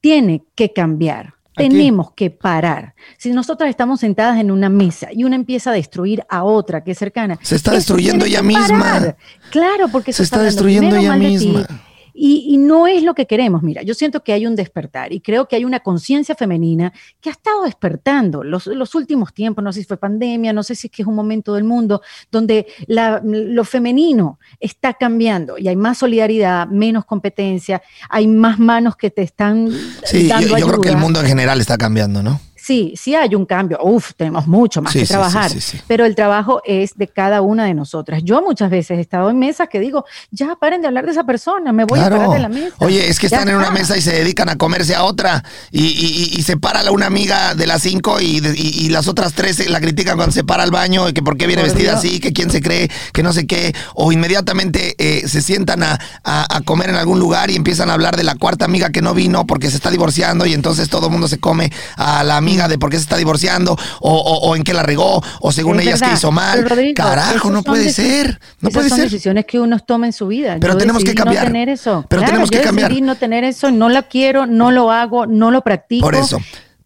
tiene 0.00 0.42
que 0.54 0.72
cambiar. 0.72 1.34
Aquí. 1.54 1.68
Tenemos 1.68 2.12
que 2.12 2.30
parar. 2.30 2.94
Si 3.18 3.30
nosotras 3.30 3.68
estamos 3.68 4.00
sentadas 4.00 4.40
en 4.40 4.50
una 4.50 4.70
mesa 4.70 5.08
y 5.12 5.24
una 5.24 5.36
empieza 5.36 5.68
a 5.70 5.74
destruir 5.74 6.24
a 6.30 6.44
otra 6.44 6.82
que 6.82 6.92
es 6.92 6.98
cercana. 6.98 7.38
Se 7.42 7.56
está 7.56 7.72
destruyendo 7.72 8.24
ella 8.24 8.42
misma. 8.42 8.68
parar. 8.78 9.16
Claro, 9.50 9.88
porque 9.88 10.14
Se 10.14 10.22
está 10.22 10.36
hablando 10.36 10.50
destruyendo 10.54 10.96
ella 10.96 11.14
misma. 11.14 11.66
Y, 12.14 12.46
y 12.54 12.56
no 12.58 12.86
es 12.86 13.02
lo 13.02 13.14
que 13.14 13.26
queremos. 13.26 13.62
Mira, 13.62 13.82
yo 13.82 13.94
siento 13.94 14.22
que 14.22 14.32
hay 14.32 14.46
un 14.46 14.54
despertar 14.56 15.12
y 15.12 15.20
creo 15.20 15.48
que 15.48 15.56
hay 15.56 15.64
una 15.64 15.80
conciencia 15.80 16.34
femenina 16.34 16.92
que 17.20 17.28
ha 17.28 17.32
estado 17.32 17.64
despertando 17.64 18.42
los, 18.44 18.66
los 18.66 18.94
últimos 18.94 19.32
tiempos. 19.32 19.62
No 19.64 19.72
sé 19.72 19.80
si 19.80 19.86
fue 19.86 19.96
pandemia, 19.96 20.52
no 20.52 20.62
sé 20.62 20.74
si 20.74 20.88
es 20.88 20.90
que 20.92 21.02
es 21.02 21.08
un 21.08 21.14
momento 21.14 21.54
del 21.54 21.64
mundo 21.64 22.02
donde 22.30 22.66
la- 22.86 23.20
lo 23.24 23.64
femenino 23.64 24.38
está 24.60 24.94
cambiando 24.94 25.58
y 25.58 25.68
hay 25.68 25.76
más 25.76 25.98
solidaridad, 25.98 26.66
menos 26.68 27.04
competencia, 27.04 27.82
hay 28.08 28.26
más 28.26 28.58
manos 28.58 28.96
que 28.96 29.10
te 29.10 29.22
están 29.22 29.70
Sí, 30.04 30.28
dando 30.28 30.48
yo, 30.48 30.58
yo 30.58 30.66
creo 30.66 30.80
que 30.80 30.88
el 30.90 30.96
mundo 30.96 31.20
en 31.20 31.26
general 31.26 31.60
está 31.60 31.76
cambiando, 31.78 32.22
¿no? 32.22 32.40
Sí, 32.64 32.94
sí 32.96 33.14
hay 33.16 33.34
un 33.34 33.44
cambio. 33.44 33.78
Uf, 33.82 34.12
tenemos 34.16 34.46
mucho 34.46 34.80
más 34.82 34.92
Sí, 34.92 35.00
que 35.00 35.06
trabajar. 35.06 35.50
sí, 35.50 35.60
sí, 35.60 35.78
sí. 35.78 35.82
Pero 35.88 36.04
el 36.04 36.14
trabajo 36.14 36.62
es 36.64 36.92
de 36.96 37.08
cada 37.08 37.40
una 37.40 37.64
de 37.64 37.74
nosotras. 37.74 38.22
Yo 38.24 38.40
muchas 38.40 38.70
veces 38.70 38.98
he 38.98 39.00
estado 39.00 39.30
en 39.30 39.38
mesas 39.40 39.68
que 39.68 39.80
digo, 39.80 40.04
ya 40.30 40.54
paren 40.54 40.80
de 40.80 40.86
hablar 40.86 41.04
de 41.06 41.10
esa 41.10 41.24
persona, 41.24 41.72
me 41.72 41.84
voy 41.84 41.98
a 41.98 42.08
parar 42.08 42.30
de 42.30 42.38
la 42.38 42.48
mesa. 42.48 42.76
Oye, 42.78 43.08
es 43.08 43.18
que 43.18 43.26
Ya 43.28 43.38
están 43.38 43.48
en 43.48 43.56
una 43.56 43.72
mesa 43.72 43.96
y 43.96 44.00
se 44.00 44.12
dedican 44.12 44.48
a 44.48 44.56
comerse 44.56 44.94
a 44.94 45.02
otra. 45.02 45.42
Y, 45.72 45.82
y, 45.86 46.38
y- 46.38 46.42
se 46.42 46.56
para 46.56 46.84
la 46.84 46.92
una 46.92 47.06
amiga 47.06 47.54
de 47.56 47.66
las 47.66 47.82
cinco 47.82 48.20
y, 48.20 48.38
de- 48.40 48.54
y- 48.56 48.86
y 48.86 48.88
las 48.90 49.08
otras 49.08 49.32
tres 49.32 49.68
la 49.68 49.80
critican 49.80 50.16
cuando 50.16 50.32
se 50.32 50.44
para 50.44 50.62
al 50.62 50.70
baño 50.70 51.08
y 51.08 51.12
que 51.12 51.22
por 51.22 51.36
qué 51.36 51.48
viene 51.48 51.62
Por 51.62 51.70
vestida 51.72 51.92
Dios. 51.92 52.04
así, 52.04 52.20
que 52.20 52.32
quién 52.32 52.50
se 52.50 52.60
cree, 52.60 52.88
que 53.12 53.24
no 53.24 53.32
sé 53.32 53.46
qué. 53.48 53.74
O 53.94 54.12
inmediatamente 54.12 54.94
eh, 54.98 55.26
se 55.28 55.42
sientan 55.42 55.82
a, 55.82 55.98
a- 56.22 56.56
a 56.56 56.60
comer 56.60 56.90
en 56.90 56.96
algún 56.96 57.18
lugar 57.18 57.50
y 57.50 57.56
empiezan 57.56 57.90
a 57.90 57.94
hablar 57.94 58.16
de 58.16 58.22
la 58.22 58.36
cuarta 58.36 58.64
amiga 58.66 58.90
que 58.90 59.02
no 59.02 59.14
vino 59.14 59.46
porque 59.48 59.68
se 59.68 59.76
está 59.76 59.90
divorciando 59.90 60.46
y 60.46 60.52
entonces 60.54 60.88
todo 60.88 61.06
el 61.06 61.12
mundo 61.12 61.26
se 61.26 61.38
come 61.40 61.72
a 61.96 62.22
la 62.22 62.36
amiga 62.36 62.51
de 62.68 62.78
por 62.78 62.90
qué 62.90 62.96
se 62.96 63.02
está 63.02 63.16
divorciando 63.16 63.72
o, 64.00 64.10
o- 64.12 64.48
o 64.48 64.56
en 64.56 64.62
qué 64.62 64.74
la 64.74 64.82
regó 64.82 65.22
o 65.40 65.52
según 65.52 65.80
Es 65.80 65.86
ellas 65.86 66.00
que 66.02 66.12
hizo 66.12 66.30
mal. 66.30 66.68
Rodrigo, 66.68 66.94
Carajo, 66.94 67.50
no 67.50 67.62
puede 67.62 67.92
ser. 67.92 68.40
No 68.60 68.68
Esas 68.68 68.74
puede 68.74 68.88
son 68.90 68.98
ser. 68.98 69.04
decisiones 69.10 69.44
que 69.46 69.58
uno 69.60 69.78
toma 69.80 70.06
en 70.06 70.12
su 70.12 70.26
vida. 70.28 70.56
Pero 70.60 70.74
Yo 70.74 70.78
tenemos 70.78 71.04
que 71.04 71.14
cambiar. 71.14 71.44
No 71.44 71.48
tener 71.52 71.68
eso. 71.68 72.04
Pero 72.08 72.20
Claro, 72.20 72.30
tenemos 72.32 72.50
que 72.50 72.60
cambiar. 72.60 72.88
decidí 72.90 73.02
no 73.06 73.16
tener 73.16 73.44
eso, 73.44 73.70
no 73.70 73.88
la 73.88 74.02
quiero, 74.02 74.46
no 74.46 74.70
lo 74.70 74.90
hago, 74.92 75.26
no 75.26 75.50
lo 75.50 75.62
practico. 75.62 76.04
Por 76.06 76.14
eso. 76.14 76.38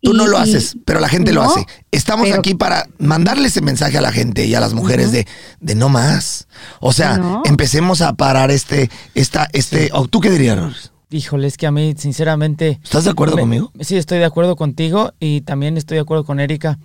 Tú 0.02 0.12
no 0.12 0.28
lo 0.28 0.38
haces, 0.38 0.76
pero 0.84 1.00
la 1.00 1.08
gente 1.08 1.32
lo 1.32 1.42
hace. 1.42 1.66
Estamos 1.90 2.28
pero- 2.28 2.38
aquí 2.38 2.54
para 2.54 2.86
mandarle 2.98 3.48
ese 3.48 3.60
mensaje 3.60 3.98
a 3.98 4.00
la 4.00 4.12
gente 4.12 4.44
y 4.44 4.54
a 4.54 4.60
las 4.60 4.72
mujeres 4.72 5.10
de, 5.10 5.26
de 5.58 5.74
no 5.74 5.88
más. 5.88 6.46
O 6.80 6.92
sea, 6.92 7.16
No. 7.16 7.42
empecemos 7.44 8.02
a 8.02 8.12
parar 8.12 8.52
este, 8.52 8.88
esta, 9.14 9.48
este. 9.52 9.90
o 9.92 10.06
¿Tú 10.06 10.20
qué 10.20 10.30
dirías? 10.30 10.92
Híjole, 11.10 11.46
es 11.46 11.56
que 11.56 11.66
a 11.66 11.70
mí, 11.70 11.94
sinceramente. 11.96 12.80
¿Estás 12.82 13.04
de 13.04 13.10
acuerdo 13.10 13.36
me- 13.36 13.42
conmigo? 13.42 13.72
Sí, 13.80 13.96
estoy 13.96 14.18
de 14.18 14.24
acuerdo 14.24 14.56
contigo 14.56 15.12
y 15.20 15.42
también 15.42 15.76
estoy 15.76 15.96
de 15.96 16.00
acuerdo 16.02 16.24
con 16.24 16.40
Erika. 16.40 16.78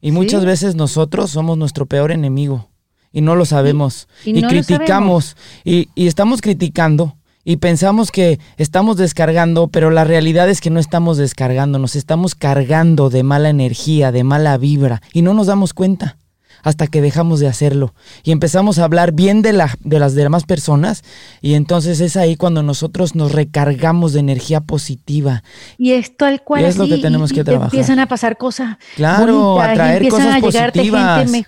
Y 0.00 0.12
muchas 0.12 0.44
veces 0.46 0.76
nosotros 0.76 1.30
somos 1.30 1.58
nuestro 1.58 1.84
peor 1.86 2.10
enemigo 2.10 2.70
y 3.12 3.20
no 3.20 3.34
lo 3.36 3.44
sabemos. 3.44 4.08
y 4.24 4.30
Y, 4.30 4.32
no 4.40 4.48
lo 4.48 4.48
criticamos 4.48 5.36
y, 5.62 5.88
y 5.94 6.06
estamos 6.06 6.40
criticando 6.40 7.16
y 7.44 7.56
pensamos 7.56 8.10
que 8.10 8.38
estamos 8.56 8.96
descargando, 8.96 9.68
pero 9.68 9.90
la 9.90 10.04
realidad 10.04 10.48
es 10.48 10.60
que 10.62 10.70
no 10.70 10.80
estamos 10.80 11.18
descargando, 11.18 11.78
nos 11.78 11.96
estamos 11.96 12.34
cargando 12.34 13.10
de 13.10 13.22
mala 13.22 13.50
energía, 13.50 14.10
de 14.10 14.24
mala 14.24 14.56
vibra 14.56 15.02
y 15.12 15.20
no 15.20 15.34
nos 15.34 15.48
damos 15.48 15.74
cuenta 15.74 16.16
hasta 16.62 16.86
que 16.86 17.00
dejamos 17.00 17.40
de 17.40 17.48
hacerlo 17.48 17.94
y 18.22 18.32
empezamos 18.32 18.78
a 18.78 18.84
hablar 18.84 19.12
bien 19.12 19.42
de, 19.42 19.52
la, 19.52 19.76
de 19.84 19.98
las 19.98 20.14
demás 20.14 20.44
personas 20.44 21.02
y 21.40 21.54
entonces 21.54 22.00
es 22.00 22.16
ahí 22.16 22.36
cuando 22.36 22.62
nosotros 22.62 23.14
nos 23.14 23.32
recargamos 23.32 24.12
de 24.12 24.20
energía 24.20 24.60
positiva. 24.60 25.42
Y 25.78 25.92
es 25.92 26.16
tal 26.16 26.42
cual 26.42 26.62
Y 26.62 26.64
es 26.66 26.76
lo 26.76 26.86
que 26.86 26.98
tenemos 26.98 27.32
y- 27.32 27.34
que 27.34 27.40
y 27.40 27.44
trabajar. 27.44 27.72
empiezan 27.74 27.98
a 27.98 28.06
pasar 28.06 28.36
cosas 28.36 28.76
Claro, 28.96 29.54
bonitas, 29.54 29.90
empiezan 29.96 30.18
cosas 30.20 30.36
a 30.36 30.40
positivas. 30.72 31.30
gente, 31.30 31.46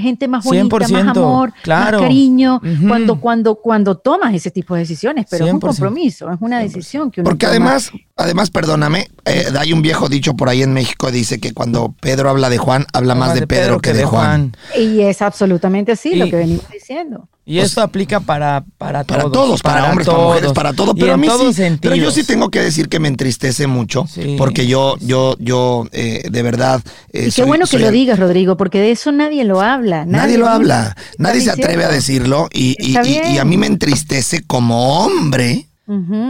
gente 0.00 0.28
más 0.28 0.44
bonita, 0.44 0.76
100%, 0.76 0.90
más 1.04 1.16
amor, 1.16 1.52
claro. 1.62 1.98
más 1.98 2.02
cariño, 2.08 2.60
Ujú. 2.62 2.88
cuando, 2.88 3.20
cuando, 3.20 3.54
cuando 3.56 3.96
tomas 3.96 4.32
ese 4.32 4.50
tipo 4.52 4.74
de 4.74 4.80
decisiones, 4.80 5.26
pero 5.28 5.46
es 5.46 5.52
un 5.52 5.58
100%. 5.60 5.66
compromiso, 5.66 6.30
es 6.30 6.38
una 6.40 6.60
decisión 6.60 7.10
que 7.10 7.20
uno 7.22 7.30
Porque 7.30 7.46
toma. 7.46 7.50
además, 7.56 7.90
además, 8.16 8.50
perdóname, 8.50 9.08
eh, 9.24 9.46
hay 9.58 9.72
un 9.72 9.82
viejo 9.82 10.08
dicho 10.08 10.34
por 10.34 10.48
ahí 10.48 10.62
en 10.62 10.72
México, 10.72 11.10
dice 11.10 11.40
que 11.40 11.52
cuando 11.52 11.94
Pedro 12.00 12.30
habla 12.30 12.48
de 12.50 12.58
Juan, 12.58 12.86
habla 12.92 13.14
más 13.14 13.34
de 13.34 13.46
Pedro 13.46 13.80
que 13.80 13.92
de 13.92 14.04
Juan. 14.04 14.56
Y 14.78 15.00
es 15.00 15.20
absolutamente 15.22 15.92
así 15.92 16.14
lo 16.14 16.26
que 16.26 16.36
venimos 16.36 16.68
diciendo. 16.70 17.28
Y 17.46 17.58
esto 17.58 17.82
aplica 17.82 18.20
para, 18.20 18.64
para, 18.78 19.04
Para 19.04 19.24
todos. 19.24 19.32
todos, 19.32 19.62
para, 19.62 19.90
hombres, 19.90 20.06
para 20.06 20.18
mujeres, 20.18 20.52
para 20.52 20.72
todo, 20.72 20.94
Y 20.96 21.00
pero 21.00 21.12
a 21.12 21.16
mí 21.18 21.26
todos 21.26 21.54
sí. 21.54 21.62
Pero 21.78 21.94
yo 21.94 22.10
sí 22.10 22.24
tengo 22.24 22.50
que 22.50 22.60
decir 22.60 22.88
que 22.88 22.98
me 23.00 23.08
entristece 23.08 23.66
mucho, 23.66 24.06
Sí. 24.08 24.36
porque 24.38 24.66
yo, 24.66 24.96
yo, 25.00 25.36
yo, 25.38 25.86
eh, 25.92 26.22
de 26.30 26.42
verdad. 26.42 26.80
eh, 27.12 27.20
Y 27.20 27.24
qué 27.26 27.30
soy- 27.32 27.46
bueno 27.46 27.64
que 27.66 27.72
soy 27.72 27.82
lo 27.82 27.90
digas, 27.90 28.18
Rodrigo, 28.18 28.56
porque 28.56 28.80
de 28.80 28.92
eso 28.92 29.12
nadie 29.12 29.44
lo 29.44 29.60
habla. 29.60 30.06
Nadie, 30.06 30.38
lo 30.38 30.48
habla, 30.48 30.94
"Está 30.96 31.22
nadie 31.22 31.42
se 31.42 31.50
atreve 31.50 31.84
a 31.84 31.90
diciendo". 31.90 31.94
decirlo 31.94 32.48
y, 32.50 32.76
y- 32.78 32.96
y- 32.98 33.34
y 33.34 33.38
a 33.38 33.44
mí 33.44 33.58
me 33.58 33.66
entristece 33.66 34.42
como 34.46 35.00
hombre 35.04 35.66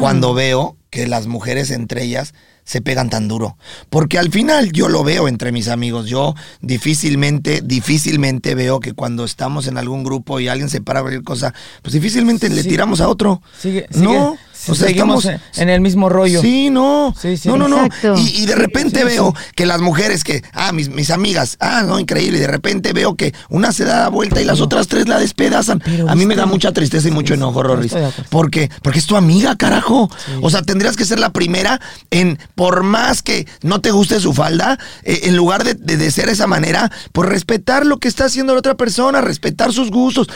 cuando 0.00 0.34
veo 0.34 0.76
que 0.94 1.08
las 1.08 1.26
mujeres 1.26 1.72
entre 1.72 2.04
ellas 2.04 2.34
se 2.64 2.80
pegan 2.80 3.10
tan 3.10 3.28
duro. 3.28 3.56
Porque 3.90 4.18
al 4.18 4.30
final 4.30 4.72
yo 4.72 4.88
lo 4.88 5.04
veo 5.04 5.28
entre 5.28 5.52
mis 5.52 5.68
amigos. 5.68 6.06
Yo 6.06 6.34
difícilmente, 6.60 7.60
difícilmente 7.62 8.54
veo 8.54 8.80
que 8.80 8.92
cuando 8.92 9.24
estamos 9.24 9.66
en 9.66 9.78
algún 9.78 10.04
grupo 10.04 10.40
y 10.40 10.48
alguien 10.48 10.68
se 10.68 10.80
para 10.80 11.00
a 11.00 11.02
cualquier 11.02 11.22
cosa, 11.24 11.54
pues 11.82 11.92
difícilmente 11.92 12.48
le 12.48 12.64
tiramos 12.64 13.00
a 13.00 13.08
otro. 13.08 13.42
Sigue, 13.60 13.86
sigue- 13.90 14.04
no, 14.04 14.36
o 14.66 14.74
sea, 14.74 14.88
seguimos 14.88 15.24
estamos... 15.24 15.58
en, 15.58 15.68
el 15.68 15.80
mismo 15.80 16.08
rollo. 16.08 16.40
Sí, 16.40 16.70
no. 16.70 17.14
Sí, 17.20 17.36
sí. 17.36 17.48
No, 17.48 17.56
no, 17.56 17.68
no. 17.68 17.88
Y, 18.16 18.42
y 18.42 18.46
de 18.46 18.54
repente 18.54 19.00
sí, 19.00 19.04
veo 19.04 19.34
sí. 19.36 19.52
que 19.54 19.66
las 19.66 19.80
mujeres 19.80 20.24
que, 20.24 20.42
ah, 20.52 20.72
mis, 20.72 20.88
mis 20.88 21.10
amigas, 21.10 21.56
ah, 21.60 21.82
no, 21.86 21.98
increíble. 21.98 22.38
Y 22.38 22.40
de 22.40 22.46
repente 22.46 22.92
veo 22.92 23.14
que 23.14 23.34
una 23.50 23.72
se 23.72 23.84
da 23.84 24.08
vuelta 24.08 24.40
y 24.40 24.44
las 24.44 24.60
otras 24.60 24.88
tres 24.88 25.08
la 25.08 25.18
despedazan. 25.18 25.80
Pero 25.84 26.08
A 26.08 26.14
mí 26.14 26.24
me 26.26 26.36
da 26.36 26.46
mucha 26.46 26.72
tristeza 26.72 27.08
y 27.08 27.10
mucho 27.10 27.34
sí, 27.34 27.38
enojo, 27.38 27.62
Rorris. 27.62 27.94
Porque, 28.30 28.70
porque 28.82 28.98
es 28.98 29.06
tu 29.06 29.16
amiga, 29.16 29.56
carajo. 29.56 30.10
Sí. 30.24 30.32
O 30.42 30.48
sea, 30.50 30.62
tendrías 30.62 30.96
que 30.96 31.04
ser 31.04 31.18
la 31.18 31.32
primera 31.32 31.80
en, 32.10 32.38
por 32.54 32.82
más 32.82 33.22
que 33.22 33.46
no 33.62 33.80
te 33.80 33.90
guste 33.90 34.20
su 34.20 34.32
falda, 34.32 34.78
eh, 35.02 35.20
en 35.24 35.36
lugar 35.36 35.64
de, 35.64 35.74
de- 35.74 35.96
de 35.96 36.10
ser 36.10 36.28
esa 36.28 36.46
manera, 36.46 36.90
por 37.12 37.28
respetar 37.28 37.84
lo 37.86 37.98
que 37.98 38.08
está 38.08 38.26
haciendo 38.26 38.52
la 38.52 38.58
otra 38.60 38.74
persona, 38.76 39.20
respetar 39.20 39.72
sus 39.72 39.90
gustos. 39.90 40.28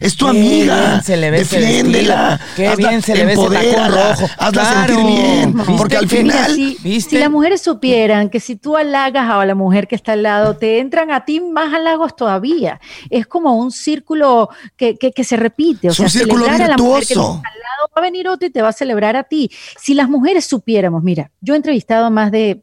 Es 0.00 0.16
tu 0.16 0.24
Qué 0.26 0.30
amiga. 0.30 0.80
bien 0.90 1.02
se 1.02 1.16
le 1.16 1.30
ve 1.30 1.38
Defiéndela. 1.38 2.40
Qué 2.56 2.68
Hazla- 2.68 2.88
bien 2.88 3.02
se 3.02 3.14
le 3.14 3.24
ve 3.26 3.32
ese 3.34 3.88
rojo. 3.88 4.28
Hazla 4.38 4.62
Claro. 4.62 4.94
sentir 4.94 5.06
bien. 5.06 5.54
Porque 5.76 5.96
al 5.96 6.08
final. 6.08 6.54
si, 6.54 6.76
¿viste? 6.82 7.10
si 7.10 7.18
las 7.18 7.30
mujeres 7.30 7.60
supieran 7.62 8.30
que 8.30 8.40
si 8.40 8.56
tú 8.56 8.76
halagas 8.76 9.28
a 9.30 9.44
la 9.44 9.54
mujer 9.54 9.86
que 9.88 9.94
está 9.94 10.12
al 10.12 10.22
lado, 10.22 10.56
te 10.56 10.78
entran 10.78 11.10
a 11.10 11.24
ti 11.24 11.40
más 11.40 11.72
halagos 11.74 12.16
todavía. 12.16 12.80
Es 13.10 13.26
como 13.26 13.54
un 13.56 13.70
círculo 13.72 14.48
que, 14.76 14.96
que- 14.96 15.12
que 15.12 15.24
se 15.24 15.36
repite. 15.36 15.88
O 15.88 15.92
Es 15.92 15.98
un 16.00 16.08
círculo 16.10 16.44
celebrar 16.44 16.62
a 16.62 16.68
la 16.70 16.76
mujer 16.76 17.02
que 17.06 17.14
virtuoso. 17.14 17.36
está 17.36 17.48
al 17.48 17.58
lado 17.58 17.75
va 17.96 18.02
a 18.02 18.10
venir 18.10 18.28
otro 18.28 18.46
y 18.46 18.50
te 18.50 18.62
va 18.62 18.68
a 18.68 18.72
celebrar 18.72 19.16
a 19.16 19.24
ti. 19.24 19.50
Si 19.80 19.94
las 19.94 20.08
mujeres 20.08 20.44
supiéramos, 20.44 21.02
mira, 21.02 21.30
yo 21.40 21.54
he 21.54 21.56
entrevistado 21.56 22.06
a 22.06 22.10
más 22.10 22.30
de, 22.30 22.62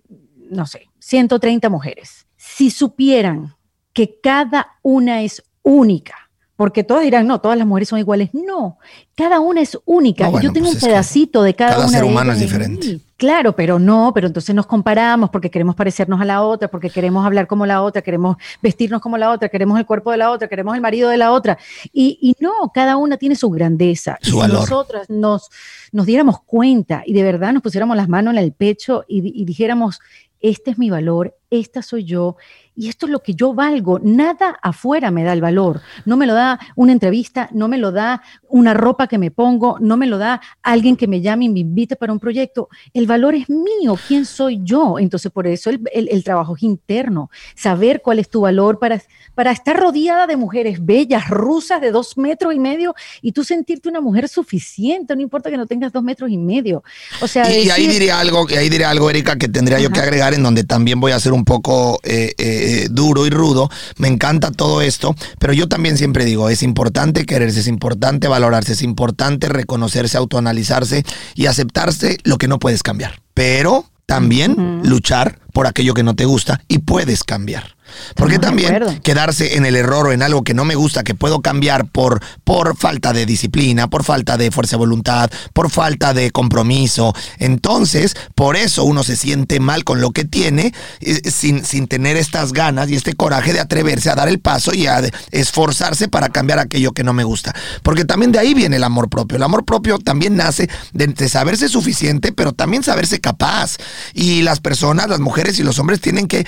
no 0.50 0.68
sé, 0.68 0.88
130 1.00 1.70
mujeres. 1.70 2.28
Si 2.38 2.70
supieran 2.70 3.56
que 3.94 4.20
cada 4.22 4.78
una 4.82 5.22
es 5.22 5.44
única, 5.64 6.30
porque 6.56 6.84
todas 6.84 7.04
dirán, 7.04 7.26
no, 7.26 7.42
todas 7.42 7.58
las 7.58 7.66
mujeres 7.66 7.90
son 7.90 8.00
iguales. 8.00 8.30
No, 8.34 8.78
cada 9.16 9.40
una 9.40 9.62
es 9.62 9.78
única. 9.86 10.26
No, 10.26 10.30
y 10.30 10.32
bueno, 10.34 10.48
yo 10.48 10.54
tengo 10.54 10.68
pues 10.68 10.84
un 10.84 10.88
pedacito 10.88 11.42
de 11.42 11.56
cada, 11.56 11.72
cada 11.72 11.86
una 11.86 11.92
ser 11.92 12.02
de 12.04 12.08
humano 12.08 12.32
ellas 12.32 12.38
es 12.38 12.42
en 12.42 12.48
diferente. 12.48 13.06
Claro, 13.24 13.56
pero 13.56 13.80
no, 13.80 14.12
pero 14.14 14.28
entonces 14.28 14.54
nos 14.54 14.66
comparamos 14.66 15.30
porque 15.30 15.50
queremos 15.50 15.76
parecernos 15.76 16.20
a 16.20 16.26
la 16.26 16.44
otra, 16.44 16.68
porque 16.68 16.90
queremos 16.90 17.26
hablar 17.26 17.48
como 17.48 17.66
la 17.66 17.82
otra, 17.82 18.02
queremos 18.02 18.36
vestirnos 18.62 19.00
como 19.00 19.18
la 19.18 19.32
otra, 19.32 19.48
queremos 19.48 19.80
el 19.80 19.86
cuerpo 19.86 20.12
de 20.12 20.18
la 20.18 20.30
otra, 20.30 20.50
queremos 20.50 20.76
el 20.76 20.82
marido 20.82 21.10
de 21.10 21.16
la 21.16 21.32
otra. 21.32 21.58
Y, 21.94 22.18
y 22.22 22.36
no, 22.44 22.52
cada 22.74 22.98
una 22.98 23.16
tiene 23.16 23.38
su 23.38 23.50
grandeza. 23.50 24.18
Su 24.22 24.28
y 24.28 24.32
si 24.34 24.38
valor. 24.40 24.60
nosotras 24.60 25.10
nos, 25.10 25.50
nos 25.94 26.06
diéramos 26.06 26.42
cuenta 26.42 27.04
y 27.06 27.14
de 27.14 27.24
verdad 27.24 27.54
nos 27.54 27.64
pusiéramos 27.64 27.96
las 27.96 28.10
manos 28.10 28.34
en 28.34 28.40
el 28.40 28.52
pecho 28.52 29.06
y, 29.08 29.42
y 29.42 29.46
dijéramos, 29.46 30.02
este 30.42 30.72
es 30.72 30.78
mi 30.78 30.90
valor, 30.90 31.38
esta 31.60 31.82
soy 31.82 32.04
yo, 32.04 32.36
y 32.76 32.90
esto 32.90 33.06
es 33.06 33.12
lo 33.12 33.22
que 33.22 33.36
yo 33.36 33.54
valgo. 33.54 34.00
Nada 34.02 34.58
afuera 34.64 35.12
me 35.12 35.24
da 35.24 35.34
el 35.34 35.42
valor. 35.42 35.82
No 36.06 36.18
me 36.18 36.26
lo 36.26 36.34
da 36.34 36.60
una 36.76 36.92
entrevista, 36.92 37.48
no 37.52 37.68
me 37.68 37.78
lo 37.78 37.92
da 37.92 38.24
una 38.50 38.74
ropa 38.74 39.06
que 39.08 39.20
me 39.20 39.30
pongo, 39.30 39.78
no 39.80 39.96
me 39.96 40.08
lo 40.08 40.18
da 40.18 40.42
alguien 40.64 40.96
que 40.98 41.08
me 41.08 41.22
llame 41.22 41.46
y 41.46 41.50
me 41.50 41.60
invite 41.60 41.96
para 41.96 42.12
un 42.12 42.20
proyecto. 42.20 42.70
El 42.94 43.06
valor 43.06 43.36
es 43.36 43.48
mío, 43.48 43.96
quién 44.08 44.26
soy 44.26 44.60
yo. 44.64 44.98
Entonces, 44.98 45.32
por 45.32 45.46
eso 45.46 45.70
el, 45.70 45.82
el- 45.94 46.10
el 46.10 46.24
trabajo 46.24 46.56
es 46.56 46.64
interno. 46.64 47.30
Saber 47.56 48.02
cuál 48.02 48.18
es 48.18 48.28
tu 48.30 48.42
valor 48.42 48.80
para, 48.80 49.00
para 49.36 49.52
estar 49.52 49.80
rodeada 49.80 50.26
de 50.26 50.36
mujeres 50.36 50.84
bellas, 50.84 51.30
rusas 51.30 51.80
de 51.80 51.92
dos 51.92 52.18
metros 52.18 52.56
y 52.56 52.60
medio 52.60 52.96
y 53.22 53.34
tú 53.34 53.44
sentirte 53.44 53.88
una 53.88 54.02
mujer 54.02 54.28
suficiente, 54.28 55.16
no 55.16 55.22
importa 55.22 55.52
que 55.52 55.58
no 55.58 55.68
tengas 55.68 55.92
dos 55.94 56.02
metros 56.04 56.32
y 56.32 56.38
medio. 56.38 56.84
O 57.22 57.28
sea, 57.28 57.52
Y, 57.52 57.68
y 57.68 57.70
ahí 57.70 57.86
diré 57.88 58.12
algo, 58.12 58.48
y 58.50 58.56
ahí 58.56 58.70
diré 58.70 58.86
algo, 58.86 59.12
Erika, 59.12 59.36
que 59.38 59.48
tendría 59.48 59.80
yo 59.80 59.92
que 59.92 60.00
agregar, 60.00 60.34
en 60.34 60.42
donde 60.42 60.64
también 60.64 61.00
voy 61.00 61.12
a 61.12 61.20
ser 61.20 61.34
un 61.34 61.43
poco 61.44 62.00
eh, 62.04 62.34
eh, 62.38 62.88
duro 62.92 63.26
y 63.26 63.30
rudo. 63.30 63.70
Me 63.98 64.08
encanta 64.08 64.52
todo 64.52 64.82
esto, 64.82 65.16
pero 65.40 65.54
yo 65.54 65.68
también 65.68 65.98
siempre 65.98 66.26
digo, 66.26 66.50
es 66.50 66.64
importante 66.64 67.26
quererse, 67.26 67.62
es 67.62 67.68
importante 67.68 68.28
valorarse, 68.28 68.74
es 68.74 68.82
importante 68.82 69.50
reconocerse, 69.50 70.18
autoanalizarse 70.18 71.06
y 71.36 71.46
aceptarse 71.46 72.18
lo 72.24 72.38
que 72.38 72.48
no 72.48 72.60
puedes 72.60 72.84
cambiar. 72.84 73.22
Pero 73.34 73.86
también 74.06 74.82
luchar 74.84 75.40
por 75.54 75.68
aquello 75.68 75.94
que 75.94 76.04
no 76.04 76.16
te 76.16 76.26
gusta 76.26 76.62
y 76.68 76.80
puedes 76.80 77.24
cambiar. 77.24 77.76
Porque 78.16 78.40
también 78.40 79.02
quedarse 79.02 79.58
en 79.58 79.66
el 79.66 79.76
error 79.76 80.08
o 80.08 80.12
en 80.12 80.22
algo 80.22 80.44
que 80.44 80.54
no 80.54 80.66
me 80.66 80.76
gusta, 80.76 81.04
que 81.04 81.16
puedo 81.16 81.42
cambiar 81.42 81.86
por, 81.88 82.22
por 82.44 82.78
falta 82.78 83.14
de 83.14 83.26
disciplina, 83.26 83.90
por 83.90 84.04
falta 84.04 84.38
de 84.38 84.52
fuerza 84.52 84.72
de 84.72 84.80
voluntad, 84.80 85.30
por 85.54 85.70
falta 85.70 86.14
de 86.14 86.32
compromiso. 86.32 87.14
Entonces, 87.40 88.16
por 88.36 88.56
eso 88.56 88.84
uno 88.84 89.04
se 89.04 89.16
siente 89.16 89.60
mal 89.60 89.84
con 89.84 90.02
lo 90.02 90.12
que 90.12 90.26
tiene, 90.26 90.74
eh, 91.02 91.30
sin, 91.30 91.66
sin 91.66 91.88
tener 91.88 92.18
estas 92.18 92.54
ganas 92.54 92.90
y 92.90 92.96
este 92.96 93.14
coraje 93.14 93.54
de 93.54 93.60
atreverse 93.60 94.10
a 94.10 94.16
dar 94.16 94.28
el 94.28 94.40
paso 94.40 94.74
y 94.74 94.88
a 94.88 95.02
esforzarse 95.32 96.08
para 96.08 96.30
cambiar 96.30 96.60
aquello 96.60 96.92
que 96.92 97.04
no 97.04 97.14
me 97.14 97.24
gusta. 97.24 97.54
Porque 97.82 98.06
también 98.06 98.32
de 98.32 98.40
ahí 98.40 98.54
viene 98.54 98.78
el 98.78 98.84
amor 98.84 99.10
propio. 99.10 99.38
El 99.38 99.44
amor 99.44 99.66
propio 99.66 100.00
también 100.00 100.36
nace 100.36 100.70
de, 100.94 101.08
de 101.08 101.30
saberse 101.30 101.70
suficiente, 101.70 102.32
pero 102.32 102.54
también 102.54 102.84
saberse 102.84 103.20
capaz. 103.20 103.78
Y 104.14 104.42
las 104.42 104.60
personas, 104.60 105.08
las 105.10 105.20
mujeres 105.20 105.60
y 105.60 105.64
los 105.64 105.80
hombres 105.80 106.00
tienen 106.00 106.28
que 106.28 106.46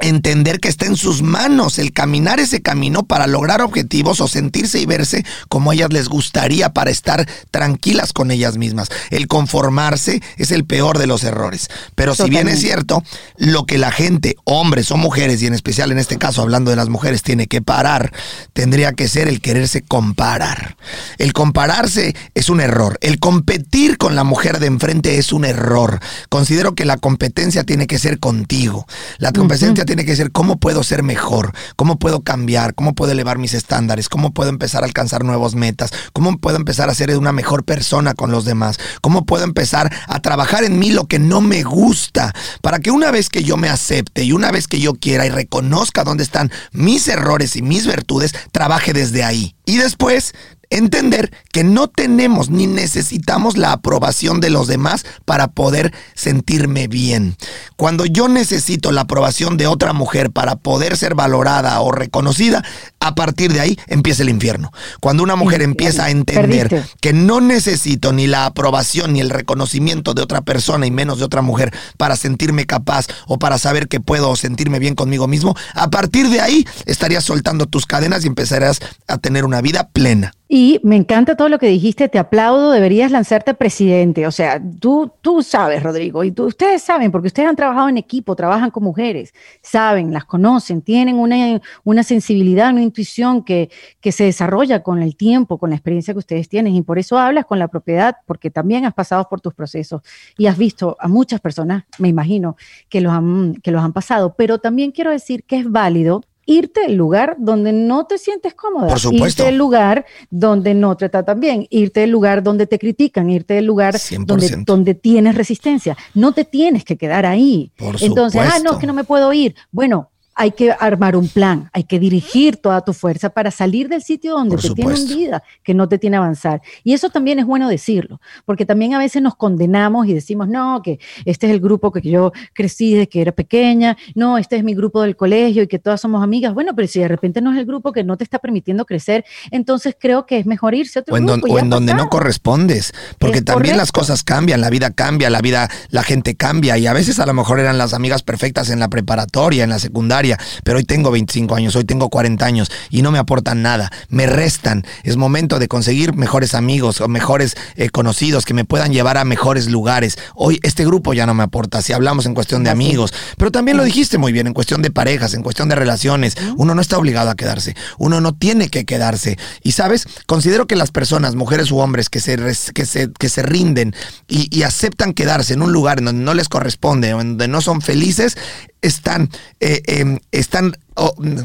entender 0.00 0.60
que 0.60 0.68
está 0.68 0.86
en 0.86 0.96
sus 0.96 1.22
manos 1.22 1.78
el 1.78 1.92
caminar 1.92 2.40
ese 2.40 2.62
camino 2.62 3.04
para 3.04 3.26
lograr 3.26 3.62
objetivos 3.62 4.20
o 4.20 4.28
sentirse 4.28 4.78
y 4.80 4.86
verse 4.86 5.24
como 5.48 5.70
a 5.70 5.74
ellas 5.74 5.92
les 5.92 6.08
gustaría 6.08 6.72
para 6.72 6.90
estar 6.90 7.28
tranquilas 7.50 8.12
con 8.12 8.30
ellas 8.30 8.56
mismas. 8.56 8.88
El 9.10 9.26
conformarse 9.26 10.22
es 10.36 10.50
el 10.50 10.64
peor 10.64 10.98
de 10.98 11.06
los 11.06 11.24
errores. 11.24 11.68
Pero 11.94 12.14
si 12.14 12.28
bien 12.30 12.48
es 12.48 12.60
cierto, 12.60 13.02
lo 13.36 13.66
que 13.66 13.78
la 13.78 13.90
gente, 13.90 14.36
hombres 14.44 14.90
o 14.90 14.96
mujeres, 14.96 15.42
y 15.42 15.46
en 15.46 15.54
especial 15.54 15.92
en 15.92 15.98
este 15.98 16.18
caso 16.18 16.42
hablando 16.42 16.70
de 16.70 16.76
las 16.76 16.88
mujeres, 16.88 17.22
tiene 17.22 17.46
que 17.46 17.62
parar, 17.62 18.12
tendría 18.52 18.92
que 18.92 19.08
ser 19.08 19.28
el 19.28 19.40
quererse 19.40 19.82
comparar. 19.82 20.76
El 21.18 21.32
compararse 21.32 22.14
es 22.34 22.48
un 22.48 22.60
error. 22.60 22.98
El 23.00 23.18
competir 23.18 23.98
con 23.98 24.14
la 24.14 24.24
mujer 24.24 24.58
de 24.58 24.66
enfrente 24.66 25.18
es 25.18 25.32
un 25.32 25.44
error. 25.44 26.00
Considero 26.28 26.74
que 26.74 26.84
la 26.84 26.96
competencia 26.96 27.64
tiene 27.64 27.86
que 27.86 27.98
ser 27.98 28.18
contigo. 28.18 28.86
La 29.18 29.32
competencia 29.32 29.84
tiene 29.88 30.04
que 30.04 30.14
ser 30.14 30.32
cómo 30.32 30.60
puedo 30.60 30.82
ser 30.82 31.02
mejor, 31.02 31.54
cómo 31.74 31.98
puedo 31.98 32.20
cambiar, 32.20 32.74
cómo 32.74 32.94
puedo 32.94 33.12
elevar 33.12 33.38
mis 33.38 33.54
estándares, 33.54 34.10
cómo 34.10 34.34
puedo 34.34 34.50
empezar 34.50 34.82
a 34.82 34.86
alcanzar 34.86 35.24
nuevos 35.24 35.54
metas, 35.54 35.92
cómo 36.12 36.36
puedo 36.36 36.58
empezar 36.58 36.90
a 36.90 36.94
ser 36.94 37.16
una 37.16 37.32
mejor 37.32 37.64
persona 37.64 38.12
con 38.12 38.30
los 38.30 38.44
demás, 38.44 38.78
cómo 39.00 39.24
puedo 39.24 39.44
empezar 39.44 39.90
a 40.06 40.20
trabajar 40.20 40.64
en 40.64 40.78
mí 40.78 40.90
lo 40.90 41.06
que 41.06 41.18
no 41.18 41.40
me 41.40 41.62
gusta, 41.62 42.34
para 42.60 42.80
que 42.80 42.90
una 42.90 43.10
vez 43.10 43.30
que 43.30 43.44
yo 43.44 43.56
me 43.56 43.70
acepte 43.70 44.24
y 44.24 44.32
una 44.32 44.50
vez 44.50 44.68
que 44.68 44.78
yo 44.78 44.92
quiera 44.92 45.24
y 45.24 45.30
reconozca 45.30 46.04
dónde 46.04 46.22
están 46.22 46.52
mis 46.72 47.08
errores 47.08 47.56
y 47.56 47.62
mis 47.62 47.86
virtudes, 47.86 48.34
trabaje 48.52 48.92
desde 48.92 49.24
ahí. 49.24 49.56
Y 49.64 49.78
después 49.78 50.34
entender 50.70 51.32
que 51.52 51.64
no 51.64 51.88
tenemos 51.88 52.50
ni 52.50 52.66
necesitamos 52.66 53.56
la 53.56 53.72
aprobación 53.72 54.40
de 54.40 54.50
los 54.50 54.66
demás 54.66 55.04
para 55.24 55.48
poder 55.48 55.92
sentirme 56.14 56.88
bien. 56.88 57.36
Cuando 57.76 58.04
yo 58.04 58.28
necesito 58.28 58.92
la 58.92 59.02
aprobación 59.02 59.56
de 59.56 59.66
otra 59.66 59.92
mujer 59.92 60.30
para 60.30 60.56
poder 60.56 60.96
ser 60.96 61.14
valorada 61.14 61.80
o 61.80 61.92
reconocida, 61.92 62.64
a 63.00 63.14
partir 63.14 63.52
de 63.52 63.60
ahí 63.60 63.78
empieza 63.86 64.22
el 64.22 64.28
infierno. 64.28 64.72
Cuando 65.00 65.22
una 65.22 65.36
mujer 65.36 65.62
empieza 65.62 66.04
a 66.04 66.10
entender 66.10 66.84
que 67.00 67.12
no 67.12 67.40
necesito 67.40 68.12
ni 68.12 68.26
la 68.26 68.46
aprobación 68.46 69.12
ni 69.12 69.20
el 69.20 69.30
reconocimiento 69.30 70.14
de 70.14 70.22
otra 70.22 70.42
persona 70.42 70.86
y 70.86 70.90
menos 70.90 71.18
de 71.18 71.24
otra 71.24 71.42
mujer 71.42 71.72
para 71.96 72.16
sentirme 72.16 72.66
capaz 72.66 73.06
o 73.26 73.38
para 73.38 73.58
saber 73.58 73.88
que 73.88 74.00
puedo 74.00 74.34
sentirme 74.36 74.78
bien 74.78 74.94
conmigo 74.94 75.26
mismo, 75.26 75.56
a 75.74 75.90
partir 75.90 76.28
de 76.28 76.40
ahí 76.40 76.66
estarías 76.86 77.24
soltando 77.24 77.66
tus 77.66 77.86
cadenas 77.86 78.24
y 78.24 78.28
empezarás 78.28 78.80
a 79.06 79.18
tener 79.18 79.44
una 79.44 79.60
vida 79.60 79.88
plena. 79.88 80.32
Y 80.50 80.80
me 80.82 80.96
encanta 80.96 81.36
todo 81.36 81.50
lo 81.50 81.58
que 81.58 81.68
dijiste, 81.68 82.08
te 82.08 82.18
aplaudo, 82.18 82.70
deberías 82.70 83.10
lanzarte 83.10 83.52
presidente. 83.52 84.26
O 84.26 84.32
sea, 84.32 84.58
tú, 84.80 85.12
tú 85.20 85.42
sabes, 85.42 85.82
Rodrigo, 85.82 86.24
y 86.24 86.32
ustedes 86.38 86.82
saben, 86.82 87.12
porque 87.12 87.26
ustedes 87.26 87.50
han 87.50 87.56
trabajado 87.56 87.90
en 87.90 87.98
equipo, 87.98 88.34
trabajan 88.34 88.70
con 88.70 88.82
mujeres, 88.82 89.34
saben, 89.60 90.10
las 90.10 90.24
conocen, 90.24 90.80
tienen 90.80 91.16
una, 91.16 91.60
una 91.84 92.02
sensibilidad, 92.02 92.70
una 92.70 92.82
intuición 92.82 93.44
que, 93.44 93.70
que 94.00 94.10
se 94.10 94.24
desarrolla 94.24 94.82
con 94.82 95.02
el 95.02 95.16
tiempo, 95.16 95.58
con 95.58 95.68
la 95.68 95.76
experiencia 95.76 96.14
que 96.14 96.18
ustedes 96.18 96.48
tienen. 96.48 96.74
Y 96.74 96.80
por 96.80 96.98
eso 96.98 97.18
hablas 97.18 97.44
con 97.44 97.58
la 97.58 97.68
propiedad, 97.68 98.16
porque 98.24 98.50
también 98.50 98.86
has 98.86 98.94
pasado 98.94 99.28
por 99.28 99.42
tus 99.42 99.52
procesos 99.52 100.00
y 100.38 100.46
has 100.46 100.56
visto 100.56 100.96
a 100.98 101.08
muchas 101.08 101.40
personas, 101.40 101.84
me 101.98 102.08
imagino, 102.08 102.56
que 102.88 103.02
los 103.02 103.12
han, 103.12 103.56
que 103.56 103.70
los 103.70 103.82
han 103.84 103.92
pasado. 103.92 104.34
Pero 104.34 104.58
también 104.58 104.92
quiero 104.92 105.10
decir 105.10 105.44
que 105.44 105.58
es 105.58 105.70
válido 105.70 106.22
irte 106.48 106.86
al 106.86 106.94
lugar 106.94 107.36
donde 107.38 107.72
no 107.72 108.06
te 108.06 108.16
sientes 108.16 108.54
cómoda, 108.54 108.88
Por 108.88 108.98
supuesto. 108.98 109.42
irte 109.42 109.48
al 109.48 109.58
lugar 109.58 110.06
donde 110.30 110.72
no 110.74 110.96
te 110.96 111.10
tratan 111.10 111.40
bien, 111.40 111.66
irte 111.68 112.04
al 112.04 112.10
lugar 112.10 112.42
donde 112.42 112.66
te 112.66 112.78
critican, 112.78 113.28
irte 113.28 113.58
al 113.58 113.66
lugar 113.66 113.96
donde, 114.24 114.64
donde, 114.64 114.94
tienes 114.94 115.34
resistencia. 115.34 115.96
No 116.14 116.32
te 116.32 116.46
tienes 116.46 116.84
que 116.84 116.96
quedar 116.96 117.26
ahí. 117.26 117.70
Por 117.76 118.02
Entonces, 118.02 118.40
ah, 118.42 118.58
no, 118.64 118.72
es 118.72 118.78
que 118.78 118.86
no 118.86 118.94
me 118.94 119.04
puedo 119.04 119.30
ir. 119.34 119.54
Bueno, 119.70 120.10
hay 120.40 120.52
que 120.52 120.70
armar 120.70 121.16
un 121.16 121.26
plan, 121.28 121.68
hay 121.72 121.82
que 121.82 121.98
dirigir 121.98 122.58
toda 122.58 122.80
tu 122.82 122.92
fuerza 122.92 123.28
para 123.28 123.50
salir 123.50 123.88
del 123.88 124.02
sitio 124.02 124.34
donde 124.34 124.56
te 124.56 124.70
tiene 124.70 124.94
hundida, 124.94 125.42
que 125.64 125.74
no 125.74 125.88
te 125.88 125.98
tiene 125.98 126.16
avanzar. 126.16 126.62
Y 126.84 126.92
eso 126.92 127.10
también 127.10 127.40
es 127.40 127.44
bueno 127.44 127.68
decirlo, 127.68 128.20
porque 128.44 128.64
también 128.64 128.94
a 128.94 128.98
veces 128.98 129.20
nos 129.20 129.34
condenamos 129.34 130.06
y 130.06 130.14
decimos, 130.14 130.46
no, 130.48 130.80
que 130.80 131.00
este 131.24 131.46
es 131.48 131.52
el 131.52 131.58
grupo 131.58 131.90
que 131.90 132.02
yo 132.02 132.30
crecí 132.54 132.92
desde 132.92 133.08
que 133.08 133.20
era 133.20 133.32
pequeña, 133.32 133.96
no, 134.14 134.38
este 134.38 134.54
es 134.54 134.62
mi 134.62 134.76
grupo 134.76 135.02
del 135.02 135.16
colegio 135.16 135.64
y 135.64 135.66
que 135.66 135.80
todas 135.80 136.00
somos 136.00 136.22
amigas. 136.22 136.54
Bueno, 136.54 136.72
pero 136.76 136.86
si 136.86 137.00
de 137.00 137.08
repente 137.08 137.40
no 137.40 137.52
es 137.52 137.58
el 137.58 137.66
grupo 137.66 137.90
que 137.92 138.04
no 138.04 138.16
te 138.16 138.22
está 138.22 138.38
permitiendo 138.38 138.84
crecer, 138.84 139.24
entonces 139.50 139.96
creo 139.98 140.24
que 140.24 140.38
es 140.38 140.46
mejor 140.46 140.72
irse 140.72 141.00
a 141.00 141.02
otro 141.02 141.14
o 141.14 141.18
en 141.18 141.26
grupo. 141.26 141.52
o 141.52 141.58
en 141.58 141.68
donde 141.68 141.94
no 141.94 142.08
correspondes, 142.08 142.92
porque 143.18 143.42
también 143.42 143.76
las 143.76 143.90
cosas 143.90 144.22
cambian, 144.22 144.60
la 144.60 144.70
vida 144.70 144.92
cambia, 144.92 145.30
la 145.30 145.40
vida, 145.40 145.68
la 145.90 146.04
gente 146.04 146.36
cambia 146.36 146.78
y 146.78 146.86
a 146.86 146.92
veces 146.92 147.18
a 147.18 147.26
lo 147.26 147.34
mejor 147.34 147.58
eran 147.58 147.76
las 147.76 147.92
amigas 147.92 148.22
perfectas 148.22 148.70
en 148.70 148.78
la 148.78 148.86
preparatoria, 148.86 149.64
en 149.64 149.70
la 149.70 149.80
secundaria 149.80 150.27
pero 150.64 150.78
hoy 150.78 150.84
tengo 150.84 151.10
25 151.10 151.54
años, 151.54 151.76
hoy 151.76 151.84
tengo 151.84 152.08
40 152.08 152.44
años 152.44 152.70
y 152.90 153.02
no 153.02 153.10
me 153.10 153.18
aportan 153.18 153.62
nada, 153.62 153.90
me 154.08 154.26
restan. 154.26 154.84
Es 155.02 155.16
momento 155.16 155.58
de 155.58 155.68
conseguir 155.68 156.14
mejores 156.14 156.54
amigos 156.54 157.00
o 157.00 157.08
mejores 157.08 157.56
eh, 157.76 157.90
conocidos 157.90 158.44
que 158.44 158.54
me 158.54 158.64
puedan 158.64 158.92
llevar 158.92 159.16
a 159.16 159.24
mejores 159.24 159.68
lugares. 159.68 160.18
Hoy 160.34 160.60
este 160.62 160.84
grupo 160.84 161.14
ya 161.14 161.26
no 161.26 161.34
me 161.34 161.44
aporta, 161.44 161.82
si 161.82 161.92
hablamos 161.92 162.26
en 162.26 162.34
cuestión 162.34 162.64
de 162.64 162.70
amigos, 162.70 163.12
pero 163.36 163.50
también 163.50 163.76
lo 163.76 163.84
dijiste 163.84 164.18
muy 164.18 164.32
bien, 164.32 164.46
en 164.46 164.54
cuestión 164.54 164.82
de 164.82 164.90
parejas, 164.90 165.34
en 165.34 165.42
cuestión 165.42 165.68
de 165.68 165.74
relaciones, 165.74 166.36
uno 166.56 166.74
no 166.74 166.80
está 166.80 166.98
obligado 166.98 167.30
a 167.30 167.36
quedarse, 167.36 167.76
uno 167.98 168.20
no 168.20 168.34
tiene 168.34 168.68
que 168.68 168.84
quedarse. 168.84 169.38
Y 169.62 169.72
sabes, 169.72 170.06
considero 170.26 170.66
que 170.66 170.76
las 170.76 170.90
personas, 170.90 171.34
mujeres 171.34 171.70
u 171.70 171.78
hombres, 171.78 172.08
que 172.08 172.20
se, 172.20 172.36
que 172.74 172.86
se, 172.86 173.10
que 173.12 173.28
se 173.28 173.42
rinden 173.42 173.94
y, 174.26 174.54
y 174.56 174.62
aceptan 174.62 175.12
quedarse 175.12 175.54
en 175.54 175.62
un 175.62 175.72
lugar 175.72 175.98
en 175.98 176.06
donde 176.06 176.24
no 176.24 176.34
les 176.34 176.48
corresponde, 176.48 177.10
donde 177.10 177.48
no 177.48 177.60
son 177.60 177.80
felices, 177.80 178.36
están, 178.82 179.30
eh, 179.60 179.82
em, 179.86 180.18
están, 180.32 180.76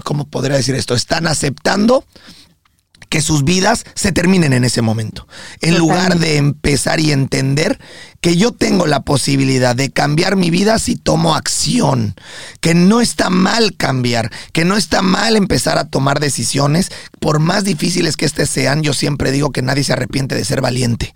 ¿cómo 0.03 0.25
podría 0.25 0.57
decir 0.57 0.75
esto? 0.75 0.95
Están 0.95 1.27
aceptando 1.27 2.05
que 3.09 3.21
sus 3.21 3.43
vidas 3.43 3.85
se 3.93 4.11
terminen 4.11 4.53
en 4.53 4.63
ese 4.63 4.81
momento. 4.81 5.27
En 5.61 5.77
lugar 5.77 6.17
de 6.17 6.37
empezar 6.37 6.99
y 6.99 7.11
entender 7.11 7.79
que 8.23 8.37
yo 8.37 8.53
tengo 8.53 8.87
la 8.87 9.01
posibilidad 9.01 9.75
de 9.75 9.91
cambiar 9.91 10.37
mi 10.37 10.49
vida 10.49 10.79
si 10.79 10.95
tomo 10.95 11.35
acción, 11.35 12.15
que 12.61 12.73
no 12.73 13.01
está 13.01 13.29
mal 13.29 13.75
cambiar, 13.75 14.31
que 14.53 14.63
no 14.63 14.77
está 14.77 15.01
mal 15.01 15.35
empezar 15.35 15.77
a 15.77 15.89
tomar 15.89 16.21
decisiones, 16.21 16.89
por 17.19 17.39
más 17.39 17.65
difíciles 17.65 18.15
que 18.15 18.23
éstas 18.23 18.49
sean, 18.49 18.81
yo 18.81 18.93
siempre 18.93 19.33
digo 19.33 19.51
que 19.51 19.61
nadie 19.61 19.83
se 19.83 19.91
arrepiente 19.91 20.35
de 20.35 20.45
ser 20.45 20.61
valiente. 20.61 21.13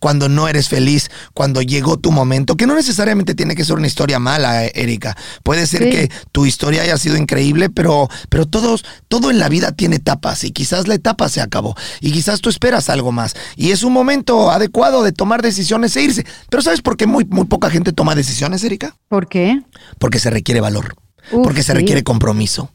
Cuando 0.00 0.28
no 0.28 0.48
eres 0.48 0.68
feliz, 0.68 1.12
cuando 1.32 1.62
llegó 1.62 1.96
tu 1.96 2.10
momento, 2.10 2.56
que 2.56 2.66
no 2.66 2.74
necesariamente 2.74 3.36
tiene 3.36 3.54
que 3.54 3.64
ser 3.64 3.76
una 3.76 3.86
historia 3.86 4.18
mala, 4.18 4.64
eh, 4.64 4.72
Erika. 4.74 5.16
Puede 5.44 5.64
ser 5.64 5.88
que 5.90 6.10
tu 6.32 6.44
historia 6.44 6.82
haya 6.82 6.98
sido 6.98 7.16
increíble, 7.16 7.70
pero, 7.70 8.08
pero 8.30 8.46
todos, 8.46 8.84
todo 9.06 9.30
en 9.30 9.38
la 9.38 9.48
vida 9.48 9.70
tiene 9.70 9.96
etapas 9.96 10.42
y 10.42 10.50
quizás 10.50 10.88
la 10.88 10.94
etapa 10.94 11.28
se 11.28 11.40
acabó 11.40 11.76
y 12.00 12.10
quizás 12.10 12.40
tú 12.40 12.50
esperas 12.50 12.88
algo 12.88 13.12
más 13.12 13.36
y 13.54 13.70
es 13.70 13.84
un 13.84 13.92
momento 13.92 14.50
adecuado 14.50 15.04
de 15.04 15.12
tomar 15.12 15.40
decisiones 15.40 15.94
e 15.96 16.02
irse. 16.02 16.26
Pero 16.50 16.62
¿sabes 16.62 16.82
por 16.82 16.96
qué 16.96 17.06
muy, 17.06 17.24
muy 17.24 17.46
poca 17.46 17.70
gente 17.70 17.92
toma 17.92 18.14
decisiones, 18.14 18.64
Erika? 18.64 18.96
¿Por 19.08 19.28
qué? 19.28 19.62
Porque 19.98 20.18
se 20.18 20.30
requiere 20.30 20.60
valor, 20.60 20.96
porque 21.30 21.62
se 21.62 21.74
requiere 21.74 22.02
compromiso. 22.02 22.70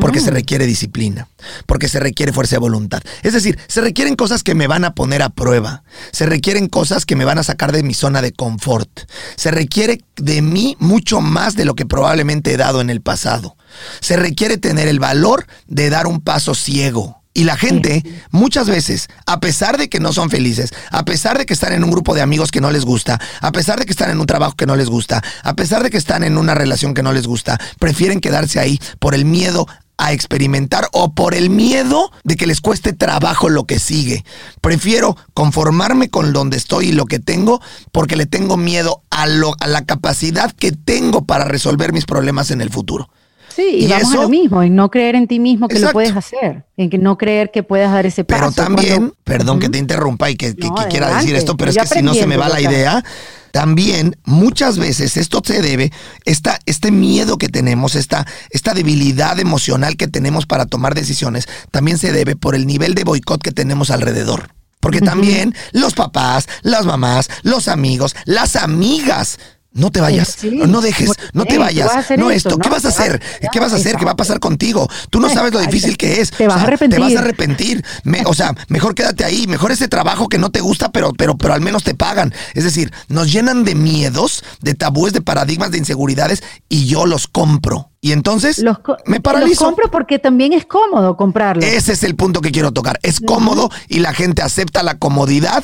Porque 0.00 0.18
se 0.18 0.32
requiere 0.32 0.66
disciplina, 0.66 1.28
porque 1.66 1.88
se 1.88 2.00
requiere 2.00 2.32
fuerza 2.32 2.56
de 2.56 2.60
voluntad. 2.60 3.00
Es 3.22 3.32
decir, 3.32 3.58
se 3.68 3.80
requieren 3.80 4.16
cosas 4.16 4.42
que 4.42 4.56
me 4.56 4.66
van 4.66 4.84
a 4.84 4.94
poner 4.94 5.22
a 5.22 5.28
prueba, 5.28 5.84
se 6.10 6.26
requieren 6.26 6.68
cosas 6.68 7.06
que 7.06 7.14
me 7.14 7.24
van 7.24 7.38
a 7.38 7.44
sacar 7.44 7.70
de 7.70 7.84
mi 7.84 7.94
zona 7.94 8.22
de 8.22 8.32
confort, 8.32 8.90
se 9.36 9.52
requiere 9.52 10.00
de 10.16 10.42
mí 10.42 10.76
mucho 10.80 11.20
más 11.20 11.54
de 11.54 11.64
lo 11.64 11.76
que 11.76 11.86
probablemente 11.86 12.52
he 12.52 12.56
dado 12.56 12.80
en 12.80 12.90
el 12.90 13.02
pasado. 13.02 13.56
Se 14.00 14.16
requiere 14.16 14.58
tener 14.58 14.88
el 14.88 14.98
valor 14.98 15.46
de 15.68 15.90
dar 15.90 16.08
un 16.08 16.20
paso 16.20 16.56
ciego, 16.56 17.21
y 17.34 17.44
la 17.44 17.56
gente, 17.56 18.02
muchas 18.30 18.68
veces, 18.68 19.08
a 19.26 19.40
pesar 19.40 19.78
de 19.78 19.88
que 19.88 20.00
no 20.00 20.12
son 20.12 20.28
felices, 20.28 20.70
a 20.90 21.04
pesar 21.04 21.38
de 21.38 21.46
que 21.46 21.54
están 21.54 21.72
en 21.72 21.82
un 21.82 21.90
grupo 21.90 22.14
de 22.14 22.20
amigos 22.20 22.50
que 22.50 22.60
no 22.60 22.70
les 22.70 22.84
gusta, 22.84 23.18
a 23.40 23.52
pesar 23.52 23.78
de 23.78 23.86
que 23.86 23.92
están 23.92 24.10
en 24.10 24.20
un 24.20 24.26
trabajo 24.26 24.54
que 24.54 24.66
no 24.66 24.76
les 24.76 24.88
gusta, 24.88 25.22
a 25.42 25.54
pesar 25.54 25.82
de 25.82 25.90
que 25.90 25.96
están 25.96 26.24
en 26.24 26.36
una 26.36 26.54
relación 26.54 26.92
que 26.92 27.02
no 27.02 27.12
les 27.12 27.26
gusta, 27.26 27.58
prefieren 27.78 28.20
quedarse 28.20 28.60
ahí 28.60 28.78
por 28.98 29.14
el 29.14 29.24
miedo 29.24 29.66
a 29.96 30.12
experimentar 30.12 30.88
o 30.92 31.14
por 31.14 31.34
el 31.34 31.48
miedo 31.48 32.10
de 32.24 32.36
que 32.36 32.46
les 32.46 32.60
cueste 32.60 32.92
trabajo 32.92 33.48
lo 33.48 33.64
que 33.64 33.78
sigue. 33.78 34.24
Prefiero 34.60 35.16
conformarme 35.32 36.10
con 36.10 36.32
donde 36.32 36.56
estoy 36.56 36.88
y 36.88 36.92
lo 36.92 37.06
que 37.06 37.18
tengo 37.18 37.60
porque 37.92 38.16
le 38.16 38.26
tengo 38.26 38.56
miedo 38.56 39.02
a, 39.10 39.26
lo, 39.26 39.54
a 39.60 39.66
la 39.68 39.84
capacidad 39.84 40.50
que 40.52 40.72
tengo 40.72 41.24
para 41.24 41.44
resolver 41.44 41.92
mis 41.92 42.04
problemas 42.04 42.50
en 42.50 42.60
el 42.60 42.70
futuro. 42.70 43.10
Sí, 43.54 43.84
y, 43.84 43.86
vamos 43.88 44.12
a 44.12 44.16
lo 44.16 44.28
mismo, 44.28 44.62
en 44.62 44.74
no 44.74 44.90
creer 44.90 45.14
en 45.14 45.26
ti 45.26 45.38
mismo 45.38 45.68
que 45.68 45.78
lo 45.78 45.92
puedes 45.92 46.16
hacer, 46.16 46.64
en 46.76 46.90
que 46.90 46.98
no 46.98 47.18
creer 47.18 47.50
que 47.50 47.62
puedas 47.62 47.92
dar 47.92 48.06
ese 48.06 48.24
paso. 48.24 48.40
Pero 48.40 48.52
también, 48.52 49.12
perdón 49.24 49.58
que 49.58 49.68
te 49.68 49.78
interrumpa 49.78 50.30
y 50.30 50.36
que, 50.36 50.54
quiera 50.88 51.16
decir 51.16 51.34
esto, 51.34 51.56
pero 51.56 51.70
es 51.70 51.76
que 51.76 51.86
si 51.86 52.02
no 52.02 52.14
se 52.14 52.26
me 52.26 52.36
va 52.36 52.48
la 52.48 52.60
idea, 52.60 53.04
también 53.52 54.16
muchas 54.24 54.78
veces 54.78 55.16
esto 55.16 55.42
se 55.44 55.60
debe, 55.60 55.92
esta, 56.24 56.58
este 56.64 56.90
miedo 56.90 57.36
que 57.36 57.48
tenemos, 57.48 57.94
esta, 57.94 58.26
esta 58.50 58.72
debilidad 58.72 59.38
emocional 59.38 59.96
que 59.96 60.08
tenemos 60.08 60.46
para 60.46 60.64
tomar 60.66 60.94
decisiones, 60.94 61.46
también 61.70 61.98
se 61.98 62.12
debe 62.12 62.34
por 62.34 62.54
el 62.54 62.66
nivel 62.66 62.94
de 62.94 63.04
boicot 63.04 63.42
que 63.42 63.52
tenemos 63.52 63.90
alrededor. 63.90 64.48
Porque 64.80 65.00
también 65.00 65.54
los 65.70 65.94
papás, 65.94 66.48
las 66.62 66.86
mamás, 66.86 67.28
los 67.44 67.68
amigos, 67.68 68.16
las 68.24 68.56
amigas 68.56 69.38
no 69.74 69.90
te 69.90 70.00
vayas, 70.00 70.38
no 70.44 70.80
dejes, 70.80 71.10
no 71.32 71.44
te 71.44 71.58
vayas, 71.58 72.10
no 72.18 72.30
esto, 72.30 72.58
¿qué 72.58 72.68
vas 72.68 72.84
a 72.84 72.88
hacer? 72.88 73.20
¿Qué 73.50 73.60
vas 73.60 73.72
a 73.72 73.76
hacer? 73.76 73.96
¿Qué 73.96 74.04
va 74.04 74.12
a 74.12 74.16
pasar 74.16 74.38
contigo? 74.40 74.88
Tú 75.10 75.20
no 75.20 75.28
sabes 75.28 75.52
lo 75.52 75.60
difícil 75.60 75.96
que 75.96 76.20
es. 76.20 76.30
Te 76.30 76.46
vas 76.46 76.58
a 76.58 76.62
arrepentir. 76.64 76.98
Te 76.98 77.04
vas 77.04 77.16
a 77.16 77.18
arrepentir. 77.20 77.84
o 78.26 78.34
sea, 78.34 78.54
mejor 78.68 78.94
quédate 78.94 79.24
ahí, 79.24 79.46
mejor 79.46 79.72
ese 79.72 79.88
trabajo 79.88 80.28
que 80.28 80.38
no 80.38 80.50
te 80.50 80.60
gusta, 80.60 80.90
pero, 80.90 81.12
pero, 81.12 81.36
pero 81.36 81.54
al 81.54 81.60
menos 81.60 81.84
te 81.84 81.94
pagan. 81.94 82.34
Es 82.54 82.64
decir, 82.64 82.92
nos 83.08 83.32
llenan 83.32 83.64
de 83.64 83.74
miedos, 83.74 84.44
de 84.60 84.74
tabúes, 84.74 85.12
de 85.12 85.22
paradigmas, 85.22 85.70
de 85.70 85.78
inseguridades 85.78 86.42
y 86.68 86.86
yo 86.86 87.06
los 87.06 87.26
compro. 87.26 87.92
Y 88.04 88.10
entonces 88.10 88.62
me 89.06 89.20
paralizo. 89.20 89.64
Los 89.64 89.70
compro 89.70 89.90
porque 89.90 90.18
también 90.18 90.52
es 90.52 90.66
cómodo 90.66 91.16
comprarlo. 91.16 91.64
Ese 91.64 91.92
es 91.92 92.02
el 92.02 92.16
punto 92.16 92.40
que 92.40 92.50
quiero 92.50 92.72
tocar. 92.72 92.98
Es 93.02 93.20
cómodo 93.20 93.70
y 93.86 94.00
la 94.00 94.12
gente 94.12 94.42
acepta 94.42 94.82
la 94.82 94.98
comodidad 94.98 95.62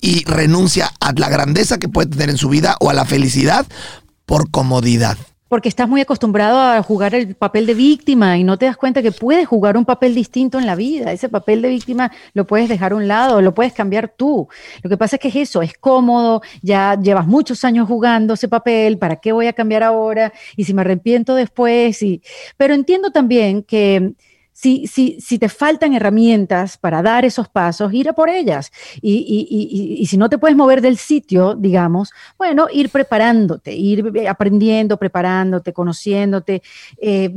y 0.00 0.24
renuncia 0.24 0.90
a 1.00 1.12
la 1.16 1.28
grandeza 1.28 1.78
que 1.78 1.88
puede 1.88 2.10
tener 2.10 2.30
en 2.30 2.36
su 2.36 2.48
vida 2.48 2.76
o 2.80 2.90
a 2.90 2.94
la 2.94 3.04
felicidad 3.04 3.66
por 4.24 4.50
comodidad. 4.50 5.16
Porque 5.48 5.68
estás 5.68 5.88
muy 5.88 6.00
acostumbrado 6.00 6.58
a 6.58 6.82
jugar 6.82 7.14
el 7.14 7.36
papel 7.36 7.66
de 7.66 7.74
víctima 7.74 8.36
y 8.36 8.42
no 8.42 8.58
te 8.58 8.66
das 8.66 8.76
cuenta 8.76 9.00
que 9.00 9.12
puedes 9.12 9.46
jugar 9.46 9.76
un 9.76 9.84
papel 9.84 10.12
distinto 10.12 10.58
en 10.58 10.66
la 10.66 10.74
vida. 10.74 11.12
Ese 11.12 11.28
papel 11.28 11.62
de 11.62 11.68
víctima 11.68 12.10
lo 12.34 12.48
puedes 12.48 12.68
dejar 12.68 12.90
a 12.90 12.96
un 12.96 13.06
lado, 13.06 13.40
lo 13.40 13.54
puedes 13.54 13.72
cambiar 13.72 14.08
tú. 14.08 14.48
Lo 14.82 14.90
que 14.90 14.96
pasa 14.96 15.16
es 15.16 15.20
que 15.22 15.28
es 15.28 15.36
eso, 15.36 15.62
es 15.62 15.74
cómodo, 15.78 16.42
ya 16.62 16.98
llevas 17.00 17.28
muchos 17.28 17.62
años 17.62 17.86
jugando 17.86 18.34
ese 18.34 18.48
papel, 18.48 18.98
¿para 18.98 19.16
qué 19.16 19.30
voy 19.30 19.46
a 19.46 19.52
cambiar 19.52 19.84
ahora? 19.84 20.32
Y 20.56 20.64
si 20.64 20.74
me 20.74 20.80
arrepiento 20.80 21.36
después. 21.36 22.02
Y... 22.02 22.22
Pero 22.56 22.74
entiendo 22.74 23.12
también 23.12 23.62
que 23.62 24.14
si, 24.56 24.86
si, 24.86 25.20
si, 25.20 25.38
te 25.38 25.50
faltan 25.50 25.92
herramientas 25.92 26.78
para 26.78 27.02
dar 27.02 27.26
esos 27.26 27.46
pasos, 27.46 27.92
ir 27.92 28.08
a 28.08 28.14
por 28.14 28.30
ellas. 28.30 28.72
Y, 29.02 29.12
y, 29.12 30.00
y, 30.00 30.06
si 30.06 30.16
no 30.16 30.30
te 30.30 30.38
puedes 30.38 30.56
mover 30.56 30.80
del 30.80 30.96
sitio, 30.96 31.54
digamos, 31.54 32.10
bueno, 32.38 32.66
ir 32.72 32.88
preparándote, 32.88 33.74
ir 33.74 34.26
aprendiendo, 34.26 34.96
preparándote, 34.96 35.74
conociéndote, 35.74 36.62
eh, 36.96 37.30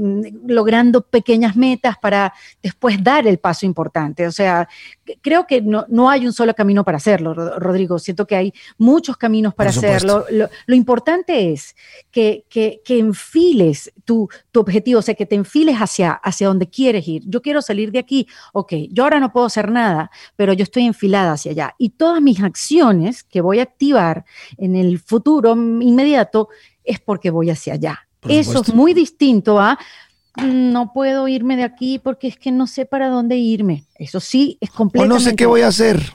logrando 0.48 1.02
pequeñas 1.02 1.58
metas 1.58 1.98
para 1.98 2.34
después 2.64 3.04
dar 3.04 3.28
el 3.28 3.38
paso 3.38 3.66
importante. 3.66 4.26
O 4.26 4.32
sea, 4.32 4.70
creo 5.22 5.48
que 5.48 5.62
no, 5.62 5.86
no 5.90 6.10
hay 6.10 6.26
un 6.26 6.34
solo 6.34 6.54
camino 6.54 6.84
para 6.84 6.98
hacerlo, 6.98 7.34
Rodrigo. 7.34 8.00
Siento 8.00 8.26
que 8.26 8.36
hay 8.36 8.54
muchos 8.78 9.18
caminos 9.18 9.54
para 9.54 9.70
hacerlo. 9.70 10.26
Lo, 10.30 10.50
lo, 10.66 10.76
importante 10.76 11.52
es 11.52 11.76
que, 12.12 12.46
que, 12.50 12.82
que 12.84 13.00
enfiles 13.00 13.92
tu, 14.06 14.30
tu, 14.52 14.60
objetivo, 14.60 15.00
o 15.00 15.02
sea, 15.02 15.16
que 15.16 15.26
te 15.26 15.36
enfiles 15.36 15.78
hacia, 15.78 16.12
hacia 16.12 16.48
donde 16.48 16.70
quieres 16.70 17.08
ir. 17.08 17.24
Yo 17.26 17.42
quiero 17.42 17.62
salir 17.62 17.92
de 17.92 18.00
aquí, 18.00 18.28
ok, 18.54 18.74
yo 18.92 19.04
ahora 19.04 19.20
no 19.20 19.32
puedo 19.32 19.46
hacer 19.46 19.72
nada, 19.72 20.12
pero 20.36 20.54
yo 20.54 20.64
estoy 20.64 20.86
enfilada 20.86 21.34
hacia 21.34 21.52
allá. 21.52 21.76
Y 21.78 21.92
todas 21.92 22.22
mis 22.22 22.42
acciones 22.42 23.24
que 23.24 23.42
voy 23.42 23.60
a 23.60 23.64
activar 23.64 24.26
en 24.58 24.76
el 24.76 25.00
futuro 25.00 25.54
inmediato 25.54 26.50
es 26.84 27.00
porque 27.00 27.30
voy 27.30 27.50
hacia 27.50 27.74
allá. 27.74 28.08
Eso 28.28 28.62
es 28.62 28.74
muy 28.74 28.94
distinto 28.94 29.60
a 29.60 29.80
no 30.44 30.94
puedo 30.94 31.28
irme 31.28 31.58
de 31.58 31.64
aquí 31.64 32.00
porque 32.00 32.28
es 32.28 32.38
que 32.38 32.52
no 32.52 32.68
sé 32.68 32.86
para 32.86 33.10
dónde 33.10 33.38
irme. 33.38 33.86
Eso 33.96 34.20
sí, 34.20 34.58
es 34.62 34.70
completamente. 34.70 35.14
O 35.14 35.18
no 35.18 35.24
sé 35.24 35.36
qué 35.36 35.46
voy 35.46 35.62
a 35.62 35.68
hacer. 35.68 36.14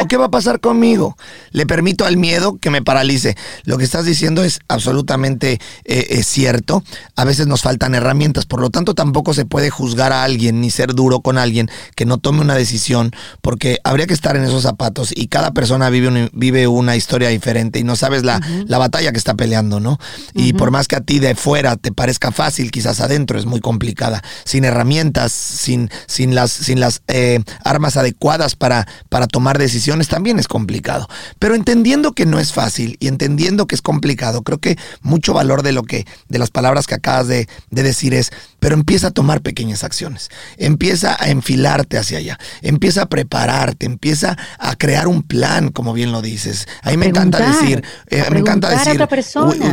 ¿O 0.00 0.08
qué 0.08 0.16
va 0.16 0.26
a 0.26 0.30
pasar 0.30 0.60
conmigo? 0.60 1.16
Le 1.52 1.64
permito 1.64 2.06
al 2.06 2.16
miedo 2.16 2.58
que 2.58 2.70
me 2.70 2.82
paralice. 2.82 3.36
Lo 3.64 3.78
que 3.78 3.84
estás 3.84 4.04
diciendo 4.04 4.42
es 4.42 4.58
absolutamente 4.66 5.60
eh, 5.84 6.22
cierto. 6.24 6.82
A 7.14 7.24
veces 7.24 7.46
nos 7.46 7.62
faltan 7.62 7.94
herramientas, 7.94 8.46
por 8.46 8.60
lo 8.60 8.70
tanto 8.70 8.94
tampoco 8.94 9.32
se 9.32 9.44
puede 9.44 9.70
juzgar 9.70 10.12
a 10.12 10.24
alguien 10.24 10.60
ni 10.60 10.70
ser 10.70 10.94
duro 10.94 11.20
con 11.20 11.38
alguien 11.38 11.70
que 11.94 12.04
no 12.04 12.18
tome 12.18 12.40
una 12.40 12.56
decisión, 12.56 13.12
porque 13.42 13.78
habría 13.84 14.08
que 14.08 14.14
estar 14.14 14.36
en 14.36 14.42
esos 14.42 14.64
zapatos 14.64 15.12
y 15.14 15.28
cada 15.28 15.52
persona 15.52 15.88
vive, 15.88 16.08
una, 16.08 16.28
vive 16.32 16.66
una 16.66 16.96
historia 16.96 17.28
diferente 17.28 17.78
y 17.78 17.84
no 17.84 17.94
sabes 17.94 18.24
la, 18.24 18.40
la 18.66 18.78
batalla 18.78 19.12
que 19.12 19.18
está 19.18 19.34
peleando, 19.34 19.78
¿no? 19.78 19.98
Y 20.34 20.54
por 20.54 20.72
más 20.72 20.88
que 20.88 20.96
a 20.96 21.00
ti 21.00 21.20
de 21.20 21.36
fuera 21.36 21.76
te 21.76 21.92
parezca 21.92 22.32
fácil, 22.32 22.72
quizás 22.72 23.00
adentro 23.00 23.38
es 23.38 23.46
muy 23.46 23.60
complicada. 23.60 24.22
Sin 24.44 24.64
herramientas, 24.64 25.30
sin, 25.30 25.90
sin 26.06 26.34
las, 26.34 26.50
sin 26.50 26.80
las 26.80 27.02
eh, 27.06 27.40
armas 27.62 27.96
adecuadas 27.96 28.56
para, 28.56 28.88
para 29.08 29.28
tomar 29.28 29.58
decisiones 29.58 29.75
también 30.08 30.38
es 30.38 30.48
complicado. 30.48 31.08
Pero 31.38 31.54
entendiendo 31.54 32.12
que 32.12 32.26
no 32.26 32.38
es 32.38 32.52
fácil 32.52 32.96
y 33.00 33.08
entendiendo 33.08 33.66
que 33.66 33.74
es 33.74 33.82
complicado, 33.82 34.42
creo 34.42 34.58
que 34.58 34.78
mucho 35.02 35.34
valor 35.34 35.62
de 35.62 35.72
lo 35.72 35.82
que, 35.82 36.06
de 36.28 36.38
las 36.38 36.50
palabras 36.50 36.86
que 36.86 36.94
acabas 36.94 37.28
de, 37.28 37.48
de 37.70 37.82
decir 37.82 38.14
es, 38.14 38.32
pero 38.66 38.74
empieza 38.74 39.06
a 39.06 39.10
tomar 39.12 39.42
pequeñas 39.42 39.84
acciones, 39.84 40.28
empieza 40.56 41.16
a 41.20 41.30
enfilarte 41.30 41.98
hacia 41.98 42.18
allá, 42.18 42.36
empieza 42.62 43.02
a 43.02 43.06
prepararte, 43.06 43.86
empieza 43.86 44.36
a 44.58 44.74
crear 44.74 45.06
un 45.06 45.22
plan, 45.22 45.68
como 45.68 45.92
bien 45.92 46.10
lo 46.10 46.20
dices. 46.20 46.66
A 46.82 46.90
mí 46.90 46.96
me 46.96 47.06
encanta 47.06 47.38
decir, 47.38 47.84
eh, 48.08 48.24
me 48.32 48.40
encanta 48.40 48.68
decir, 48.68 49.00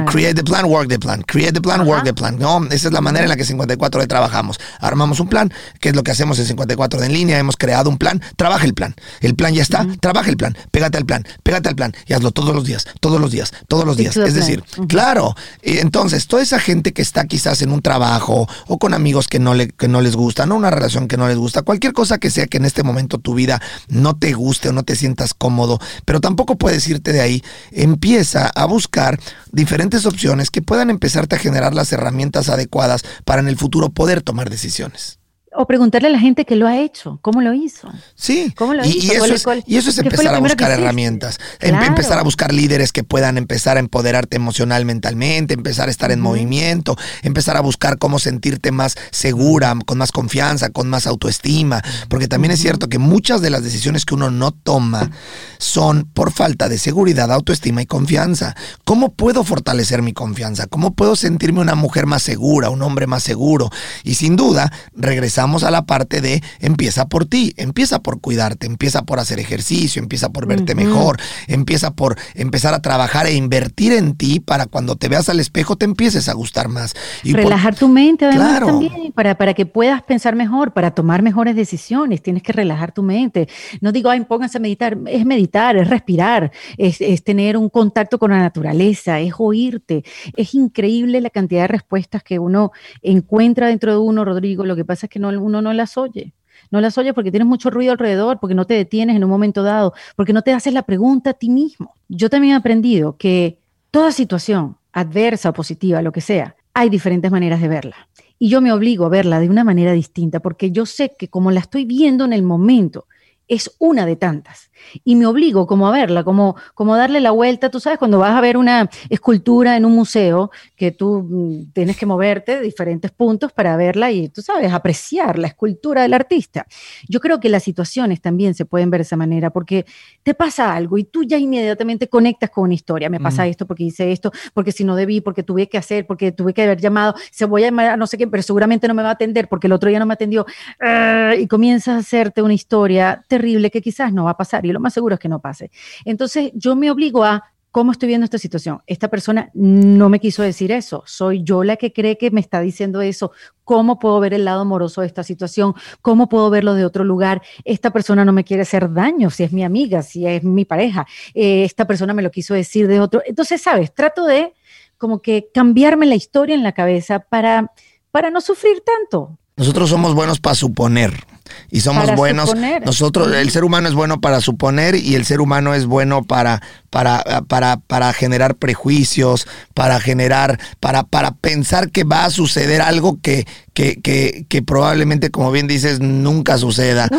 create 0.06 0.36
the 0.36 0.44
plan, 0.44 0.66
work 0.66 0.90
the 0.90 1.00
plan, 1.00 1.24
create 1.24 1.54
the 1.54 1.62
plan, 1.62 1.88
work 1.88 2.04
the 2.04 2.14
plan. 2.14 2.38
No, 2.38 2.64
esa 2.68 2.90
es 2.90 2.94
la 2.94 3.02
manera 3.02 3.24
en 3.24 3.30
la 3.30 3.36
que 3.36 3.46
54 3.46 4.00
de 4.00 4.06
trabajamos. 4.06 4.60
Armamos 4.80 5.20
un 5.20 5.28
plan, 5.28 5.52
que 5.80 5.90
es 5.90 5.96
lo 5.96 6.04
que 6.04 6.12
hacemos 6.12 6.38
en 6.38 6.46
54 6.46 7.00
de 7.00 7.08
en 7.08 7.14
línea, 7.14 7.40
hemos 7.40 7.58
creado 7.58 7.90
un 7.90 7.98
plan, 7.98 8.22
trabaja 8.36 8.64
el 8.64 8.76
plan. 8.76 8.94
El 9.22 9.34
plan 9.34 9.56
ya 9.56 9.64
está, 9.64 9.88
trabaja 10.02 10.30
el 10.30 10.38
plan, 10.38 10.56
pégate 10.70 11.00
al 11.00 11.08
plan, 11.08 11.26
pégate 11.42 11.68
al 11.68 11.76
plan 11.76 11.96
y 12.06 12.14
hazlo 12.14 12.30
todos 12.30 12.54
los 12.54 12.64
días, 12.64 12.86
todos 13.00 13.20
los 13.20 13.32
días, 13.32 13.54
todos 13.68 13.86
los 13.86 13.98
días. 13.98 14.16
Es 14.18 14.36
decir, 14.36 14.64
claro, 14.88 15.36
entonces 15.64 16.28
toda 16.28 16.44
esa 16.44 16.60
gente 16.60 16.94
que 16.94 17.02
está 17.02 17.26
quizás 17.26 17.64
en 17.64 17.72
un 17.72 17.82
trabajo 17.82 18.48
o 18.68 18.83
con 18.84 18.94
amigos 18.94 19.30
que 19.30 19.40
no, 19.40 19.54
le, 19.54 19.70
que 19.70 19.88
no 19.88 20.02
les 20.02 20.18
gusta, 20.18 20.46
no 20.46 20.56
una 20.56 20.70
relación 20.70 21.08
que 21.08 21.16
no 21.16 21.30
les 21.30 21.38
gusta, 21.38 21.62
cualquier 21.62 21.94
cosa 21.94 22.18
que 22.18 22.30
sea 22.30 22.48
que 22.48 22.58
en 22.58 22.66
este 22.66 22.84
momento 22.84 23.18
tu 23.18 23.34
vida 23.34 23.62
no 23.88 24.18
te 24.18 24.34
guste 24.34 24.68
o 24.68 24.74
no 24.74 24.84
te 24.84 24.98
sientas 24.98 25.34
cómodo, 25.34 25.80
pero 26.04 26.20
tampoco 26.20 26.58
puedes 26.58 26.86
irte 26.90 27.14
de 27.14 27.22
ahí, 27.22 27.44
empieza 27.72 28.52
a 28.54 28.66
buscar 28.66 29.22
diferentes 29.54 30.06
opciones 30.06 30.52
que 30.52 30.62
puedan 30.62 30.90
empezarte 30.90 31.38
a 31.38 31.40
generar 31.40 31.74
las 31.74 31.94
herramientas 31.94 32.50
adecuadas 32.50 33.06
para 33.24 33.40
en 33.42 33.48
el 33.48 33.56
futuro 33.56 33.88
poder 33.88 34.22
tomar 34.22 34.50
decisiones 34.50 35.23
o 35.56 35.66
preguntarle 35.68 36.08
a 36.08 36.12
la 36.12 36.20
gente 36.20 36.46
que 36.46 36.56
lo 36.56 36.68
ha 36.68 36.78
hecho, 36.80 37.20
cómo 37.22 37.42
lo 37.42 37.54
hizo. 37.54 37.92
Sí, 38.16 38.54
¿Cómo 38.56 38.74
lo 38.74 38.86
y, 38.86 38.90
hizo? 38.90 39.14
eso 39.14 39.34
es, 39.34 39.46
y, 39.66 39.78
eso 39.78 39.90
es, 39.90 39.98
empezar 39.98 40.34
a 40.34 40.40
buscar 40.40 40.72
herramientas, 40.72 41.38
em, 41.60 41.76
empezar 41.76 42.18
a 42.18 42.24
buscar 42.24 42.54
líderes 42.54 42.92
que 42.92 43.04
puedan 43.04 43.38
empezar 43.38 43.78
a 43.78 43.80
empoderarte 43.80 44.36
emocional, 44.36 44.86
mentalmente, 44.86 45.54
empezar 45.54 45.90
a 45.90 45.92
estar 45.92 46.12
en 46.12 46.22
movimiento, 46.22 46.96
empezar 47.22 47.58
a 47.58 47.62
buscar 47.62 47.98
cómo 47.98 48.20
sentirte 48.20 48.72
más 48.72 48.96
segura, 49.12 49.76
con 49.86 49.98
más 49.98 50.12
confianza, 50.12 50.70
con 50.70 50.90
más 50.90 51.08
autoestima, 51.08 51.82
porque 52.10 52.28
también 52.28 52.52
es 52.52 52.60
cierto 52.60 52.90
que 52.90 52.98
muchas 52.98 53.42
de 53.42 53.50
las 53.50 53.64
decisiones 53.64 54.06
que 54.06 54.16
uno 54.16 54.32
no 54.32 54.52
toma 54.52 55.12
son 55.58 56.10
por 56.14 56.32
falta 56.32 56.70
de 56.70 56.78
seguridad, 56.78 57.32
autoestima 57.32 57.82
y 57.82 57.86
confianza. 57.86 58.56
¿Cómo 58.86 59.14
puedo 59.14 59.44
fortalecer 59.44 60.02
mi 60.02 60.14
confianza? 60.14 60.68
¿Cómo 60.68 60.94
puedo 60.94 61.16
sentirme 61.16 61.62
una 61.62 61.76
mujer 61.76 62.06
más 62.06 62.24
segura, 62.24 62.70
un 62.70 62.82
hombre 62.82 63.08
más 63.08 63.24
seguro? 63.24 63.70
Y 64.04 64.16
sin 64.16 64.36
duda, 64.36 64.72
regresar 64.96 65.43
a 65.44 65.72
la 65.72 65.86
parte 65.86 66.22
de 66.22 66.42
empieza 66.60 67.10
por 67.10 67.26
ti, 67.26 67.54
empieza 67.58 68.02
por 68.02 68.22
cuidarte, 68.22 68.66
empieza 68.66 69.04
por 69.04 69.20
hacer 69.20 69.40
ejercicio, 69.40 70.02
empieza 70.02 70.30
por 70.30 70.48
verte 70.48 70.74
mejor, 70.74 71.20
empieza 71.48 71.92
por 71.92 72.18
empezar 72.34 72.74
a 72.74 72.82
trabajar 72.82 73.28
e 73.28 73.36
invertir 73.36 73.92
en 73.92 74.16
ti 74.16 74.40
para 74.40 74.68
cuando 74.68 74.96
te 74.96 75.10
veas 75.10 75.28
al 75.28 75.42
espejo 75.42 75.76
te 75.76 75.84
empieces 75.84 76.30
a 76.30 76.34
gustar 76.34 76.70
más. 76.70 76.94
Y 77.24 77.34
relajar 77.34 77.76
tu 77.76 77.90
mente 77.90 78.26
además 78.26 78.62
también, 78.62 79.12
para, 79.12 79.36
para 79.36 79.54
que 79.54 79.66
puedas 79.66 80.02
pensar 80.04 80.36
mejor, 80.36 80.72
para 80.72 80.92
tomar 80.92 81.22
mejores 81.22 81.56
decisiones, 81.58 82.22
tienes 82.22 82.42
que 82.42 82.54
relajar 82.54 82.94
tu 82.94 83.04
mente. 83.04 83.50
No 83.82 83.92
digo, 83.92 84.10
ay, 84.10 84.22
pónganse 84.22 84.60
a 84.60 84.62
meditar, 84.62 84.98
es 85.08 85.26
meditar, 85.26 85.76
es 85.76 85.90
respirar, 85.90 86.52
es, 86.78 87.02
es 87.02 87.24
tener 87.24 87.58
un 87.58 87.70
contacto 87.70 88.18
con 88.18 88.32
la 88.32 88.40
naturaleza, 88.40 89.20
es 89.20 89.34
oírte. 89.38 90.06
Es 90.38 90.56
increíble 90.56 91.20
la 91.20 91.30
cantidad 91.30 91.64
de 91.64 91.68
respuestas 91.68 92.24
que 92.24 92.40
uno 92.40 92.72
encuentra 93.02 93.68
dentro 93.68 93.92
de 93.92 93.98
uno, 93.98 94.24
Rodrigo. 94.24 94.66
Lo 94.66 94.76
que 94.76 94.86
pasa 94.86 95.08
es 95.08 95.10
que 95.10 95.20
no 95.20 95.32
uno 95.38 95.62
no 95.62 95.74
las 95.74 95.98
oye. 95.98 96.34
No 96.72 96.82
las 96.82 96.98
oye 96.98 97.14
porque 97.14 97.32
tienes 97.32 97.48
mucho 97.48 97.70
ruido 97.70 97.92
alrededor, 97.92 98.40
porque 98.40 98.56
no 98.56 98.66
te 98.66 98.74
detienes 98.74 99.16
en 99.16 99.24
un 99.24 99.30
momento 99.30 99.64
dado, 99.64 99.94
porque 100.16 100.34
no 100.34 100.42
te 100.42 100.54
haces 100.54 100.74
la 100.74 100.84
pregunta 100.84 101.32
a 101.32 101.34
ti 101.34 101.50
mismo. 101.50 101.94
Yo 102.10 102.30
también 102.30 102.54
he 102.54 102.58
aprendido 102.58 103.18
que 103.18 103.60
toda 103.92 104.12
situación, 104.12 104.78
adversa 104.92 105.50
o 105.50 105.54
positiva, 105.54 106.02
lo 106.02 106.12
que 106.12 106.22
sea, 106.22 106.56
hay 106.74 106.90
diferentes 106.90 107.32
maneras 107.32 107.62
de 107.62 107.68
verla. 107.68 107.96
y 108.40 108.50
yo 108.50 108.60
me 108.60 108.74
obligo 108.74 109.06
a 109.06 109.10
verla 109.10 109.40
de 109.40 109.50
una 109.50 109.64
manera 109.64 109.94
distinta, 109.94 110.42
porque 110.42 110.72
yo 110.72 110.86
sé 110.86 111.14
que 111.18 111.30
como 111.30 111.52
la 111.52 111.62
estoy 111.62 111.86
viendo 111.86 112.26
en 112.26 112.34
el 112.34 112.44
momento, 112.44 113.06
es 113.54 113.76
una 113.80 114.06
de 114.06 114.16
tantas 114.16 114.72
y 115.04 115.16
me 115.16 115.26
obligo 115.26 115.68
como 115.68 115.88
a 115.88 115.92
verla, 115.92 116.24
como, 116.24 116.56
como 116.74 116.96
darle 116.96 117.20
la 117.20 117.32
vuelta. 117.32 117.70
Tú 117.70 117.80
sabes, 117.80 118.00
cuando 118.00 118.20
vas 118.20 118.36
a 118.36 118.42
ver 118.42 118.58
una 118.58 118.90
escultura 119.10 119.78
en 119.78 119.86
un 119.86 119.94
museo, 119.94 120.52
que 120.76 120.92
tú 120.92 121.26
mm, 121.30 121.72
tienes 121.74 121.98
que 121.98 122.06
moverte 122.06 122.56
de 122.58 122.62
diferentes 122.62 123.12
puntos 123.12 123.52
para 123.52 123.76
verla 123.78 124.12
y, 124.12 124.30
tú 124.30 124.42
sabes, 124.42 124.72
apreciar 124.72 125.40
la 125.40 125.48
escultura 125.48 126.04
del 126.04 126.14
artista. 126.14 126.66
Yo 127.08 127.20
creo 127.20 127.40
que 127.40 127.50
las 127.50 127.64
situaciones 127.64 128.22
también 128.22 128.54
se 128.54 128.66
pueden 128.66 128.90
ver 128.90 129.00
de 129.00 129.04
esa 129.04 129.18
manera, 129.18 129.50
porque 129.50 129.86
te 130.24 130.34
pasa 130.34 130.74
algo 130.74 130.98
y 130.98 131.04
tú 131.04 131.24
ya 131.24 131.38
inmediatamente 131.38 132.08
conectas 132.08 132.50
con 132.50 132.66
una 132.66 132.74
historia. 132.74 133.10
Me 133.10 133.20
pasa 133.20 133.48
esto 133.48 133.66
porque 133.66 133.84
hice 133.84 134.12
esto, 134.12 134.32
porque 134.54 134.72
si 134.72 134.84
no 134.84 134.96
debí, 134.96 135.22
porque 135.22 135.44
tuve 135.44 135.68
que 135.68 135.78
hacer, 135.78 136.06
porque 136.06 136.32
tuve 136.32 136.54
que 136.54 136.64
haber 136.64 136.80
llamado, 136.80 137.16
se 137.32 137.46
voy 137.46 137.64
a 137.64 137.68
llamar 137.68 137.90
a 137.90 137.98
no 137.98 138.08
sé 138.08 138.18
qué, 138.18 138.28
pero 138.28 138.44
seguramente 138.44 138.88
no 138.88 138.94
me 138.94 139.04
va 139.04 139.10
a 139.10 139.14
atender 139.14 139.48
porque 139.48 139.68
el 139.68 139.74
otro 139.74 139.90
día 139.90 140.00
no 140.00 140.06
me 140.06 140.14
atendió. 140.14 140.46
Ah, 140.82 141.34
y 141.38 141.48
comienzas 141.48 141.96
a 141.96 141.98
hacerte 142.00 142.42
una 142.42 142.54
historia 142.54 143.24
terrible 143.28 143.43
que 143.72 143.82
quizás 143.82 144.14
no 144.14 144.26
va 144.26 144.32
a 144.32 144.38
pasar. 144.38 144.66
Y 144.66 144.72
lo 144.72 144.80
más 144.80 144.94
seguro 144.94 145.16
es 145.16 145.20
que 145.20 145.30
no 145.30 145.40
pase. 145.40 145.72
Entonces 146.06 146.52
yo 146.56 146.76
me 146.76 146.92
obligo 146.92 147.24
a 147.24 147.44
¿Cómo 147.74 147.92
estoy 147.92 148.08
viendo 148.08 148.24
esta 148.24 148.38
situación? 148.38 148.84
Esta 148.86 149.08
persona 149.08 149.50
no 149.56 150.08
me 150.08 150.20
quiso 150.20 150.44
decir 150.44 150.72
eso. 150.72 151.02
Soy 151.08 151.42
yo 151.42 151.64
la 151.64 151.76
que 151.76 151.92
cree 151.92 152.20
que 152.20 152.30
me 152.30 152.40
está 152.40 152.62
diciendo 152.62 153.02
eso. 153.02 153.32
¿Cómo 153.64 153.98
puedo 153.98 154.20
ver 154.20 154.36
el 154.36 154.46
lado 154.46 154.62
amoroso 154.62 155.02
de 155.02 155.08
esta 155.08 155.24
situación? 155.24 155.74
¿Cómo 156.04 156.30
puedo 156.30 156.52
verlo 156.52 156.76
de 156.76 156.86
otro 156.86 157.04
lugar? 157.04 157.42
Esta 157.66 157.90
persona 157.90 158.26
no 158.26 158.32
me 158.32 158.44
quiere 158.44 158.62
hacer 158.62 158.94
daño, 158.94 159.32
si 159.32 159.42
es 159.42 159.52
mi 159.52 159.64
amiga, 159.64 160.04
si 160.04 160.28
es 160.28 160.44
mi 160.44 160.66
pareja. 160.66 161.08
Eh, 161.34 161.64
esta 161.64 161.88
persona 161.88 162.14
me 162.14 162.22
lo 162.22 162.30
quiso 162.30 162.54
decir 162.54 162.88
de 162.88 163.00
otro. 163.00 163.24
Entonces, 163.26 163.60
¿sabes? 163.60 163.92
Trato 163.92 164.28
de 164.28 164.54
como 165.00 165.24
que 165.24 165.50
cambiarme 165.52 166.06
la 166.06 166.14
historia 166.14 166.54
en 166.54 166.62
la 166.62 166.74
cabeza 166.74 167.22
para, 167.22 167.72
para 168.12 168.30
no 168.30 168.40
sufrir 168.42 168.84
tanto. 168.86 169.40
Nosotros 169.58 169.90
somos 169.90 170.14
buenos 170.14 170.40
para 170.40 170.54
suponer 170.54 171.26
y 171.70 171.82
somos 171.82 172.16
buenos. 172.16 172.54
Nosotros, 172.86 173.34
el 173.34 173.50
ser 173.50 173.64
humano 173.64 173.88
es 173.88 173.94
bueno 173.94 174.22
para 174.22 174.42
suponer 174.42 174.96
y 174.96 175.16
el 175.16 175.26
ser 175.26 175.42
humano 175.42 175.74
es 175.74 175.86
bueno 175.86 176.24
para, 176.24 176.62
para, 176.90 177.24
para, 177.48 177.78
para 177.78 178.14
generar 178.14 178.56
prejuicios, 178.56 179.48
para 179.74 180.00
generar, 180.00 180.60
para, 180.80 181.04
para 181.04 181.32
pensar 181.32 181.92
que 181.92 182.04
va 182.04 182.26
a 182.26 182.30
suceder 182.30 182.82
algo 182.82 183.20
que, 183.22 183.46
que, 183.74 184.00
que, 184.02 184.46
que 184.50 184.62
probablemente, 184.62 185.32
como 185.32 185.52
bien 185.52 185.68
dices, 185.68 186.00
nunca 186.00 186.58
suceda. 186.58 187.10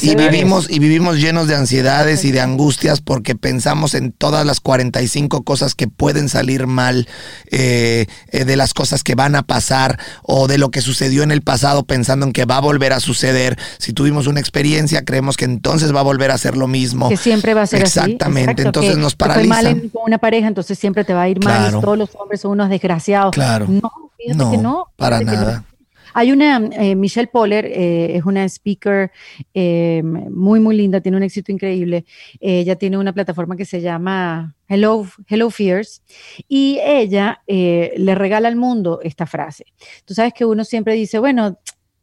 y, 0.00 0.14
vivimos, 0.14 0.70
y 0.70 0.78
vivimos 0.78 1.18
llenos 1.18 1.48
de 1.48 1.56
ansiedades 1.56 2.24
y 2.24 2.30
de 2.30 2.40
angustias 2.40 3.00
porque 3.00 3.34
pensamos 3.34 3.94
en 3.94 4.12
todas 4.12 4.46
las 4.46 4.60
45 4.60 5.42
cosas 5.42 5.74
que 5.74 5.88
pueden 5.88 6.28
salir 6.28 6.66
mal, 6.66 7.08
eh, 7.50 8.06
eh, 8.28 8.44
de 8.44 8.56
las 8.56 8.72
cosas 8.72 9.02
que 9.02 9.16
van 9.16 9.34
a 9.34 9.42
pasar 9.42 9.98
o 10.22 10.46
de 10.46 10.58
lo 10.58 10.70
que 10.70 10.80
sucedió 10.80 11.24
en 11.24 11.32
el 11.32 11.42
pasado 11.42 11.84
pensando 11.84 12.24
en 12.24 12.32
que 12.32 12.44
va 12.44 12.58
a 12.58 12.60
volver 12.60 12.92
a 12.92 13.00
suceder. 13.00 13.58
Si 13.78 13.92
tuvimos 13.92 14.28
una 14.28 14.38
experiencia, 14.38 15.04
creemos 15.04 15.36
que 15.36 15.44
entonces 15.44 15.94
va 15.94 16.00
a 16.00 16.04
volver 16.04 16.30
a 16.30 16.38
ser 16.38 16.56
lo 16.56 16.68
mismo. 16.68 17.08
Que 17.08 17.16
siempre 17.16 17.54
va 17.54 17.62
a 17.62 17.66
ser 17.66 17.82
Exactamente. 17.82 18.24
así. 18.24 18.40
Exactamente. 18.40 18.62
Entonces 18.62 18.96
nos 18.96 19.16
paraliza. 19.16 19.62
mal 19.62 19.90
con 19.92 20.02
una 20.06 20.18
pareja, 20.18 20.46
entonces 20.46 20.78
siempre 20.78 21.04
te 21.04 21.14
va 21.14 21.22
a 21.22 21.28
ir 21.28 21.44
mal. 21.44 21.72
Todos 21.80 21.98
los 21.98 22.10
hombres 22.14 22.42
son 22.42 22.52
unos 22.52 22.68
desgraciados. 22.68 23.32
Claro. 23.32 23.66
No, 23.68 23.90
no, 24.34 24.56
no 24.62 24.86
para 24.96 25.20
nada. 25.20 25.64
Hay 26.14 26.32
una, 26.32 26.58
eh, 26.72 26.94
Michelle 26.94 27.28
Poller, 27.28 27.66
eh, 27.66 28.16
es 28.16 28.24
una 28.24 28.44
speaker 28.44 29.10
eh, 29.54 30.02
muy, 30.02 30.60
muy 30.60 30.76
linda, 30.76 31.00
tiene 31.00 31.16
un 31.16 31.22
éxito 31.22 31.52
increíble. 31.52 32.04
ella 32.40 32.76
tiene 32.76 32.98
una 32.98 33.12
plataforma 33.12 33.56
que 33.56 33.64
se 33.64 33.80
llama 33.80 34.54
Hello, 34.68 35.06
Hello 35.28 35.50
Fears 35.50 36.02
y 36.48 36.78
ella 36.84 37.42
le 37.46 38.14
regala 38.14 38.48
al 38.48 38.56
mundo 38.56 39.00
esta 39.02 39.26
frase. 39.26 39.66
Tú 40.04 40.14
sabes 40.14 40.32
que 40.32 40.44
uno 40.44 40.64
siempre 40.64 40.94
dice, 40.94 41.18
bueno, 41.18 41.58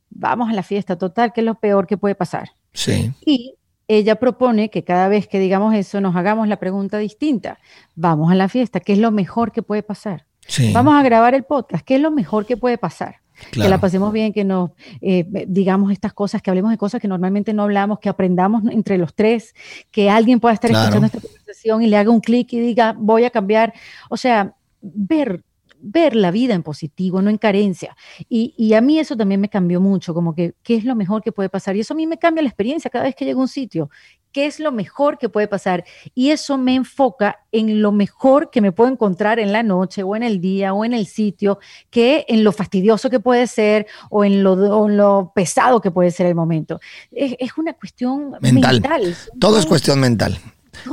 vamos 0.09 0.49
a 0.49 0.53
la 0.53 0.63
fiesta 0.63 0.97
total, 0.97 1.33
que 1.33 1.41
es 1.41 1.45
lo 1.45 1.55
peor 1.55 1.87
que 1.87 1.97
puede 1.97 2.15
pasar. 2.15 2.51
Sí. 2.73 3.11
Y 3.25 3.55
ella 3.87 4.15
propone 4.15 4.69
que 4.69 4.83
cada 4.83 5.07
vez 5.07 5.27
que 5.27 5.39
digamos 5.39 5.73
eso 5.73 6.01
nos 6.01 6.15
hagamos 6.15 6.47
la 6.47 6.57
pregunta 6.57 6.97
distinta. 6.97 7.59
Vamos 7.95 8.31
a 8.31 8.35
la 8.35 8.49
fiesta, 8.49 8.79
¿qué 8.79 8.93
es 8.93 8.99
lo 8.99 9.11
mejor 9.11 9.51
que 9.51 9.61
puede 9.61 9.83
pasar? 9.83 10.25
Vamos 10.73 10.95
a 10.95 11.03
grabar 11.03 11.33
el 11.33 11.43
podcast, 11.43 11.85
¿qué 11.85 11.95
es 11.95 12.01
lo 12.01 12.11
mejor 12.11 12.45
que 12.45 12.57
puede 12.57 12.77
pasar? 12.77 13.17
Que 13.51 13.69
la 13.69 13.79
pasemos 13.79 14.11
bien, 14.11 14.33
que 14.33 14.43
nos 14.43 14.71
eh, 15.01 15.25
digamos 15.47 15.91
estas 15.91 16.13
cosas, 16.13 16.41
que 16.41 16.49
hablemos 16.49 16.71
de 16.71 16.77
cosas 16.77 17.01
que 17.01 17.07
normalmente 17.07 17.53
no 17.53 17.63
hablamos, 17.63 17.99
que 17.99 18.09
aprendamos 18.09 18.63
entre 18.71 18.97
los 18.97 19.13
tres, 19.13 19.53
que 19.91 20.09
alguien 20.09 20.39
pueda 20.39 20.53
estar 20.53 20.71
escuchando 20.71 21.05
esta 21.05 21.19
conversación 21.19 21.81
y 21.81 21.87
le 21.87 21.97
haga 21.97 22.11
un 22.11 22.21
clic 22.21 22.51
y 22.53 22.59
diga, 22.59 22.95
voy 22.97 23.25
a 23.25 23.29
cambiar. 23.29 23.73
O 24.09 24.17
sea, 24.17 24.55
ver 24.81 25.43
ver 25.81 26.15
la 26.15 26.31
vida 26.31 26.53
en 26.53 26.63
positivo, 26.63 27.21
no 27.21 27.29
en 27.29 27.37
carencia. 27.37 27.95
Y, 28.29 28.73
a 28.73 28.81
mí 28.81 28.99
eso 28.99 29.15
también 29.15 29.41
me 29.41 29.49
cambió 29.49 29.79
mucho, 29.81 30.13
como 30.13 30.35
que 30.35 30.55
qué 30.63 30.75
es 30.75 30.83
lo 30.83 30.95
mejor 30.95 31.21
que 31.21 31.31
puede 31.31 31.49
pasar. 31.49 31.75
Y 31.75 31.81
eso 31.81 31.93
a 31.93 31.97
mí 31.97 32.07
me 32.07 32.17
cambia 32.17 32.43
la 32.43 32.49
experiencia 32.49 32.89
cada 32.89 33.05
vez 33.05 33.15
que 33.15 33.25
llego 33.25 33.41
a 33.41 33.43
un 33.43 33.47
sitio. 33.47 33.89
¿Qué 34.31 34.45
es 34.45 34.59
lo 34.59 34.71
mejor 34.71 35.17
que 35.17 35.29
puede 35.29 35.47
pasar? 35.47 35.83
Y 36.13 36.29
eso 36.29 36.57
me 36.57 36.75
enfoca 36.75 37.39
en 37.51 37.81
lo 37.81 37.91
mejor 37.91 38.51
que 38.51 38.61
me 38.61 38.71
puedo 38.71 38.91
encontrar 38.91 39.39
en 39.39 39.51
la 39.51 39.63
noche 39.63 40.03
o 40.03 40.15
en 40.15 40.21
el 40.21 40.41
día 40.41 40.73
o 40.73 40.85
en 40.85 40.93
el 40.93 41.07
sitio, 41.07 41.59
que 41.89 42.25
en 42.27 42.43
lo 42.43 42.51
fastidioso 42.51 43.09
que 43.09 43.19
puede 43.19 43.47
ser 43.47 43.87
o 44.09 44.23
en 44.25 44.43
lo, 44.43 44.87
lo 44.89 45.31
pesado 45.33 45.81
que 45.81 45.91
puede 45.91 46.11
ser 46.11 46.27
el 46.27 46.35
momento. 46.35 46.79
Es, 47.11 47.57
una 47.57 47.73
cuestión 47.73 48.35
mental. 48.41 49.15
Todo 49.39 49.57
es 49.57 49.65
cuestión 49.65 49.99
mental. 49.99 50.37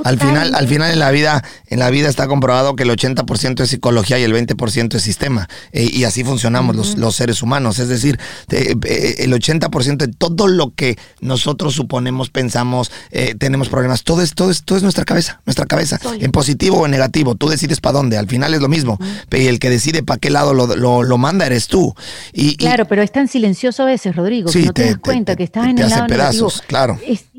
Al 0.05 0.19
final, 0.19 0.55
al 0.55 0.69
final 0.69 0.91
en 0.91 0.99
la 0.99 1.11
vida, 1.11 1.45
en 1.67 1.79
la 1.79 1.91
vida 1.91 2.09
está 2.09 2.27
comprobado 2.27 2.77
que 2.77 2.83
el 2.83 2.91
80% 2.91 3.63
es 3.63 3.71
psicología 3.71 4.19
y 4.19 4.23
el 4.23 4.35
20% 4.35 4.95
es 4.95 5.03
sistema. 5.03 5.49
Eh, 5.73 5.89
y 5.93 6.05
así 6.05 6.25
funcionamos 6.25 6.97
los, 6.97 7.17
seres 7.17 7.43
humanos. 7.43 7.79
Es 7.79 7.89
decir, 7.89 8.19
eh, 8.51 8.75
el 9.19 9.33
80% 9.33 9.97
de 9.97 10.09
todo 10.09 10.49
lo 10.49 10.75
que 10.75 10.99
nosotros 11.21 11.75
suponemos, 11.75 12.31
pensamos, 12.31 12.91
eh, 13.11 13.35
tenemos 13.39 13.69
problemas, 13.69 14.03
todo 14.03 14.23
es, 14.23 14.35
todo 14.35 14.51
es, 14.51 14.65
todo 14.65 14.77
es 14.79 14.83
nuestra 14.83 15.05
cabeza, 15.05 15.41
nuestra 15.47 15.67
cabeza. 15.67 15.99
En 16.19 16.33
positivo 16.33 16.79
o 16.79 16.85
en 16.87 16.91
negativo. 16.91 17.35
Tú 17.35 17.49
decides 17.49 17.81
para 17.81 17.95
dónde. 17.95 18.19
Al 18.19 18.29
final 18.29 18.55
es 18.55 18.61
lo 18.61 18.69
mismo. 18.69 18.99
Y 19.31 19.47
el 19.47 19.59
que 19.59 19.71
decide 19.71 20.03
para 20.03 20.19
qué 20.19 20.31
lado 20.31 20.55
lo, 20.55 21.19
manda 21.19 21.47
eres 21.47 21.69
tú. 21.69 21.95
Y, 22.33 22.57
claro, 22.57 22.87
pero 22.87 23.03
es 23.03 23.13
tan 23.13 23.29
silencioso 23.29 23.83
a 23.83 23.87
veces, 23.87 24.17
Rodrigo, 24.17 24.51
que 24.51 24.63
no 24.63 24.73
te, 24.73 24.87
das 24.87 24.99
cuenta 24.99 25.37
que 25.37 25.45
estás 25.45 25.69
en 25.69 25.79
el 25.79 25.89
lado 25.89 26.07
pedazos, 26.07 26.63
Claro. 26.67 26.99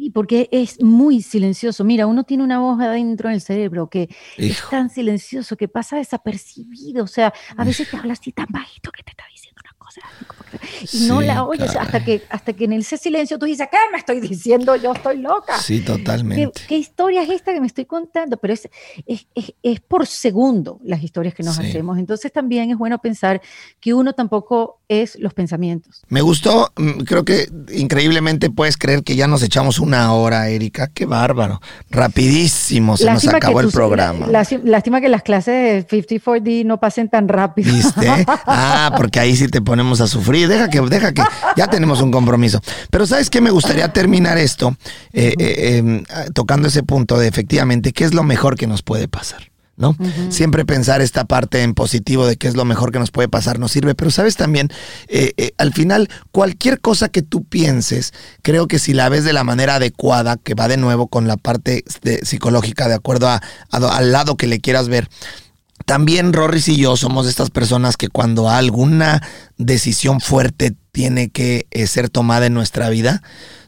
Porque 0.09 0.49
es 0.51 0.81
muy 0.81 1.21
silencioso. 1.21 1.83
Mira, 1.83 2.07
uno 2.07 2.23
tiene 2.23 2.43
una 2.43 2.59
voz 2.59 2.79
adentro 2.79 3.29
en 3.29 3.35
el 3.35 3.41
cerebro 3.41 3.89
que 3.89 4.09
es 4.37 4.61
tan 4.69 4.89
silencioso 4.89 5.57
que 5.57 5.67
pasa 5.67 5.97
desapercibido. 5.97 7.03
O 7.03 7.07
sea, 7.07 7.33
a 7.57 7.63
veces 7.63 7.89
te 7.89 7.97
hablas 7.97 8.19
así 8.19 8.31
tan 8.31 8.47
bajito 8.49 8.91
que 8.91 9.03
te 9.03 9.11
está. 9.11 9.24
Y 10.91 11.07
no 11.07 11.21
la 11.21 11.43
oyes 11.43 11.75
hasta 11.75 12.03
que, 12.03 12.23
hasta 12.29 12.53
que 12.53 12.65
en 12.65 12.73
ese 12.73 12.97
silencio 12.97 13.37
tú 13.37 13.45
dices, 13.45 13.67
¿qué 13.71 13.77
me 13.91 13.97
estoy 13.97 14.19
diciendo? 14.19 14.75
Yo 14.75 14.93
estoy 14.93 15.17
loca. 15.17 15.59
Sí, 15.59 15.81
totalmente. 15.81 16.61
¿Qué, 16.67 16.77
historia 16.77 17.23
es 17.23 17.29
esta 17.29 17.53
que 17.53 17.61
me 17.61 17.67
estoy 17.67 17.85
contando? 17.85 18.37
Pero 18.37 18.53
es, 18.53 18.69
es, 19.05 19.25
es, 19.61 19.79
por 19.81 20.05
segundo 20.07 20.79
las 20.83 21.03
historias 21.03 21.33
que 21.33 21.43
nos 21.43 21.59
hacemos. 21.59 21.97
Entonces 21.97 22.31
también 22.31 22.71
es 22.71 22.77
bueno 22.77 22.99
pensar 22.99 23.41
que 23.79 23.93
uno 23.93 24.13
tampoco 24.13 24.79
es 24.87 25.17
los 25.19 25.33
pensamientos. 25.33 26.03
Me 26.07 26.21
gustó, 26.21 26.71
mm, 26.75 27.03
creo 27.03 27.25
que 27.25 27.49
increíblemente 27.73 28.49
puedes 28.49 28.77
creer 28.77 29.03
que 29.03 29.15
ya 29.15 29.27
nos 29.27 29.43
echamos 29.43 29.79
una 29.79 30.13
hora, 30.13 30.47
Erika. 30.49 30.87
Qué 30.93 31.05
bárbaro. 31.05 31.61
Rapidísimo 31.89 32.97
se 32.97 33.11
nos 33.11 33.27
acabó 33.27 33.61
el 33.61 33.71
programa. 33.71 34.27
Lástima 34.27 35.01
que 35.01 35.09
las 35.09 35.23
clases 35.23 35.87
de 35.87 36.05
54D 36.05 36.65
no 36.65 36.79
pasen 36.79 37.09
tan 37.09 37.27
rápido. 37.27 37.73
¿Viste? 37.73 38.25
Ah, 38.47 38.93
porque 38.95 39.19
ahí 39.19 39.35
sí 39.35 39.47
te 39.47 39.61
ponemos 39.61 39.84
a 40.01 40.07
sufrir. 40.07 40.47
Deja 40.47 40.69
que, 40.69 40.81
deja 40.81 41.13
que, 41.13 41.23
ya 41.55 41.67
tenemos 41.67 42.01
un 42.01 42.11
compromiso. 42.11 42.61
Pero 42.89 43.05
¿sabes 43.05 43.29
qué? 43.29 43.41
Me 43.41 43.51
gustaría 43.51 43.91
terminar 43.93 44.37
esto 44.37 44.75
eh, 45.13 45.33
eh, 45.39 45.77
em, 45.77 46.03
tocando 46.33 46.67
ese 46.67 46.83
punto 46.83 47.17
de 47.17 47.27
efectivamente 47.27 47.93
qué 47.93 48.03
es 48.03 48.13
lo 48.13 48.23
mejor 48.23 48.55
que 48.55 48.67
nos 48.67 48.81
puede 48.81 49.07
pasar. 49.07 49.51
¿no? 49.77 49.95
Siempre 50.29 50.65
pensar 50.65 51.01
esta 51.01 51.25
parte 51.25 51.61
en 51.61 51.73
positivo 51.73 52.25
de 52.25 52.37
qué 52.37 52.47
es 52.47 52.55
lo 52.55 52.65
mejor 52.65 52.91
que 52.91 52.99
nos 52.99 53.11
puede 53.11 53.27
pasar 53.27 53.59
nos 53.59 53.71
sirve, 53.71 53.95
pero 53.95 54.09
sabes 54.09 54.35
también, 54.37 54.69
eh, 55.07 55.33
eh, 55.37 55.51
al 55.57 55.73
final, 55.73 56.09
cualquier 56.31 56.79
cosa 56.79 57.09
que 57.09 57.21
tú 57.21 57.43
pienses, 57.43 58.13
creo 58.41 58.67
que 58.67 58.79
si 58.79 58.93
la 58.93 59.09
ves 59.09 59.23
de 59.23 59.33
la 59.33 59.43
manera 59.43 59.75
adecuada, 59.75 60.37
que 60.37 60.53
va 60.53 60.67
de 60.67 60.77
nuevo 60.77 61.07
con 61.07 61.27
la 61.27 61.37
parte 61.37 61.83
psicológica, 62.23 62.87
de 62.87 62.95
acuerdo 62.95 63.27
a, 63.27 63.41
al 63.69 64.11
lado 64.11 64.37
que 64.37 64.47
le 64.47 64.59
quieras 64.59 64.87
ver, 64.87 65.09
también 65.85 66.33
Rorris 66.33 66.67
y 66.67 66.77
yo 66.77 66.97
somos 66.97 67.27
estas 67.27 67.51
personas 67.51 67.95
que 67.97 68.09
cuando 68.09 68.49
alguna 68.49 69.21
decisión 69.57 70.19
fuerte 70.19 70.75
tiene 70.95 71.27
que 71.27 71.67
eh, 71.71 71.87
ser 71.87 72.07
tomada 72.07 72.45
en 72.45 72.53
nuestra 72.53 72.87
vida, 72.87 73.21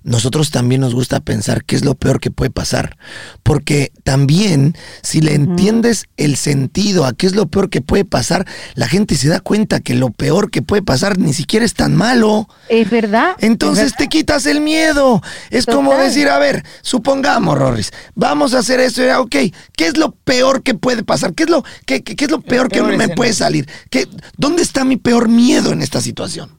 nosotros 0.07 0.49
también 0.49 0.80
nos 0.80 0.95
gusta 0.95 1.19
pensar 1.19 1.65
qué 1.65 1.75
es 1.75 1.84
lo 1.84 1.93
peor 1.93 2.21
que 2.21 2.32
puede 2.32 2.49
pasar. 2.49 2.95
Porque 3.43 3.91
también, 4.05 4.78
si 5.03 5.19
le 5.19 5.34
entiendes 5.34 6.05
el 6.15 6.38
sentido 6.38 7.05
a 7.05 7.11
qué 7.11 7.28
es 7.28 7.36
lo 7.36 7.47
peor 7.47 7.69
que 7.69 7.82
puede 7.82 8.05
pasar, 8.05 8.47
la 8.75 8.88
gente 8.88 9.15
se 9.15 9.28
da 9.28 9.41
cuenta 9.41 9.82
que 9.82 9.93
lo 9.93 10.11
peor 10.11 10.51
que 10.51 10.61
puede 10.61 10.82
pasar 10.82 11.17
ni 11.17 11.34
siquiera 11.34 11.65
es 11.65 11.73
tan 11.73 11.97
malo. 11.97 12.47
Es 12.69 12.89
verdad. 12.89 13.36
Entonces 13.39 13.93
te 13.97 14.07
quitas 14.07 14.45
el 14.45 14.61
miedo. 14.61 15.21
Es 15.49 15.65
como 15.65 15.93
decir, 15.97 16.30
a 16.30 16.39
ver, 16.39 16.63
supongamos, 16.82 17.57
Rorris, 17.57 17.91
vamos 18.15 18.53
a 18.53 18.59
hacer 18.59 18.80
esto. 18.80 19.01
Ok, 19.19 19.36
¿qué 19.75 19.88
es 19.88 19.97
lo 19.97 20.11
peor 20.11 20.63
que 20.63 20.75
puede 20.75 21.03
pasar? 21.03 21.34
¿Qué 21.34 21.43
es 21.43 21.49
lo, 21.49 21.65
qué, 21.86 22.01
qué 22.01 22.23
es 22.23 22.32
lo 22.32 22.39
peor, 22.39 22.69
que 22.69 22.82
me 22.82 23.09
puede 23.09 23.34
salir? 23.34 23.67
¿Qué, 23.89 24.07
¿Dónde 24.38 24.61
está 24.61 24.86
mi 24.86 24.95
peor 24.95 25.28
miedo 25.28 25.73
en 25.73 25.82
esta 25.82 25.99
situación? 25.99 26.56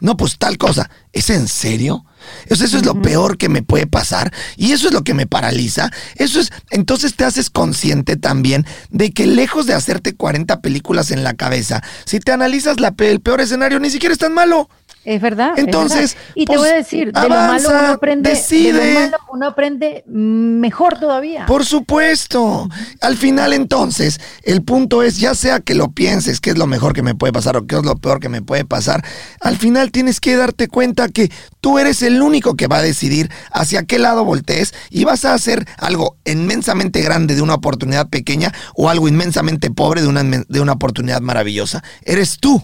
No, 0.00 0.16
pues 0.16 0.38
tal 0.38 0.58
cosa. 0.58 0.90
¿Es 1.12 1.30
en 1.30 1.48
serio? 1.48 2.04
Eso, 2.46 2.64
es 2.64 2.84
lo 2.84 3.00
peor 3.00 3.38
que 3.38 3.48
me 3.48 3.62
puede 3.62 3.86
pasar 3.86 4.32
y 4.56 4.72
eso 4.72 4.88
es 4.88 4.94
lo 4.94 5.02
que 5.02 5.14
me 5.14 5.26
paraliza. 5.26 5.90
Eso 6.16 6.40
es, 6.40 6.50
entonces 6.70 7.14
te 7.14 7.24
haces 7.24 7.50
consciente 7.50 8.16
también 8.16 8.66
de 8.90 9.12
que 9.12 9.26
lejos 9.26 9.66
de 9.66 9.74
hacerte 9.74 10.14
40 10.14 10.60
películas 10.60 11.10
en 11.10 11.24
la 11.24 11.34
cabeza, 11.34 11.82
si 12.04 12.20
te 12.20 12.32
analizas 12.32 12.80
la, 12.80 12.94
el 12.98 13.20
peor 13.20 13.40
escenario, 13.40 13.80
ni 13.80 13.90
siquiera 13.90 14.12
es 14.12 14.18
tan 14.18 14.34
malo. 14.34 14.68
Es 15.04 15.22
verdad. 15.22 15.52
Entonces, 15.56 16.16
y 16.34 16.44
te 16.44 16.56
voy 16.56 16.68
a 16.68 16.72
pues, 16.72 16.84
decir, 16.84 17.12
de 17.12 17.22
lo 17.22 17.28
malo 17.30 17.68
uno 17.70 17.86
aprende, 17.88 18.30
decide. 18.30 18.78
De 18.78 18.94
lo 18.94 19.00
malo 19.00 19.16
uno 19.32 19.46
aprende 19.46 20.04
mejor 20.06 20.98
todavía. 20.98 21.46
Por 21.46 21.64
supuesto. 21.64 22.68
Al 23.00 23.16
final, 23.16 23.54
entonces, 23.54 24.20
el 24.42 24.62
punto 24.62 25.02
es, 25.02 25.18
ya 25.18 25.34
sea 25.34 25.60
que 25.60 25.74
lo 25.74 25.92
pienses, 25.92 26.40
qué 26.40 26.50
es 26.50 26.58
lo 26.58 26.66
mejor 26.66 26.92
que 26.92 27.02
me 27.02 27.14
puede 27.14 27.32
pasar 27.32 27.56
o 27.56 27.66
qué 27.66 27.76
es 27.76 27.84
lo 27.84 27.96
peor 27.96 28.20
que 28.20 28.28
me 28.28 28.42
puede 28.42 28.66
pasar, 28.66 29.02
al 29.40 29.56
final 29.56 29.90
tienes 29.90 30.20
que 30.20 30.36
darte 30.36 30.68
cuenta 30.68 31.08
que 31.08 31.30
tú 31.62 31.78
eres 31.78 32.02
el 32.02 32.20
único 32.20 32.54
que 32.54 32.66
va 32.66 32.78
a 32.78 32.82
decidir 32.82 33.30
hacia 33.52 33.84
qué 33.84 33.98
lado 33.98 34.24
voltees 34.24 34.74
y 34.90 35.04
vas 35.04 35.24
a 35.24 35.32
hacer 35.32 35.66
algo 35.78 36.16
inmensamente 36.26 37.00
grande 37.00 37.34
de 37.34 37.42
una 37.42 37.54
oportunidad 37.54 38.08
pequeña 38.08 38.52
o 38.74 38.90
algo 38.90 39.08
inmensamente 39.08 39.70
pobre 39.70 40.02
de 40.02 40.08
una, 40.08 40.22
de 40.22 40.60
una 40.60 40.72
oportunidad 40.72 41.22
maravillosa. 41.22 41.82
Eres 42.04 42.38
tú. 42.38 42.62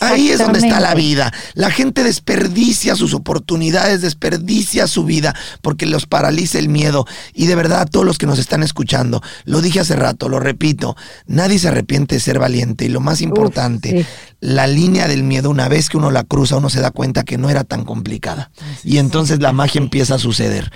Ahí 0.00 0.30
es 0.30 0.38
donde 0.38 0.58
está 0.58 0.80
la 0.80 0.94
vida. 0.94 1.32
La 1.54 1.70
gente 1.70 2.02
desperdicia 2.04 2.96
sus 2.96 3.14
oportunidades, 3.14 4.00
desperdicia 4.00 4.86
su 4.86 5.04
vida 5.04 5.34
porque 5.60 5.86
los 5.86 6.06
paraliza 6.06 6.58
el 6.58 6.68
miedo. 6.68 7.06
Y 7.34 7.46
de 7.46 7.54
verdad, 7.54 7.88
todos 7.90 8.06
los 8.06 8.18
que 8.18 8.26
nos 8.26 8.38
están 8.38 8.62
escuchando, 8.62 9.22
lo 9.44 9.60
dije 9.60 9.80
hace 9.80 9.96
rato, 9.96 10.28
lo 10.28 10.40
repito, 10.40 10.96
nadie 11.26 11.58
se 11.58 11.68
arrepiente 11.68 12.16
de 12.16 12.20
ser 12.20 12.38
valiente. 12.38 12.84
Y 12.84 12.88
lo 12.88 13.00
más 13.00 13.20
importante, 13.20 14.06
la 14.40 14.66
línea 14.66 15.08
del 15.08 15.22
miedo, 15.22 15.50
una 15.50 15.68
vez 15.68 15.88
que 15.88 15.96
uno 15.96 16.10
la 16.10 16.24
cruza, 16.24 16.56
uno 16.56 16.70
se 16.70 16.80
da 16.80 16.90
cuenta 16.90 17.24
que 17.24 17.38
no 17.38 17.50
era 17.50 17.64
tan 17.64 17.84
complicada. 17.84 18.50
Y 18.84 18.98
entonces 18.98 19.40
la 19.40 19.52
magia 19.52 19.80
empieza 19.80 20.16
a 20.16 20.18
suceder. 20.18 20.72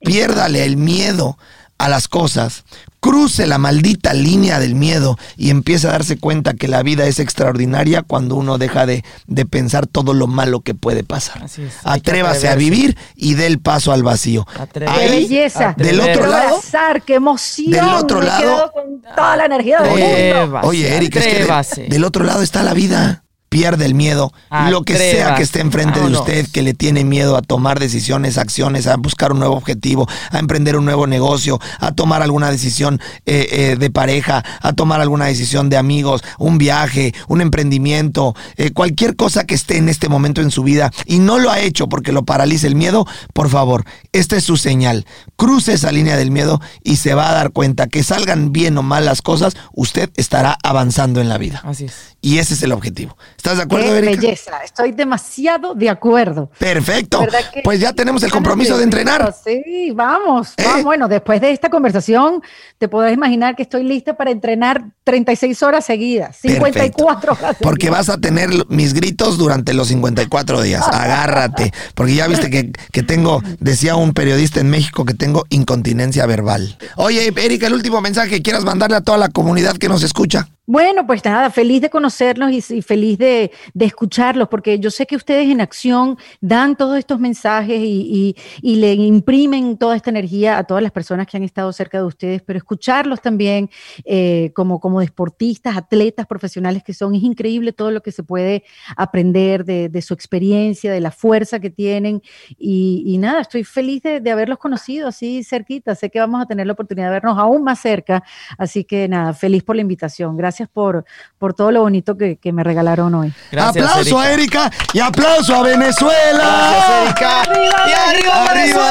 Piérdale 0.00 0.64
el 0.64 0.76
miedo 0.76 1.38
a 1.78 1.88
las 1.88 2.08
cosas, 2.08 2.64
cruce 3.00 3.46
la 3.46 3.58
maldita 3.58 4.12
línea 4.12 4.58
del 4.58 4.74
miedo 4.74 5.16
y 5.36 5.50
empiece 5.50 5.86
a 5.86 5.92
darse 5.92 6.18
cuenta 6.18 6.54
que 6.54 6.68
la 6.68 6.82
vida 6.82 7.06
es 7.06 7.20
extraordinaria 7.20 8.02
cuando 8.02 8.34
uno 8.34 8.58
deja 8.58 8.84
de, 8.84 9.04
pensar 9.48 9.86
todo 9.86 10.12
lo 10.12 10.26
malo 10.26 10.60
que 10.60 10.74
puede 10.74 11.04
pasar. 11.04 11.46
Atrévase 11.84 12.48
a 12.48 12.56
vivir 12.56 12.96
y 13.14 13.34
dé 13.34 13.46
el 13.46 13.60
paso 13.60 13.92
al 13.92 14.02
vacío. 14.02 14.46
¡Qué 14.72 15.08
belleza! 15.08 15.74
Del 15.76 16.00
otro 16.00 16.26
lado. 16.26 16.60
¡Qué 17.06 17.14
emoción! 17.14 17.70
Del 17.70 17.88
otro 17.88 18.20
lado. 18.20 18.72
con 18.72 19.00
toda 19.14 19.36
la 19.36 19.44
energía 19.46 19.80
del 19.80 20.44
mundo. 20.44 20.60
Oye, 20.64 20.96
Erika, 20.96 21.20
es 21.20 21.76
que 21.76 21.88
del 21.88 22.04
otro 22.04 22.24
lado 22.24 22.42
está 22.42 22.62
la 22.62 22.74
vida 22.74 23.24
pierde 23.48 23.86
el 23.86 23.94
miedo, 23.94 24.32
lo 24.70 24.82
que 24.82 24.96
sea 24.96 25.34
que 25.34 25.42
esté 25.42 25.60
enfrente 25.60 26.00
de 26.00 26.06
usted, 26.06 26.46
que 26.50 26.62
le 26.62 26.74
tiene 26.74 27.04
miedo 27.04 27.36
a 27.36 27.42
tomar 27.42 27.80
decisiones, 27.80 28.38
acciones, 28.38 28.86
a 28.86 28.96
buscar 28.96 29.32
un 29.32 29.38
nuevo 29.38 29.56
objetivo, 29.56 30.08
a 30.30 30.38
emprender 30.38 30.76
un 30.76 30.84
nuevo 30.84 31.06
negocio, 31.06 31.58
a 31.78 31.92
tomar 31.92 32.22
alguna 32.22 32.50
decisión 32.50 33.00
eh, 33.26 33.48
eh, 33.50 33.76
de 33.78 33.90
pareja, 33.90 34.44
a 34.60 34.72
tomar 34.72 35.00
alguna 35.00 35.26
decisión 35.26 35.70
de 35.70 35.76
amigos, 35.76 36.22
un 36.38 36.58
viaje, 36.58 37.14
un 37.28 37.40
emprendimiento, 37.40 38.34
eh, 38.56 38.70
cualquier 38.70 39.16
cosa 39.16 39.44
que 39.44 39.54
esté 39.54 39.78
en 39.78 39.88
este 39.88 40.08
momento 40.08 40.42
en 40.42 40.50
su 40.50 40.62
vida 40.62 40.92
y 41.06 41.18
no 41.18 41.38
lo 41.38 41.50
ha 41.50 41.60
hecho 41.60 41.88
porque 41.88 42.12
lo 42.12 42.24
paraliza 42.24 42.66
el 42.66 42.74
miedo, 42.74 43.06
por 43.32 43.48
favor, 43.48 43.84
esta 44.12 44.36
es 44.36 44.44
su 44.44 44.56
señal. 44.56 45.06
Cruce 45.36 45.72
esa 45.72 45.92
línea 45.92 46.16
del 46.16 46.30
miedo 46.30 46.60
y 46.82 46.96
se 46.96 47.14
va 47.14 47.30
a 47.30 47.34
dar 47.34 47.50
cuenta 47.50 47.86
que 47.86 48.02
salgan 48.02 48.52
bien 48.52 48.76
o 48.76 48.82
mal 48.82 49.04
las 49.04 49.22
cosas, 49.22 49.56
usted 49.72 50.10
estará 50.16 50.58
avanzando 50.62 51.20
en 51.20 51.28
la 51.28 51.38
vida. 51.38 51.62
Así 51.64 51.86
es. 51.86 52.16
Y 52.20 52.38
ese 52.38 52.54
es 52.54 52.62
el 52.64 52.72
objetivo. 52.72 53.16
¿Estás 53.36 53.58
de 53.58 53.62
acuerdo, 53.62 53.86
Qué 53.86 53.98
Erika? 53.98 54.20
belleza, 54.20 54.58
estoy 54.64 54.90
demasiado 54.90 55.74
de 55.74 55.88
acuerdo. 55.88 56.50
Perfecto. 56.58 57.24
Pues 57.62 57.78
ya 57.78 57.92
tenemos 57.92 58.24
el 58.24 58.30
compromiso 58.32 58.76
de 58.76 58.82
entrenar. 58.82 59.32
Sí, 59.44 59.92
vamos, 59.94 60.54
¿Eh? 60.56 60.64
vamos. 60.64 60.84
Bueno, 60.84 61.06
después 61.06 61.40
de 61.40 61.52
esta 61.52 61.70
conversación, 61.70 62.42
te 62.78 62.88
podrás 62.88 63.12
imaginar 63.12 63.54
que 63.54 63.62
estoy 63.62 63.84
lista 63.84 64.16
para 64.16 64.32
entrenar 64.32 64.86
36 65.04 65.62
horas 65.62 65.84
seguidas, 65.84 66.36
54 66.38 67.32
horas. 67.34 67.56
Porque 67.60 67.88
vas 67.88 68.08
a 68.08 68.18
tener 68.18 68.50
mis 68.68 68.94
gritos 68.94 69.38
durante 69.38 69.72
los 69.72 69.86
54 69.88 70.60
días. 70.62 70.88
Agárrate. 70.88 71.72
Porque 71.94 72.16
ya 72.16 72.26
viste 72.26 72.50
que, 72.50 72.72
que 72.90 73.04
tengo, 73.04 73.42
decía 73.60 73.94
un 73.94 74.12
periodista 74.12 74.58
en 74.58 74.70
México, 74.70 75.04
que 75.04 75.14
tengo 75.14 75.44
incontinencia 75.50 76.26
verbal. 76.26 76.78
Oye, 76.96 77.32
Erika, 77.36 77.68
el 77.68 77.74
último 77.74 78.00
mensaje 78.00 78.30
que 78.30 78.42
quieras 78.42 78.64
mandarle 78.64 78.96
a 78.96 79.02
toda 79.02 79.18
la 79.18 79.28
comunidad 79.28 79.76
que 79.76 79.88
nos 79.88 80.02
escucha. 80.02 80.48
Bueno, 80.70 81.06
pues 81.06 81.24
nada, 81.24 81.48
feliz 81.48 81.80
de 81.80 81.88
conocerlos 81.88 82.52
y, 82.52 82.82
feliz 82.82 83.16
de, 83.16 83.50
escucharlos, 83.80 84.48
porque 84.48 84.78
yo 84.78 84.90
sé 84.90 85.06
que 85.06 85.16
ustedes 85.16 85.48
en 85.48 85.62
acción 85.62 86.18
dan 86.42 86.76
todos 86.76 86.98
estos 86.98 87.18
mensajes 87.18 87.80
y, 87.80 88.36
le 88.62 88.92
imprimen 88.92 89.78
toda 89.78 89.96
esta 89.96 90.10
energía 90.10 90.58
a 90.58 90.64
todas 90.64 90.82
las 90.82 90.92
personas 90.92 91.26
que 91.26 91.38
han 91.38 91.42
estado 91.42 91.72
cerca 91.72 91.96
de 91.96 92.04
ustedes, 92.04 92.42
pero 92.42 92.58
escucharlos 92.58 93.22
también 93.22 93.70
eh, 94.04 94.52
como, 94.54 94.78
como 94.78 95.00
deportistas, 95.00 95.74
atletas 95.74 96.26
profesionales 96.26 96.82
que 96.84 96.92
son, 96.92 97.14
es 97.14 97.22
increíble 97.22 97.72
todo 97.72 97.90
lo 97.90 98.02
que 98.02 98.12
se 98.12 98.22
puede 98.22 98.62
aprender 98.94 99.64
de, 99.64 100.02
su 100.02 100.12
experiencia, 100.12 100.92
de 100.92 101.00
la 101.00 101.12
fuerza 101.12 101.60
que 101.60 101.70
tienen. 101.70 102.20
Y, 102.58 103.16
nada, 103.18 103.40
estoy 103.40 103.64
feliz 103.64 104.02
de, 104.02 104.20
de 104.20 104.30
haberlos 104.30 104.58
conocido 104.58 105.08
así 105.08 105.42
cerquita, 105.44 105.94
sé 105.94 106.10
que 106.10 106.20
vamos 106.20 106.42
a 106.42 106.46
tener 106.46 106.66
la 106.66 106.74
oportunidad 106.74 107.06
de 107.06 107.12
vernos 107.12 107.38
aún 107.38 107.64
más 107.64 107.80
cerca, 107.80 108.22
así 108.58 108.84
que 108.84 109.08
nada, 109.08 109.32
feliz 109.32 109.62
por 109.62 109.74
la 109.74 109.80
invitación. 109.80 110.36
Gracias 110.36 110.57
gracias 110.58 110.68
por, 110.72 111.04
por 111.38 111.54
todo 111.54 111.70
lo 111.70 111.82
bonito 111.82 112.16
que, 112.16 112.38
me 112.52 112.64
regalaron 112.64 113.14
hoy. 113.14 113.32
aplauso 113.56 114.18
a 114.18 114.32
Erika 114.32 114.70
y 114.92 114.98
aplauso 114.98 115.54
a 115.54 115.62
Venezuela. 115.62 117.04
Erika. 117.04 117.42
y 117.86 117.92
arriba, 117.92 118.82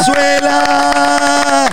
Venezuela. 0.00 1.70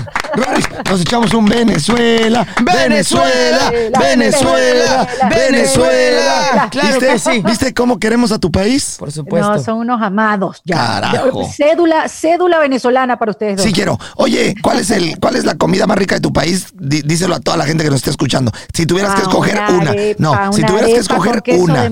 Nos 0.89 1.01
echamos 1.01 1.33
un 1.33 1.45
Venezuela, 1.45 2.45
Venezuela, 2.61 3.71
Venezuela, 3.99 5.07
Venezuela. 5.29 6.67
Claro 6.69 6.99
¿Viste? 6.99 7.07
que 7.07 7.19
sí. 7.19 7.43
¿Viste 7.45 7.73
cómo 7.73 7.99
queremos 7.99 8.31
a 8.31 8.39
tu 8.39 8.51
país? 8.51 8.95
Por 8.99 9.11
supuesto. 9.11 9.53
No, 9.53 9.59
son 9.59 9.77
unos 9.77 10.01
amados. 10.01 10.61
Ya. 10.65 10.75
Carajo. 10.75 11.49
Cédula, 11.51 12.07
cédula 12.07 12.59
venezolana 12.59 13.17
para 13.17 13.31
ustedes 13.31 13.57
dos. 13.57 13.65
Sí 13.65 13.73
quiero. 13.73 13.97
Oye, 14.15 14.55
¿cuál 14.61 14.79
es 14.79 14.91
el, 14.91 15.19
cuál 15.19 15.35
es 15.35 15.45
la 15.45 15.55
comida 15.55 15.87
más 15.87 15.97
rica 15.97 16.15
de 16.15 16.21
tu 16.21 16.33
país? 16.33 16.67
díselo 16.73 17.35
a 17.35 17.39
toda 17.39 17.57
la 17.57 17.65
gente 17.65 17.83
que 17.83 17.89
nos 17.89 17.97
esté 17.97 18.09
escuchando. 18.09 18.51
Si 18.73 18.85
tuvieras 18.85 19.15
que 19.15 19.21
escoger 19.21 19.59
una, 19.69 19.93
no, 20.17 20.53
si 20.53 20.63
tuvieras 20.63 20.89
que 20.89 20.97
escoger 20.97 21.43
una. 21.57 21.89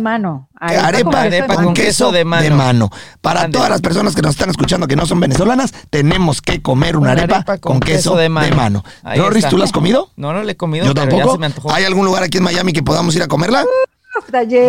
Arepa, 0.60 1.55
con, 1.55 1.74
queso, 1.74 2.12
de 2.12 2.26
mano. 2.26 2.89
Para 3.22 3.49
todas 3.49 3.70
las 3.70 3.82
personas 3.82 4.16
que 4.16 4.22
nos 4.22 4.32
están 4.32 4.49
escuchando 4.49 4.88
que 4.88 4.95
no 4.95 5.05
son 5.05 5.20
venezolanas, 5.20 5.74
tenemos 5.89 6.41
que 6.41 6.62
comer 6.62 6.97
una, 6.97 7.12
arepa, 7.12 7.57
con, 7.60 7.80
queso, 7.80 8.16
de 8.16 8.30
mano. 8.30 8.84
De 9.03 9.41
¿tú 9.49 9.57
la 9.57 9.64
has 9.64 9.72
comido? 9.72 10.12
No, 10.16 10.34
no 10.34 10.43
la 10.43 10.51
he 10.51 10.57
comido. 10.57 10.86
Yo 10.86 10.93
tampoco. 10.93 11.39
¿Hay 11.72 11.86
algún 11.86 12.05
lugar 12.05 12.24
aquí 12.24 12.38
en 12.38 12.43
Miami 12.43 12.74
que 12.74 12.84
podamos 12.84 13.16
ir 13.16 13.24
a 13.24 13.28
comerla? 13.28 13.64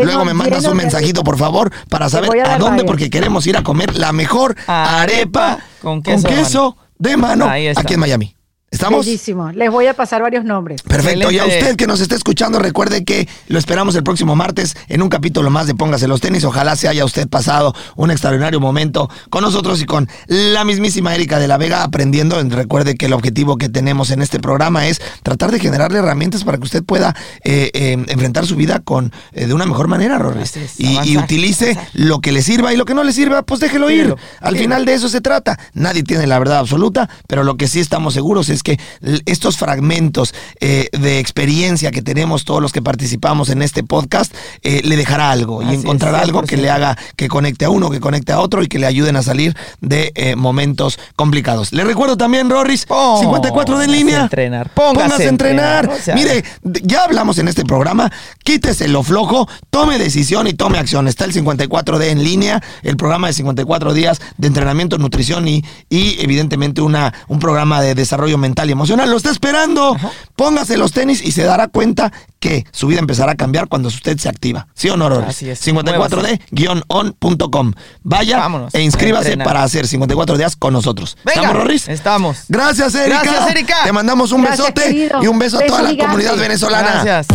Luego 0.04 0.24
me 0.24 0.34
mandas 0.34 0.64
un 0.64 0.76
mensajito, 0.76 1.24
por 1.24 1.38
favor, 1.38 1.72
para 1.88 2.08
saber 2.08 2.30
a, 2.46 2.58
dónde, 2.58 2.84
porque 2.84 3.10
queremos 3.10 3.46
ir 3.46 3.56
a 3.56 3.62
comer 3.62 3.96
la 3.96 4.12
mejor 4.12 4.56
arepa, 4.66 5.58
con 5.82 6.02
queso, 6.02 6.76
de 6.98 7.16
mano 7.16 7.46
aquí 7.48 7.94
en 7.94 8.00
Miami. 8.00 8.36
¿Estamos? 8.72 9.04
Bellísimo. 9.04 9.50
Les 9.50 9.68
voy 9.68 9.88
a 9.88 9.94
pasar 9.94 10.22
varios 10.22 10.44
nombres. 10.44 10.82
Perfecto. 10.82 11.32
Y 11.32 11.40
a 11.40 11.44
usted 11.44 11.74
que 11.74 11.88
nos 11.88 12.00
está 12.00 12.14
escuchando, 12.14 12.60
recuerde 12.60 13.04
que 13.04 13.28
lo 13.48 13.58
esperamos 13.58 13.96
el 13.96 14.04
próximo 14.04 14.36
martes 14.36 14.76
en 14.86 15.02
un 15.02 15.08
capítulo 15.08 15.50
más 15.50 15.66
de 15.66 15.74
Póngase 15.74 16.06
los 16.06 16.20
tenis. 16.20 16.44
Ojalá 16.44 16.76
se 16.76 16.86
haya 16.86 17.04
usted 17.04 17.28
pasado 17.28 17.74
un 17.96 18.12
extraordinario 18.12 18.60
momento 18.60 19.10
con 19.28 19.42
nosotros 19.42 19.82
y 19.82 19.86
con 19.86 20.08
la 20.28 20.64
mismísima 20.64 21.12
Erika 21.16 21.40
de 21.40 21.48
la 21.48 21.58
Vega 21.58 21.82
aprendiendo. 21.82 22.40
Recuerde 22.44 22.94
que 22.94 23.06
el 23.06 23.12
objetivo 23.12 23.56
que 23.58 23.68
tenemos 23.68 24.12
en 24.12 24.22
este 24.22 24.38
programa 24.38 24.86
es 24.86 25.02
tratar 25.24 25.50
de 25.50 25.58
generarle 25.58 25.98
herramientas 25.98 26.44
para 26.44 26.56
que 26.56 26.64
usted 26.64 26.84
pueda 26.84 27.16
eh, 27.42 27.72
eh, 27.74 27.92
enfrentar 28.06 28.46
su 28.46 28.54
vida 28.54 28.78
con 28.78 29.12
eh, 29.32 29.46
de 29.46 29.54
una 29.54 29.66
mejor 29.66 29.88
manera, 29.88 30.16
Rorris. 30.16 30.78
y, 30.78 31.16
utilice 31.16 31.76
lo 31.92 32.20
que 32.20 32.30
le 32.30 32.40
sirva 32.40 32.72
y 32.72 32.76
lo 32.76 32.84
que 32.84 32.94
no 32.94 33.02
le 33.02 33.12
sirva, 33.12 33.42
pues 33.42 33.58
déjelo 33.58 33.90
ir. 33.90 34.14
Al 34.40 34.56
final 34.56 34.84
de 34.84 34.94
eso 34.94 35.08
se 35.08 35.20
trata. 35.20 35.58
Nadie 35.74 36.04
tiene 36.04 36.28
la 36.28 36.38
verdad 36.38 36.58
absoluta, 36.58 37.10
pero 37.26 37.42
lo 37.42 37.56
que 37.56 37.66
sí 37.66 37.80
estamos 37.80 38.14
seguros 38.14 38.48
es 38.48 38.59
es 38.60 38.62
que 38.62 38.78
estos 39.26 39.56
fragmentos 39.56 40.34
eh, 40.60 40.88
de 40.92 41.18
experiencia 41.18 41.90
que 41.90 42.02
tenemos 42.02 42.44
todos 42.44 42.60
los 42.60 42.72
que 42.72 42.82
participamos 42.82 43.48
en 43.48 43.62
este 43.62 43.82
podcast 43.82 44.34
eh, 44.62 44.82
le 44.84 44.96
dejará 44.96 45.30
algo 45.30 45.62
y 45.62 45.74
encontrará 45.74 46.20
algo 46.20 46.42
que 46.42 46.56
le 46.56 46.70
haga 46.70 46.96
que 47.16 47.28
conecte 47.28 47.64
a 47.64 47.70
uno, 47.70 47.90
que 47.90 48.00
conecte 48.00 48.32
a 48.32 48.40
otro 48.40 48.62
y 48.62 48.68
que 48.68 48.78
le 48.78 48.86
ayuden 48.86 49.16
a 49.16 49.22
salir 49.22 49.56
de 49.80 50.12
eh, 50.14 50.36
momentos 50.36 50.98
complicados. 51.16 51.72
Le 51.72 51.84
recuerdo 51.84 52.16
también, 52.16 52.50
Rorris, 52.50 52.82
54 52.82 53.78
de 53.78 53.84
en 53.84 53.92
línea. 53.92 54.20
Entrenar. 54.22 54.70
Póngase, 54.74 55.24
a 55.24 55.28
entrenar. 55.28 55.90
Mire, 56.14 56.44
ya 56.62 57.04
hablamos 57.04 57.38
en 57.38 57.48
este 57.48 57.64
programa, 57.64 58.12
quítese 58.44 58.88
lo 58.88 59.02
flojo, 59.02 59.48
tome 59.70 59.98
decisión 59.98 60.46
y 60.46 60.52
tome 60.52 60.78
acción. 60.78 61.08
Está 61.08 61.24
el 61.24 61.32
54D 61.32 62.08
en 62.08 62.24
línea, 62.24 62.62
el 62.82 62.96
programa 62.96 63.28
de 63.28 63.32
54 63.32 63.94
días 63.94 64.20
de 64.36 64.48
entrenamiento, 64.48 64.98
nutrición 64.98 65.48
y, 65.48 65.64
y 65.88 66.20
evidentemente 66.20 66.82
una, 66.82 67.14
un 67.28 67.38
programa 67.38 67.80
de 67.80 67.94
desarrollo 67.94 68.36
mental 68.36 68.49
y 68.64 68.72
emocional. 68.72 69.10
Lo 69.10 69.16
está 69.16 69.30
esperando. 69.30 69.96
Póngase 70.36 70.76
los 70.76 70.92
tenis 70.92 71.22
y 71.22 71.32
se 71.32 71.44
dará 71.44 71.68
cuenta 71.68 72.12
que 72.38 72.66
su 72.72 72.86
vida 72.86 73.00
empezará 73.00 73.32
a 73.32 73.36
cambiar 73.36 73.68
cuando 73.68 73.88
usted 73.88 74.18
se 74.18 74.28
activa. 74.28 74.68
¿Sí 74.74 74.88
o 74.88 74.96
no, 74.96 75.08
Rorris? 75.08 75.42
54D-on.com. 75.42 77.72
Vaya 78.02 78.48
e 78.72 78.82
inscríbase 78.82 79.36
para 79.36 79.62
hacer 79.62 79.86
54 79.86 80.36
días 80.36 80.56
con 80.56 80.72
nosotros. 80.72 81.16
¿Estamos, 81.24 81.54
Rorris? 81.54 81.88
Estamos. 81.88 82.44
Gracias, 82.48 82.92
Erika. 82.94 83.22
Gracias, 83.22 83.50
Erika. 83.50 83.76
Te 83.84 83.92
mandamos 83.92 84.32
un 84.32 84.42
besote 84.42 85.10
y 85.20 85.26
un 85.26 85.38
beso 85.38 85.58
a 85.58 85.66
toda 85.66 85.82
la 85.82 85.96
comunidad 85.96 86.36
venezolana. 86.36 87.02
Gracias. 87.02 87.26